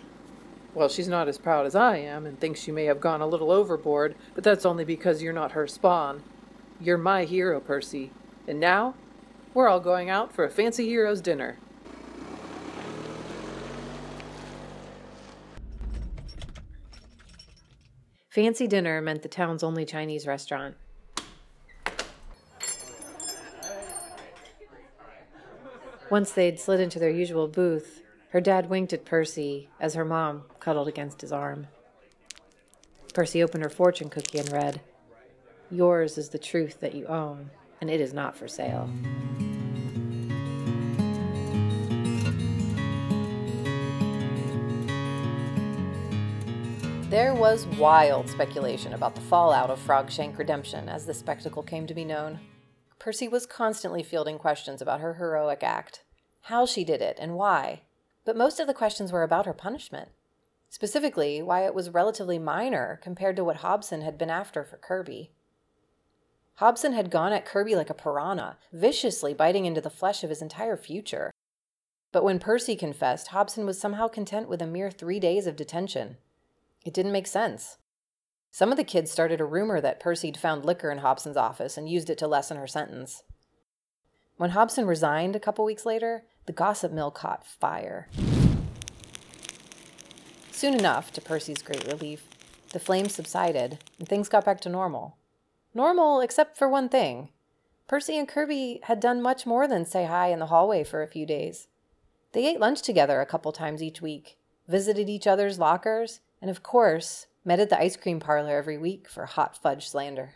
Well, 0.72 0.88
she's 0.88 1.08
not 1.08 1.26
as 1.26 1.36
proud 1.36 1.66
as 1.66 1.74
I 1.74 1.96
am 1.96 2.26
and 2.26 2.38
thinks 2.38 2.68
you 2.68 2.72
may 2.72 2.84
have 2.84 3.00
gone 3.00 3.20
a 3.20 3.26
little 3.26 3.50
overboard, 3.50 4.14
but 4.34 4.44
that's 4.44 4.64
only 4.64 4.84
because 4.84 5.20
you're 5.20 5.32
not 5.32 5.52
her 5.52 5.66
spawn. 5.66 6.22
You're 6.80 6.96
my 6.96 7.24
hero, 7.24 7.60
Persey. 7.60 8.10
And 8.46 8.60
now, 8.60 8.94
we're 9.52 9.68
all 9.68 9.80
going 9.80 10.08
out 10.08 10.32
for 10.32 10.44
a 10.44 10.50
fancy 10.50 10.86
hero's 10.86 11.20
dinner. 11.20 11.58
Fancy 18.28 18.68
dinner 18.68 19.02
meant 19.02 19.22
the 19.22 19.28
town's 19.28 19.64
only 19.64 19.84
Chinese 19.84 20.24
restaurant. 20.24 20.76
Once 26.08 26.30
they'd 26.30 26.60
slid 26.60 26.80
into 26.80 27.00
their 27.00 27.10
usual 27.10 27.48
booth, 27.48 28.02
her 28.30 28.40
dad 28.40 28.70
winked 28.70 28.92
at 28.92 29.04
Persey 29.04 29.66
as 29.80 29.94
her 29.94 30.04
mom 30.04 30.44
cuddled 30.60 30.88
against 30.88 31.20
his 31.20 31.32
arm. 31.32 31.66
Persey 33.12 33.42
opened 33.42 33.64
her 33.64 33.70
fortune 33.70 34.08
cookie 34.08 34.38
and 34.38 34.52
read, 34.52 34.80
Yours 35.70 36.18
is 36.18 36.28
the 36.28 36.38
truth 36.38 36.80
that 36.80 36.94
you 36.94 37.06
own, 37.06 37.50
and 37.80 37.90
it 37.90 38.00
is 38.00 38.12
not 38.12 38.36
for 38.36 38.46
sale. 38.48 38.88
There 47.10 47.34
was 47.34 47.66
wild 47.66 48.28
speculation 48.28 48.92
about 48.92 49.16
the 49.16 49.20
fallout 49.20 49.68
of 49.68 49.84
Frogshank 49.84 50.38
Redemption 50.38 50.88
as 50.88 51.06
the 51.06 51.14
spectacle 51.14 51.64
came 51.64 51.88
to 51.88 51.94
be 51.94 52.04
known. 52.04 52.38
Persey 53.00 53.28
was 53.28 53.46
constantly 53.46 54.04
fielding 54.04 54.38
questions 54.38 54.80
about 54.80 55.00
her 55.00 55.14
heroic 55.14 55.64
act, 55.64 56.04
how 56.42 56.66
she 56.66 56.84
did 56.84 57.02
it, 57.02 57.16
and 57.20 57.34
why. 57.34 57.80
But 58.24 58.36
most 58.36 58.60
of 58.60 58.68
the 58.68 58.74
questions 58.74 59.10
were 59.10 59.24
about 59.24 59.46
her 59.46 59.52
punishment. 59.52 60.10
Specifically, 60.72 61.42
why 61.42 61.66
it 61.66 61.74
was 61.74 61.90
relatively 61.90 62.38
minor 62.38 63.00
compared 63.02 63.34
to 63.36 63.44
what 63.44 63.56
Hobson 63.56 64.02
had 64.02 64.16
been 64.16 64.30
after 64.30 64.64
for 64.64 64.76
Kirby. 64.76 65.32
Hobson 66.54 66.92
had 66.92 67.10
gone 67.10 67.32
at 67.32 67.44
Kirby 67.44 67.74
like 67.74 67.90
a 67.90 67.94
piranha, 67.94 68.56
viciously 68.72 69.34
biting 69.34 69.66
into 69.66 69.80
the 69.80 69.90
flesh 69.90 70.22
of 70.22 70.30
his 70.30 70.40
entire 70.40 70.76
future. 70.76 71.32
But 72.12 72.22
when 72.22 72.38
Persey 72.38 72.78
confessed, 72.78 73.28
Hobson 73.28 73.66
was 73.66 73.80
somehow 73.80 74.06
content 74.06 74.48
with 74.48 74.62
a 74.62 74.66
mere 74.66 74.92
three 74.92 75.18
days 75.18 75.48
of 75.48 75.56
detention. 75.56 76.18
It 76.84 76.94
didn't 76.94 77.12
make 77.12 77.26
sense. 77.26 77.78
Some 78.52 78.70
of 78.70 78.76
the 78.76 78.84
kids 78.84 79.10
started 79.10 79.40
a 79.40 79.44
rumor 79.44 79.80
that 79.80 80.00
Persey'd 80.00 80.36
found 80.36 80.64
liquor 80.64 80.90
in 80.90 80.98
Hobson's 80.98 81.36
office 81.36 81.76
and 81.76 81.88
used 81.88 82.10
it 82.10 82.18
to 82.18 82.28
lessen 82.28 82.56
her 82.56 82.66
sentence. 82.68 83.24
When 84.36 84.50
Hobson 84.50 84.86
resigned 84.86 85.34
a 85.34 85.40
couple 85.40 85.64
weeks 85.64 85.84
later, 85.84 86.24
the 86.46 86.52
gossip 86.52 86.92
mill 86.92 87.10
caught 87.10 87.46
fire. 87.46 88.08
Soon 90.60 90.74
enough, 90.74 91.10
to 91.14 91.22
Persey's 91.22 91.62
great 91.62 91.86
relief, 91.86 92.28
the 92.74 92.78
flames 92.78 93.14
subsided 93.14 93.78
and 93.98 94.06
things 94.06 94.28
got 94.28 94.44
back 94.44 94.60
to 94.60 94.68
normal. 94.68 95.16
Normal, 95.72 96.20
except 96.20 96.58
for 96.58 96.68
one 96.68 96.90
thing. 96.90 97.30
Persey 97.88 98.18
and 98.18 98.28
Kirby 98.28 98.80
had 98.82 99.00
done 99.00 99.22
much 99.22 99.46
more 99.46 99.66
than 99.66 99.86
say 99.86 100.04
hi 100.04 100.26
in 100.26 100.38
the 100.38 100.48
hallway 100.48 100.84
for 100.84 101.02
a 101.02 101.08
few 101.08 101.24
days. 101.24 101.68
They 102.32 102.46
ate 102.46 102.60
lunch 102.60 102.82
together 102.82 103.22
a 103.22 103.26
couple 103.26 103.52
times 103.52 103.82
each 103.82 104.02
week, 104.02 104.36
visited 104.68 105.08
each 105.08 105.26
other's 105.26 105.58
lockers, 105.58 106.20
and 106.42 106.50
of 106.50 106.62
course, 106.62 107.26
met 107.42 107.58
at 107.58 107.70
the 107.70 107.80
ice 107.80 107.96
cream 107.96 108.20
parlor 108.20 108.58
every 108.58 108.76
week 108.76 109.08
for 109.08 109.24
hot 109.24 109.56
fudge 109.56 109.88
slander. 109.88 110.34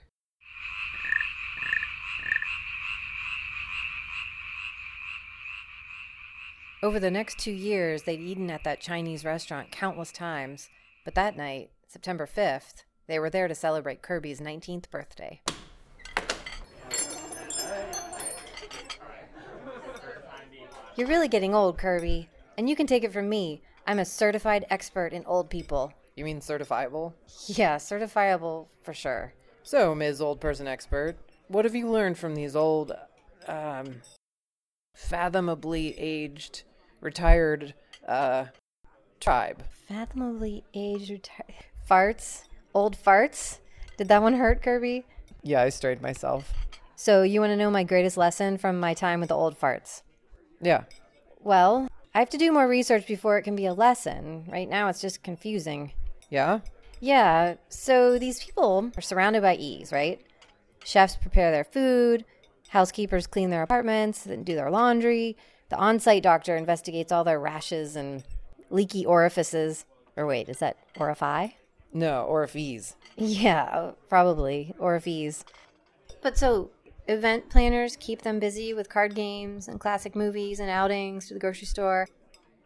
Over 6.84 7.00
the 7.00 7.10
next 7.10 7.38
two 7.38 7.50
years, 7.50 8.02
they'd 8.02 8.20
eaten 8.20 8.50
at 8.50 8.62
that 8.64 8.78
Chinese 8.78 9.24
restaurant 9.24 9.72
countless 9.72 10.12
times, 10.12 10.68
but 11.02 11.14
that 11.14 11.34
night, 11.34 11.70
September 11.88 12.26
5th, 12.26 12.84
they 13.06 13.18
were 13.18 13.30
there 13.30 13.48
to 13.48 13.54
celebrate 13.54 14.02
Kirby's 14.02 14.38
19th 14.38 14.90
birthday. 14.90 15.40
You're 20.94 21.08
really 21.08 21.26
getting 21.26 21.54
old, 21.54 21.78
Kirby. 21.78 22.28
And 22.58 22.68
you 22.68 22.76
can 22.76 22.86
take 22.86 23.02
it 23.02 23.14
from 23.14 23.30
me. 23.30 23.62
I'm 23.86 23.98
a 23.98 24.04
certified 24.04 24.66
expert 24.68 25.14
in 25.14 25.24
old 25.24 25.48
people. 25.48 25.90
You 26.16 26.26
mean 26.26 26.40
certifiable? 26.40 27.14
Yeah, 27.46 27.76
certifiable 27.76 28.66
for 28.82 28.92
sure. 28.92 29.32
So, 29.62 29.94
Ms. 29.94 30.20
Old 30.20 30.38
Person 30.38 30.68
Expert, 30.68 31.16
what 31.48 31.64
have 31.64 31.74
you 31.74 31.88
learned 31.88 32.18
from 32.18 32.34
these 32.34 32.54
old, 32.54 32.92
um, 33.48 34.02
fathomably 34.94 35.98
aged, 35.98 36.64
retired, 37.04 37.74
uh, 38.08 38.46
tribe? 39.20 39.62
Fathomably 39.88 40.64
aged 40.74 41.10
retired. 41.10 41.54
Farts? 41.88 42.44
Old 42.74 42.96
farts? 42.96 43.58
Did 43.96 44.08
that 44.08 44.22
one 44.22 44.34
hurt, 44.34 44.62
Kirby? 44.62 45.04
Yeah, 45.42 45.62
I 45.62 45.68
strayed 45.68 46.02
myself. 46.02 46.52
So, 46.96 47.22
you 47.22 47.40
want 47.40 47.50
to 47.50 47.56
know 47.56 47.70
my 47.70 47.84
greatest 47.84 48.16
lesson 48.16 48.56
from 48.58 48.80
my 48.80 48.94
time 48.94 49.20
with 49.20 49.28
the 49.28 49.36
old 49.36 49.58
farts? 49.58 50.02
Yeah. 50.60 50.84
Well, 51.40 51.88
I 52.14 52.20
have 52.20 52.30
to 52.30 52.38
do 52.38 52.52
more 52.52 52.66
research 52.66 53.06
before 53.06 53.36
it 53.36 53.42
can 53.42 53.54
be 53.54 53.66
a 53.66 53.74
lesson. 53.74 54.46
Right 54.50 54.68
now, 54.68 54.88
it's 54.88 55.00
just 55.00 55.22
confusing. 55.22 55.92
Yeah? 56.30 56.60
Yeah, 57.00 57.56
so 57.68 58.18
these 58.18 58.42
people 58.42 58.90
are 58.96 59.02
surrounded 59.02 59.42
by 59.42 59.56
ease, 59.56 59.92
right? 59.92 60.24
Chefs 60.84 61.16
prepare 61.16 61.50
their 61.50 61.64
food, 61.64 62.24
housekeepers 62.68 63.26
clean 63.26 63.50
their 63.50 63.62
apartments, 63.62 64.24
then 64.24 64.42
do 64.42 64.54
their 64.54 64.70
laundry. 64.70 65.36
The 65.74 65.80
on 65.80 65.98
site 65.98 66.22
doctor 66.22 66.56
investigates 66.56 67.10
all 67.10 67.24
their 67.24 67.40
rashes 67.40 67.96
and 67.96 68.22
leaky 68.70 69.04
orifices. 69.04 69.84
Or 70.16 70.24
wait, 70.24 70.48
is 70.48 70.60
that 70.60 70.76
orifi? 70.94 71.54
No, 71.92 72.22
orifice. 72.26 72.94
Yeah, 73.16 73.90
probably. 74.08 74.72
Orifice. 74.78 75.44
But 76.22 76.38
so, 76.38 76.70
event 77.08 77.50
planners 77.50 77.96
keep 77.96 78.22
them 78.22 78.38
busy 78.38 78.72
with 78.72 78.88
card 78.88 79.16
games 79.16 79.66
and 79.66 79.80
classic 79.80 80.14
movies 80.14 80.60
and 80.60 80.70
outings 80.70 81.26
to 81.26 81.34
the 81.34 81.40
grocery 81.40 81.66
store. 81.66 82.06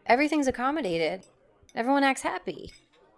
Everything's 0.05 0.45
accommodated. 0.45 1.25
Everyone 1.73 2.03
acts 2.03 2.21
happy. 2.21 2.71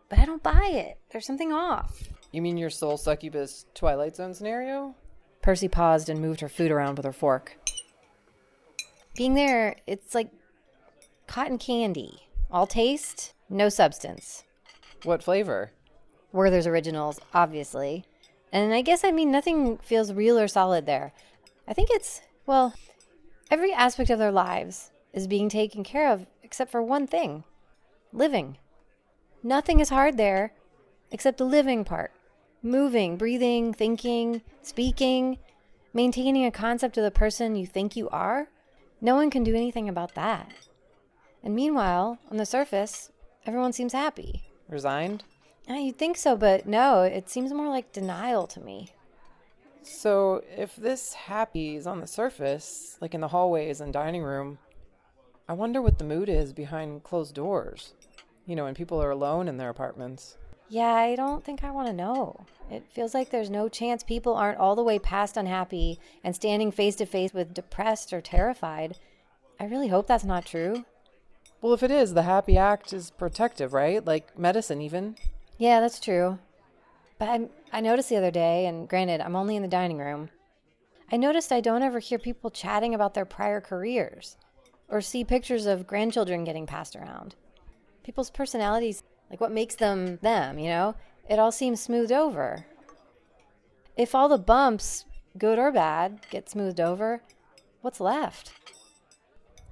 But 0.08 0.20
I 0.20 0.26
don't 0.26 0.42
buy 0.42 0.70
it. 0.72 1.00
There's 1.12 1.26
something 1.26 1.52
off. 1.52 2.02
You 2.32 2.42
mean 2.42 2.56
your 2.56 2.70
soul 2.70 2.96
succubus 2.96 3.66
Twilight 3.74 4.16
Zone 4.16 4.34
scenario? 4.34 4.96
Persey 5.44 5.70
paused 5.70 6.08
and 6.08 6.22
moved 6.22 6.40
her 6.40 6.48
food 6.48 6.72
around 6.72 6.96
with 6.96 7.06
her 7.06 7.12
fork. 7.12 7.58
Being 9.16 9.34
there, 9.34 9.76
it's 9.88 10.16
like 10.16 10.32
cotton 11.28 11.58
candy. 11.58 12.28
All 12.50 12.68
taste, 12.68 13.34
no 13.50 13.70
substance. 13.70 14.44
What 15.04 15.24
flavor? 15.24 15.72
Werther's 16.32 16.68
Originals, 16.68 17.20
obviously. 17.34 18.06
And 18.52 18.74
I 18.74 18.82
guess 18.82 19.04
I 19.04 19.12
mean 19.12 19.32
nothing 19.32 19.78
feels 19.78 20.14
real 20.14 20.38
or 20.38 20.48
solid 20.48 20.86
there. 20.86 21.14
I 21.68 21.74
think 21.74 21.90
it's, 21.92 22.22
well, 22.46 22.74
every 23.50 23.74
aspect 23.74 24.10
of 24.10 24.20
their 24.20 24.32
lives 24.32 24.92
is 25.14 25.28
being 25.28 25.50
taken 25.50 25.84
care 25.84 26.12
of 26.12 26.26
except 26.44 26.72
for 26.72 26.82
one 26.82 27.08
thing 27.08 27.44
living. 28.14 28.58
Nothing 29.44 29.80
is 29.80 29.90
hard 29.90 30.18
there 30.18 30.54
except 31.12 31.38
the 31.38 31.46
living 31.46 31.84
part 31.84 32.12
moving, 32.64 33.18
breathing, 33.18 33.74
thinking, 33.74 34.42
speaking, 34.62 35.38
maintaining 35.94 36.46
a 36.46 36.52
concept 36.52 36.98
of 36.98 37.04
the 37.04 37.12
person 37.12 37.56
you 37.56 37.66
think 37.66 37.96
you 37.96 38.08
are. 38.10 38.48
No 39.02 39.16
one 39.16 39.32
can 39.32 39.44
do 39.44 39.56
anything 39.56 39.90
about 39.90 40.14
that. 40.14 40.52
And 41.44 41.56
meanwhile, 41.56 42.20
on 42.30 42.38
the 42.38 42.46
surface, 42.46 43.12
everyone 43.48 43.74
seems 43.74 43.94
happy. 43.94 44.44
Resigned? 44.70 45.24
Uh, 45.68 45.74
you'd 45.74 45.98
think 45.98 46.18
so, 46.18 46.38
but 46.38 46.68
no, 46.68 47.02
it 47.02 47.30
seems 47.30 47.52
more 47.52 47.68
like 47.68 47.92
denial 47.92 48.46
to 48.48 48.60
me. 48.60 48.90
So, 49.82 50.44
if 50.56 50.76
this 50.76 51.14
happy 51.14 51.76
is 51.76 51.88
on 51.88 52.00
the 52.00 52.08
surface, 52.08 52.98
like 53.02 53.16
in 53.16 53.22
the 53.22 53.30
hallways 53.30 53.82
and 53.82 53.92
dining 53.92 54.22
room, 54.22 54.60
I 55.50 55.54
wonder 55.54 55.82
what 55.82 55.98
the 55.98 56.06
mood 56.06 56.30
is 56.30 56.54
behind 56.54 57.04
closed 57.04 57.34
doors. 57.34 57.94
You 58.46 58.56
know, 58.56 58.66
when 58.66 58.76
people 58.76 59.02
are 59.02 59.10
alone 59.10 59.48
in 59.48 59.58
their 59.58 59.70
apartments. 59.70 60.38
Yeah, 60.72 60.94
I 60.94 61.18
don't 61.18 61.44
think 61.44 61.66
I 61.66 61.70
want 61.70 61.90
to 61.90 61.94
know. 61.94 62.46
It 62.70 62.86
feels 62.90 63.14
like 63.14 63.30
there's 63.30 63.50
no 63.50 63.68
chance 63.68 64.04
people 64.04 64.36
aren't 64.36 64.58
all 64.58 64.74
the 64.74 64.84
way 64.86 65.00
past 65.00 65.36
unhappy 65.36 66.00
and 66.24 66.34
standing 66.34 66.72
face 66.72 66.96
to 66.96 67.06
face 67.06 67.34
with 67.34 67.54
depressed 67.54 68.14
or 68.14 68.22
terrified. 68.22 68.98
I 69.60 69.66
really 69.66 69.90
hope 69.90 70.08
that's 70.08 70.24
not 70.24 70.46
true. 70.46 70.86
Well, 71.62 71.74
if 71.74 71.84
it 71.84 71.92
is, 71.92 72.14
the 72.14 72.24
happy 72.24 72.58
act 72.58 72.94
is 72.94 73.12
protective, 73.12 73.74
right? 73.74 74.04
Like 74.04 74.40
medicine, 74.40 74.82
even. 74.82 75.18
Yeah, 75.58 75.82
that's 75.82 76.00
true. 76.00 76.40
But 77.20 77.28
I, 77.28 77.50
I 77.74 77.82
noticed 77.82 78.08
the 78.08 78.16
other 78.16 78.32
day, 78.32 78.66
and 78.66 78.88
granted, 78.88 79.20
I'm 79.20 79.36
only 79.36 79.58
in 79.58 79.64
the 79.64 79.68
dining 79.68 79.98
room. 79.98 80.30
I 81.12 81.18
noticed 81.18 81.52
I 81.52 81.60
don't 81.60 81.84
ever 81.84 82.00
hear 82.00 82.18
people 82.18 82.50
chatting 82.50 82.96
about 82.96 83.14
their 83.14 83.26
prior 83.26 83.60
careers 83.60 84.38
or 84.88 85.02
see 85.02 85.26
pictures 85.26 85.66
of 85.66 85.86
grandchildren 85.86 86.46
getting 86.46 86.66
passed 86.66 86.96
around. 86.96 87.36
People's 88.06 88.30
personalities, 88.30 89.04
like 89.32 89.40
what 89.40 89.52
makes 89.52 89.76
them 89.76 90.18
them, 90.18 90.60
you 90.60 90.68
know, 90.68 90.96
it 91.30 91.40
all 91.40 91.52
seems 91.52 91.82
smoothed 91.82 92.12
over. 92.12 92.66
If 93.96 94.14
all 94.14 94.28
the 94.28 94.38
bumps, 94.38 95.06
good 95.38 95.58
or 95.58 95.72
bad, 95.72 96.20
get 96.30 96.50
smoothed 96.50 96.82
over, 96.82 97.24
what's 97.82 98.02
left? 98.02 98.52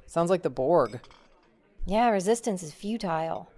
Sounds 0.08 0.30
like 0.30 0.44
the 0.44 0.50
Borg. 0.50 1.02
Yeah, 1.86 2.10
resistance 2.10 2.64
is 2.64 2.74
futile. 2.74 3.52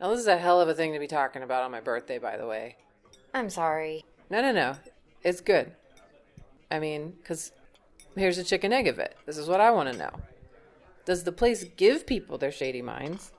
Now, 0.00 0.10
this 0.10 0.18
is 0.18 0.26
a 0.26 0.36
hell 0.36 0.60
of 0.60 0.68
a 0.68 0.74
thing 0.74 0.92
to 0.92 0.98
be 0.98 1.06
talking 1.06 1.42
about 1.42 1.62
on 1.62 1.70
my 1.70 1.80
birthday, 1.80 2.18
by 2.18 2.36
the 2.36 2.46
way. 2.46 2.76
I'm 3.32 3.48
sorry. 3.48 4.04
No, 4.28 4.42
no, 4.42 4.50
no. 4.50 4.74
It's 5.22 5.40
good. 5.40 5.72
I 6.70 6.80
mean, 6.80 7.12
because 7.22 7.52
here's 8.16 8.36
the 8.36 8.44
chicken 8.44 8.72
egg 8.72 8.88
of 8.88 8.98
it. 8.98 9.16
This 9.24 9.38
is 9.38 9.48
what 9.48 9.60
I 9.60 9.70
want 9.70 9.92
to 9.92 9.98
know. 9.98 10.10
Does 11.04 11.22
the 11.22 11.32
place 11.32 11.64
give 11.76 12.06
people 12.06 12.38
their 12.38 12.50
shady 12.50 12.82
minds? 12.82 13.30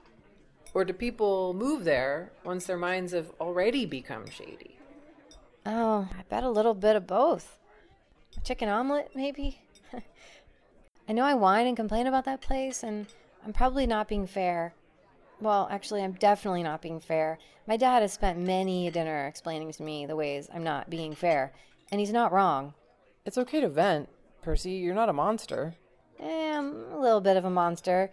Or 0.73 0.83
do 0.83 0.93
people 0.93 1.53
move 1.53 1.83
there 1.83 2.31
once 2.43 2.65
their 2.65 2.77
minds 2.77 3.13
have 3.13 3.31
already 3.39 3.85
become 3.85 4.29
shady? 4.29 4.77
Oh, 5.65 6.09
I 6.17 6.23
bet 6.29 6.43
a 6.43 6.49
little 6.49 6.73
bit 6.73 6.95
of 6.95 7.07
both. 7.07 7.59
A 8.37 8.41
chicken 8.41 8.69
omelet, 8.69 9.11
maybe? 9.15 9.59
I 11.07 11.13
know 11.13 11.23
I 11.23 11.35
whine 11.35 11.67
and 11.67 11.77
complain 11.77 12.07
about 12.07 12.25
that 12.25 12.41
place, 12.41 12.83
and 12.83 13.05
I'm 13.45 13.53
probably 13.53 13.85
not 13.85 14.07
being 14.07 14.25
fair. 14.25 14.73
Well, 15.39 15.67
actually, 15.69 16.03
I'm 16.03 16.13
definitely 16.13 16.63
not 16.63 16.81
being 16.81 16.99
fair. 16.99 17.37
My 17.67 17.77
dad 17.77 18.01
has 18.01 18.13
spent 18.13 18.39
many 18.39 18.87
a 18.87 18.91
dinner 18.91 19.27
explaining 19.27 19.71
to 19.73 19.83
me 19.83 20.05
the 20.05 20.15
ways 20.15 20.49
I'm 20.53 20.63
not 20.63 20.89
being 20.89 21.13
fair, 21.13 21.53
and 21.91 21.99
he's 21.99 22.11
not 22.11 22.31
wrong. 22.31 22.73
It's 23.25 23.37
okay 23.37 23.61
to 23.61 23.69
vent, 23.69 24.09
Persey. 24.43 24.81
You're 24.81 24.95
not 24.95 25.09
a 25.09 25.13
monster. 25.13 25.75
Eh, 26.19 26.57
I'm 26.57 26.91
a 26.91 26.99
little 26.99 27.21
bit 27.21 27.37
of 27.37 27.45
a 27.45 27.49
monster. 27.49 28.11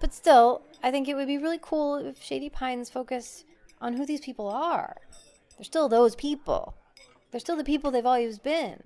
But 0.00 0.14
still, 0.14 0.62
I 0.82 0.90
think 0.90 1.08
it 1.08 1.14
would 1.14 1.26
be 1.26 1.38
really 1.38 1.58
cool 1.60 1.96
if 1.96 2.22
Shady 2.22 2.48
Pines 2.48 2.90
focused 2.90 3.44
on 3.80 3.94
who 3.94 4.06
these 4.06 4.20
people 4.20 4.48
are. 4.48 4.96
They're 5.56 5.64
still 5.64 5.88
those 5.88 6.14
people. 6.14 6.74
They're 7.30 7.40
still 7.40 7.56
the 7.56 7.64
people 7.64 7.90
they've 7.90 8.06
always 8.06 8.38
been. 8.38 8.84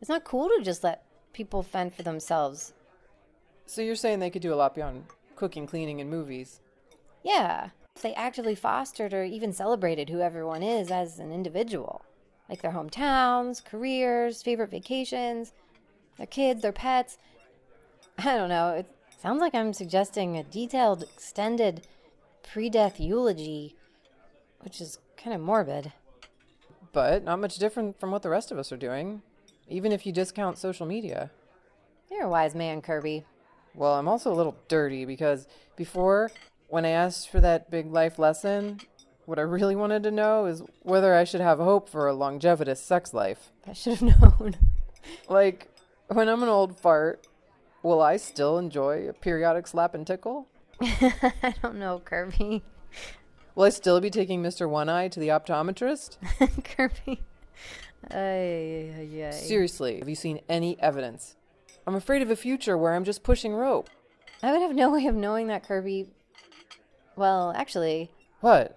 It's 0.00 0.08
not 0.08 0.24
cool 0.24 0.48
to 0.48 0.62
just 0.62 0.84
let 0.84 1.04
people 1.32 1.62
fend 1.62 1.94
for 1.94 2.02
themselves. 2.02 2.72
So 3.66 3.82
you're 3.82 3.94
saying 3.94 4.18
they 4.18 4.30
could 4.30 4.42
do 4.42 4.54
a 4.54 4.56
lot 4.56 4.74
beyond 4.74 5.04
cooking, 5.36 5.66
cleaning, 5.66 6.00
and 6.00 6.10
movies? 6.10 6.60
Yeah, 7.22 7.70
if 7.94 8.02
they 8.02 8.14
actively 8.14 8.54
fostered 8.54 9.14
or 9.14 9.24
even 9.24 9.52
celebrated 9.52 10.10
who 10.10 10.20
everyone 10.20 10.62
is 10.62 10.90
as 10.90 11.18
an 11.18 11.32
individual, 11.32 12.02
like 12.48 12.62
their 12.62 12.72
hometowns, 12.72 13.64
careers, 13.64 14.42
favorite 14.42 14.70
vacations, 14.70 15.52
their 16.16 16.26
kids, 16.26 16.62
their 16.62 16.72
pets. 16.72 17.18
I 18.18 18.36
don't 18.36 18.48
know. 18.48 18.70
It 18.70 18.86
sounds 19.18 19.40
like 19.40 19.54
I'm 19.54 19.72
suggesting 19.72 20.36
a 20.36 20.42
detailed, 20.42 21.02
extended 21.02 21.86
pre 22.42 22.70
death 22.70 22.98
eulogy, 22.98 23.76
which 24.60 24.80
is 24.80 24.98
kind 25.16 25.34
of 25.34 25.42
morbid. 25.42 25.92
But 26.92 27.24
not 27.24 27.40
much 27.40 27.58
different 27.58 28.00
from 28.00 28.10
what 28.10 28.22
the 28.22 28.30
rest 28.30 28.50
of 28.50 28.58
us 28.58 28.72
are 28.72 28.76
doing, 28.76 29.22
even 29.68 29.92
if 29.92 30.06
you 30.06 30.12
discount 30.12 30.56
social 30.56 30.86
media. 30.86 31.30
You're 32.10 32.24
a 32.24 32.30
wise 32.30 32.54
man, 32.54 32.80
Kirby. 32.80 33.24
Well, 33.74 33.94
I'm 33.94 34.08
also 34.08 34.32
a 34.32 34.34
little 34.34 34.56
dirty 34.68 35.04
because 35.04 35.46
before, 35.76 36.30
when 36.68 36.84
I 36.84 36.90
asked 36.90 37.28
for 37.28 37.40
that 37.40 37.70
big 37.70 37.92
life 37.92 38.18
lesson, 38.18 38.80
what 39.26 39.38
I 39.38 39.42
really 39.42 39.76
wanted 39.76 40.02
to 40.04 40.10
know 40.10 40.46
is 40.46 40.62
whether 40.82 41.14
I 41.14 41.24
should 41.24 41.42
have 41.42 41.58
hope 41.58 41.88
for 41.88 42.08
a 42.08 42.14
longevitous 42.14 42.80
sex 42.80 43.12
life. 43.12 43.52
I 43.66 43.74
should 43.74 43.98
have 43.98 44.02
known. 44.40 44.56
Like, 45.28 45.68
when 46.08 46.28
I'm 46.28 46.42
an 46.42 46.48
old 46.48 46.78
fart, 46.78 47.26
will 47.88 48.02
I 48.02 48.16
still 48.16 48.58
enjoy 48.58 49.08
a 49.08 49.12
periodic 49.12 49.66
slap 49.66 49.94
and 49.94 50.06
tickle? 50.06 50.46
I 50.80 51.54
don't 51.62 51.76
know, 51.76 52.00
Kirby. 52.04 52.62
Will 53.54 53.64
I 53.64 53.70
still 53.70 54.00
be 54.00 54.10
taking 54.10 54.42
Mr. 54.42 54.68
One 54.68 54.88
Eye 54.88 55.08
to 55.08 55.18
the 55.18 55.28
optometrist? 55.28 56.18
Kirby. 56.76 57.22
Ay, 58.10 58.92
ay, 58.96 59.24
ay. 59.26 59.30
Seriously, 59.32 59.98
have 59.98 60.08
you 60.08 60.14
seen 60.14 60.40
any 60.48 60.80
evidence? 60.80 61.34
I'm 61.86 61.96
afraid 61.96 62.22
of 62.22 62.30
a 62.30 62.36
future 62.36 62.78
where 62.78 62.94
I'm 62.94 63.04
just 63.04 63.24
pushing 63.24 63.54
rope. 63.54 63.90
I 64.42 64.52
would 64.52 64.62
have 64.62 64.74
no 64.76 64.90
way 64.94 65.06
of 65.06 65.16
knowing 65.16 65.48
that, 65.48 65.64
Kirby. 65.66 66.06
Well, 67.16 67.52
actually, 67.56 68.10
What? 68.40 68.76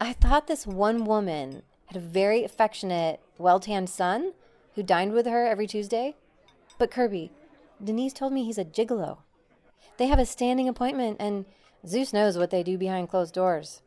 I 0.00 0.14
thought 0.14 0.46
this 0.46 0.66
one 0.66 1.04
woman 1.04 1.62
had 1.86 1.96
a 1.96 2.00
very 2.00 2.42
affectionate, 2.44 3.20
well 3.36 3.60
tanned 3.60 3.90
son 3.90 4.32
who 4.74 4.82
dined 4.82 5.12
with 5.12 5.26
her 5.26 5.46
every 5.46 5.66
Tuesday. 5.66 6.16
But 6.78 6.90
Kirby, 6.90 7.30
Denise 7.82 8.12
told 8.12 8.32
me 8.32 8.44
he's 8.44 8.58
a 8.58 8.64
gigolo. 8.64 9.18
They 9.96 10.06
have 10.06 10.18
a 10.18 10.26
standing 10.26 10.68
appointment, 10.68 11.16
and 11.20 11.44
Zeus 11.86 12.12
knows 12.12 12.38
what 12.38 12.50
they 12.50 12.62
do 12.62 12.78
behind 12.78 13.08
closed 13.08 13.34
doors. 13.34 13.82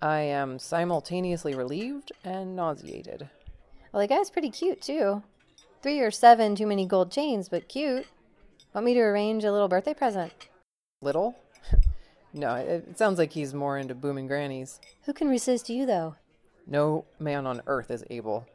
I 0.00 0.20
am 0.20 0.58
simultaneously 0.58 1.54
relieved 1.54 2.12
and 2.24 2.54
nauseated. 2.54 3.28
Well, 3.92 4.00
the 4.00 4.06
guy's 4.06 4.30
pretty 4.30 4.50
cute, 4.50 4.80
too. 4.80 5.22
Three 5.82 6.00
or 6.00 6.10
seven 6.10 6.54
too 6.54 6.66
many 6.66 6.86
gold 6.86 7.10
chains, 7.10 7.48
but 7.48 7.68
cute. 7.68 8.06
Want 8.74 8.84
me 8.84 8.94
to 8.94 9.00
arrange 9.00 9.44
a 9.44 9.52
little 9.52 9.68
birthday 9.68 9.94
present? 9.94 10.32
Little? 11.00 11.36
no, 12.32 12.54
it, 12.54 12.98
sounds 12.98 13.18
like 13.18 13.32
he's 13.32 13.54
more 13.54 13.78
into 13.78 13.94
booming 13.94 14.26
grannies. 14.26 14.80
Who 15.04 15.12
can 15.12 15.28
resist 15.28 15.68
you, 15.68 15.86
though? 15.86 16.16
No 16.66 17.04
man 17.18 17.46
on 17.46 17.62
earth 17.66 17.90
is 17.90 18.04
able. 18.10 18.46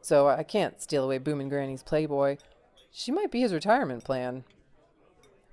So 0.00 0.28
I 0.28 0.42
can't 0.42 0.80
steal 0.80 1.04
away 1.04 1.18
booming 1.18 1.48
granny's 1.48 1.82
playboy. 1.82 2.38
She 2.98 3.12
might 3.12 3.30
be 3.30 3.42
his 3.42 3.54
retirement 3.54 4.02
plan. 4.02 4.42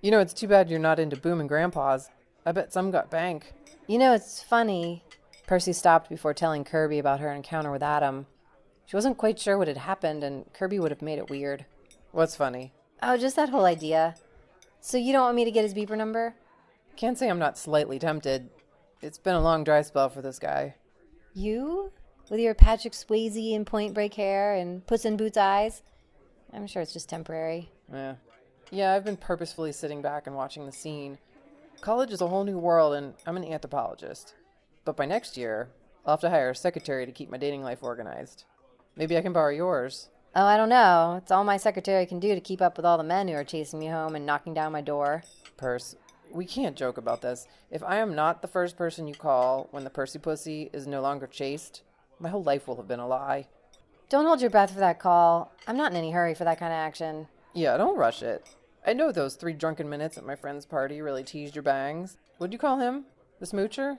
You 0.02 0.10
know, 0.10 0.20
it's 0.20 0.34
too 0.34 0.48
bad 0.48 0.68
you're 0.68 0.80
not 0.80 0.98
into 0.98 1.16
booming 1.16 1.46
grandpas. 1.46 2.10
I 2.44 2.52
bet 2.52 2.74
some 2.74 2.90
got 2.90 3.12
bank. 3.12 3.54
You 3.86 4.00
know, 4.00 4.14
it's 4.16 4.42
funny. 4.42 5.04
Persey 5.48 5.76
stopped 5.76 6.10
before 6.10 6.34
telling 6.34 6.64
Kirby 6.64 6.98
about 6.98 7.20
her 7.20 7.32
encounter 7.32 7.70
with 7.70 7.84
Adam. 7.84 8.26
She 8.88 8.96
wasn't 8.96 9.20
quite 9.20 9.38
sure 9.38 9.60
what 9.60 9.68
had 9.68 9.78
happened, 9.78 10.24
and 10.24 10.52
Kirby 10.54 10.80
would 10.80 10.90
have 10.90 11.04
made 11.04 11.20
it 11.20 11.30
weird. 11.30 11.68
What's 12.12 12.36
funny? 12.36 12.74
Oh, 13.04 13.16
just 13.16 13.36
that 13.36 13.50
whole 13.50 13.66
idea. 13.66 14.16
So 14.82 14.98
you 14.98 15.14
don't 15.14 15.22
want 15.22 15.36
me 15.36 15.46
to 15.46 15.52
get 15.52 15.66
his 15.66 15.76
beeper 15.76 15.96
number? 15.96 16.34
Can't 16.96 17.16
say 17.16 17.30
I'm 17.30 17.38
not 17.38 17.60
slightly 17.60 18.00
tempted. 18.00 18.50
It's 19.04 19.20
been 19.20 19.36
a 19.36 19.40
long 19.40 19.64
dry 19.64 19.84
spell 19.84 20.10
for 20.10 20.24
this 20.24 20.40
guy. 20.40 20.78
You? 21.36 21.92
With 22.32 22.40
your 22.40 22.56
Patrick 22.56 22.94
Swayze 22.94 23.56
and 23.56 23.68
point 23.68 23.94
break 23.94 24.16
hair 24.16 24.56
and 24.56 24.86
Puss 24.88 25.06
in 25.06 25.16
Boots 25.16 25.38
eyes? 25.38 25.84
I'm 26.56 26.68
sure 26.68 26.82
it's 26.82 26.94
just 26.94 27.10
temporary. 27.10 27.70
Yeah. 27.92 28.16
Yeah, 28.72 28.94
I've 28.94 29.06
been 29.06 29.18
purposefully 29.18 29.72
sitting 29.72 30.02
back 30.02 30.26
and 30.26 30.36
watching 30.36 30.66
the 30.66 30.72
scene. 30.72 31.18
College 31.82 32.12
is 32.12 32.22
a 32.22 32.28
whole 32.28 32.44
new 32.44 32.58
world, 32.58 32.96
and 32.96 33.14
I'm 33.28 33.38
an 33.38 33.44
anthropologist. 33.44 34.34
But 34.86 34.96
by 34.96 35.06
next 35.06 35.38
year, 35.38 35.70
I'll 36.06 36.14
have 36.14 36.22
to 36.22 36.30
hire 36.30 36.52
a 36.52 36.56
secretary 36.56 37.06
to 37.06 37.12
keep 37.12 37.30
my 37.30 37.38
dating 37.38 37.64
life 37.64 37.84
organized. 37.84 38.46
Maybe 38.96 39.18
I 39.18 39.22
can 39.22 39.34
borrow 39.34 39.52
yours. 39.52 40.10
Oh, 40.36 40.46
I 40.46 40.58
don't 40.58 40.70
know. 40.70 41.20
It's 41.22 41.32
all 41.32 41.44
my 41.44 41.58
secretary 41.58 42.06
can 42.06 42.20
do 42.20 42.34
to 42.34 42.42
keep 42.42 42.62
up 42.62 42.78
with 42.78 42.86
all 42.86 42.98
the 42.98 43.04
men 43.04 43.28
who 43.28 43.36
are 43.36 43.44
chasing 43.44 43.80
me 43.80 43.88
home 43.88 44.16
and 44.16 44.26
knocking 44.26 44.54
down 44.54 44.72
my 44.72 44.82
door. 44.82 45.24
Purse, 45.58 45.96
we 46.32 46.46
can't 46.46 46.76
joke 46.76 46.98
about 46.98 47.22
this. 47.22 47.48
If 47.72 47.84
I 47.84 47.98
am 47.98 48.16
not 48.16 48.42
the 48.42 48.48
first 48.48 48.78
person 48.78 49.08
you 49.08 49.16
call 49.16 49.68
when 49.72 49.84
the 49.84 49.90
Persey 49.90 50.22
Pussy 50.22 50.70
is 50.74 50.88
no 50.88 51.02
longer 51.02 51.28
chased, 51.28 51.84
my 52.20 52.30
whole 52.30 52.44
life 52.44 52.68
will 52.68 52.78
have 52.78 52.88
been 52.88 53.00
a 53.00 53.08
lie. 53.08 53.48
Don't 54.10 54.26
hold 54.26 54.42
your 54.42 54.52
breath 54.52 54.72
for 54.72 54.80
that 54.80 55.00
call. 55.00 55.52
I'm 55.68 55.78
not 55.78 55.92
in 55.92 55.98
any 55.98 56.12
hurry 56.12 56.36
for 56.36 56.44
that 56.44 56.60
kind 56.60 56.72
of 56.72 56.78
action. 56.78 57.28
Yeah, 57.54 57.76
don't 57.78 57.98
rush 57.98 58.22
it. 58.22 58.46
I 58.86 58.94
know 58.94 59.12
those 59.12 59.36
three 59.36 59.54
drunken 59.54 59.90
minutes 59.90 60.18
at 60.18 60.26
my 60.26 60.36
friend's 60.36 60.66
party 60.66 61.02
really 61.02 61.24
teased 61.24 61.56
your 61.56 61.64
bangs. 61.64 62.18
What'd 62.38 62.54
you 62.54 62.60
call 62.60 62.80
him? 62.80 63.06
The 63.40 63.48
smoocher? 63.48 63.98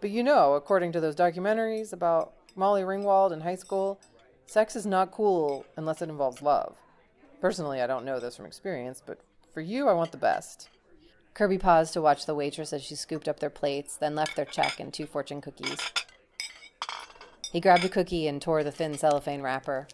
But 0.00 0.10
you 0.10 0.22
know, 0.22 0.54
according 0.54 0.92
to 0.92 1.00
those 1.00 1.14
documentaries 1.14 1.92
about 1.92 2.32
Molly 2.56 2.82
Ringwald 2.82 3.32
in 3.32 3.42
high 3.42 3.56
school, 3.56 4.00
sex 4.46 4.74
is 4.76 4.86
not 4.86 5.10
cool 5.10 5.66
unless 5.76 6.00
it 6.00 6.08
involves 6.08 6.40
love. 6.40 6.76
Personally, 7.40 7.82
I 7.82 7.86
don't 7.86 8.04
know 8.06 8.18
this 8.18 8.36
from 8.36 8.46
experience, 8.46 9.02
but 9.04 9.18
for 9.52 9.60
you, 9.60 9.88
I 9.88 9.92
want 9.92 10.12
the 10.12 10.16
best. 10.16 10.70
Kirby 11.34 11.58
paused 11.58 11.92
to 11.92 12.02
watch 12.02 12.24
the 12.24 12.34
waitress 12.34 12.72
as 12.72 12.82
she 12.82 12.94
scooped 12.94 13.28
up 13.28 13.40
their 13.40 13.50
plates, 13.50 13.96
then 13.96 14.14
left 14.14 14.36
their 14.36 14.44
check 14.44 14.80
and 14.80 14.92
two 14.92 15.06
fortune 15.06 15.40
cookies. 15.40 15.78
He 17.52 17.60
grabbed 17.60 17.84
a 17.84 17.90
cookie 17.90 18.26
and 18.26 18.40
tore 18.40 18.64
the 18.64 18.72
thin 18.72 18.96
cellophane 18.96 19.42
wrapper. 19.42 19.86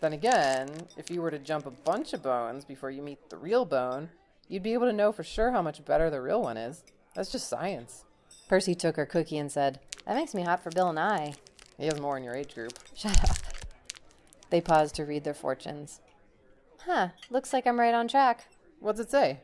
Then 0.00 0.12
again, 0.12 0.68
if 0.96 1.10
you 1.10 1.20
were 1.20 1.30
to 1.32 1.38
jump 1.40 1.66
a 1.66 1.72
bunch 1.72 2.12
of 2.12 2.22
bones 2.22 2.64
before 2.64 2.90
you 2.90 3.02
meet 3.02 3.30
the 3.30 3.36
real 3.36 3.64
bone, 3.64 4.10
you'd 4.46 4.62
be 4.62 4.74
able 4.74 4.86
to 4.86 4.92
know 4.92 5.10
for 5.10 5.24
sure 5.24 5.50
how 5.50 5.60
much 5.60 5.84
better 5.84 6.08
the 6.08 6.20
real 6.20 6.40
one 6.40 6.56
is. 6.56 6.84
That's 7.14 7.32
just 7.32 7.48
science. 7.48 8.04
Persey 8.48 8.78
took 8.78 8.94
her 8.94 9.06
cookie 9.06 9.38
and 9.38 9.50
said, 9.50 9.80
That 10.06 10.14
makes 10.14 10.36
me 10.36 10.42
hot 10.42 10.62
for 10.62 10.70
Bill 10.70 10.88
and 10.88 11.00
I. 11.00 11.34
He 11.76 11.86
has 11.86 12.00
more 12.00 12.16
in 12.16 12.22
your 12.22 12.36
age 12.36 12.54
group. 12.54 12.78
Shut 12.94 13.28
up. 13.28 13.38
They 14.50 14.60
paused 14.60 14.94
to 14.94 15.04
read 15.04 15.24
their 15.24 15.34
fortunes. 15.34 16.00
Huh, 16.86 17.08
looks 17.28 17.52
like 17.52 17.66
I'm 17.66 17.80
right 17.80 17.92
on 17.92 18.06
track. 18.06 18.46
What's 18.78 19.00
it 19.00 19.10
say? 19.10 19.40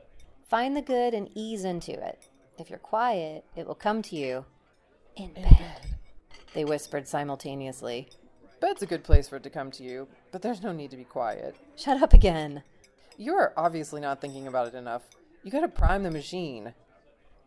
Find 0.48 0.76
the 0.76 0.82
good 0.82 1.14
and 1.14 1.28
ease 1.34 1.64
into 1.64 1.92
it. 1.92 2.28
If 2.60 2.70
you're 2.70 2.78
quiet, 2.78 3.44
it 3.56 3.66
will 3.66 3.74
come 3.74 4.02
to 4.02 4.14
you. 4.14 4.44
In 5.16 5.32
bed. 5.32 5.93
They 6.54 6.64
whispered 6.64 7.06
simultaneously. 7.06 8.08
Bed's 8.60 8.82
a 8.82 8.86
good 8.86 9.04
place 9.04 9.28
for 9.28 9.36
it 9.36 9.42
to 9.42 9.50
come 9.50 9.70
to 9.72 9.82
you, 9.82 10.08
but 10.32 10.40
there's 10.40 10.62
no 10.62 10.72
need 10.72 10.90
to 10.92 10.96
be 10.96 11.04
quiet. 11.04 11.56
Shut 11.76 12.02
up 12.02 12.12
again. 12.12 12.62
You're 13.18 13.52
obviously 13.56 14.00
not 14.00 14.20
thinking 14.20 14.46
about 14.46 14.68
it 14.68 14.74
enough. 14.74 15.02
You 15.42 15.50
gotta 15.50 15.68
prime 15.68 16.02
the 16.02 16.10
machine. 16.10 16.72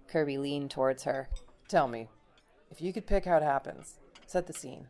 Kirby 0.08 0.38
leaned 0.38 0.72
towards 0.72 1.04
her. 1.04 1.30
Tell 1.68 1.88
me, 1.88 2.10
if 2.70 2.82
you 2.82 2.94
could 2.94 3.08
pick 3.08 3.26
how 3.26 3.38
it 3.38 3.44
happens, 3.44 3.96
set 4.28 4.48
the 4.48 4.54
scene. 4.54 4.88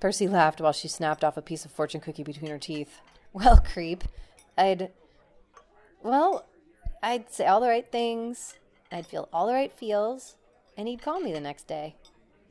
Persey 0.00 0.30
laughed 0.30 0.60
while 0.60 0.72
she 0.72 0.88
snapped 0.88 1.24
off 1.24 1.36
a 1.36 1.42
piece 1.42 1.64
of 1.64 1.70
fortune 1.70 2.00
cookie 2.00 2.22
between 2.22 2.50
her 2.50 2.58
teeth. 2.58 3.00
Well, 3.32 3.58
creep, 3.58 4.02
I'd. 4.58 4.90
Well, 6.02 6.46
I'd 7.00 7.32
say 7.32 7.46
all 7.46 7.60
the 7.60 7.68
right 7.68 7.86
things, 7.86 8.58
I'd 8.90 9.06
feel 9.06 9.28
all 9.32 9.46
the 9.46 9.52
right 9.52 9.70
feels, 9.70 10.34
and 10.76 10.88
he'd 10.88 11.00
call 11.00 11.20
me 11.20 11.32
the 11.32 11.38
next 11.38 11.68
day. 11.68 11.94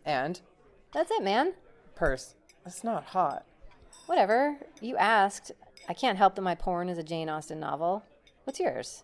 And, 0.05 0.39
That's 0.93 1.11
it, 1.11 1.23
man. 1.23 1.53
Purse, 1.95 2.35
that's 2.63 2.83
not 2.83 3.05
hot. 3.05 3.45
Whatever. 4.07 4.57
You 4.81 4.97
asked. 4.97 5.51
I 5.87 5.93
can't 5.93 6.17
help 6.17 6.35
that 6.35 6.41
my 6.41 6.55
porn 6.55 6.89
is 6.89 6.97
a 6.97 7.03
Jane 7.03 7.29
Austen 7.29 7.59
novel. 7.59 8.03
What's 8.43 8.59
yours? 8.59 9.03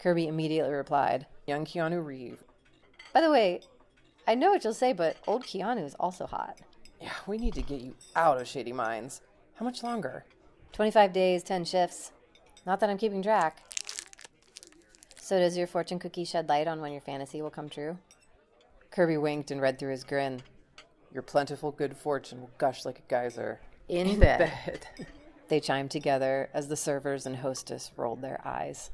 Kirby 0.00 0.26
immediately 0.26 0.72
replied. 0.72 1.26
Young 1.46 1.64
Keanu 1.64 2.04
Reeve. 2.04 2.42
By 3.12 3.20
the 3.20 3.30
way, 3.30 3.60
I 4.26 4.34
know 4.34 4.50
what 4.50 4.64
you'll 4.64 4.74
say, 4.74 4.92
but 4.92 5.16
old 5.26 5.44
Keanu 5.44 5.84
is 5.84 5.94
also 6.00 6.26
hot. 6.26 6.58
Yeah, 7.00 7.12
we 7.26 7.38
need 7.38 7.54
to 7.54 7.62
get 7.62 7.80
you 7.80 7.94
out 8.16 8.40
of 8.40 8.48
Shady 8.48 8.72
Minds. 8.72 9.20
How 9.54 9.64
much 9.64 9.82
longer? 9.82 10.24
25 10.72 11.12
days, 11.12 11.42
10 11.42 11.64
shifts. 11.64 12.10
Not 12.66 12.80
that 12.80 12.90
I'm 12.90 12.98
keeping 12.98 13.22
track. 13.22 13.62
So, 15.20 15.38
does 15.38 15.56
your 15.56 15.66
fortune 15.66 15.98
cookie 15.98 16.24
shed 16.24 16.48
light 16.48 16.66
on 16.66 16.80
when 16.80 16.92
your 16.92 17.00
fantasy 17.00 17.40
will 17.40 17.50
come 17.50 17.68
true? 17.68 17.98
Kirby 18.90 19.16
winked 19.16 19.50
and 19.50 19.60
read 19.60 19.78
through 19.78 19.92
his 19.92 20.04
grin. 20.04 20.42
Your 21.14 21.22
plentiful 21.22 21.70
good 21.70 21.96
fortune 21.96 22.40
will 22.40 22.50
gush 22.58 22.84
like 22.84 22.98
a 22.98 23.02
geyser. 23.08 23.60
In, 23.88 24.18
bed. 24.18 24.86
They 25.48 25.60
chimed 25.60 25.90
together 25.90 26.48
as 26.54 26.68
the 26.68 26.76
servers 26.76 27.26
and 27.26 27.36
hostess 27.36 27.92
rolled 27.96 28.22
their 28.22 28.40
eyes. 28.46 28.90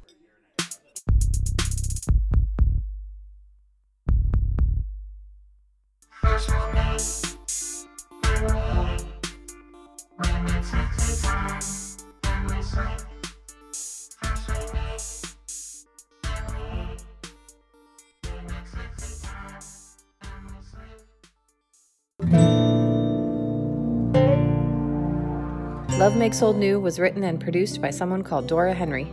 Makes 26.20 26.42
Old 26.42 26.56
New 26.58 26.78
was 26.78 26.98
written 26.98 27.24
and 27.24 27.40
produced 27.40 27.80
by 27.80 27.88
someone 27.88 28.22
called 28.22 28.46
Dora 28.46 28.74
Henry. 28.74 29.10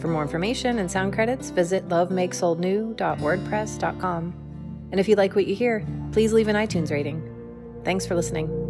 For 0.00 0.08
more 0.08 0.22
information 0.22 0.80
and 0.80 0.90
sound 0.90 1.12
credits, 1.12 1.50
visit 1.50 1.88
lovemakesoldnew.wordpress.com. 1.88 4.34
And 4.90 4.98
if 4.98 5.06
you 5.06 5.14
like 5.14 5.36
what 5.36 5.46
you 5.46 5.54
hear, 5.54 5.86
please 6.10 6.32
leave 6.32 6.48
an 6.48 6.56
iTunes 6.56 6.90
rating. 6.90 7.22
Thanks 7.84 8.04
for 8.04 8.16
listening. 8.16 8.63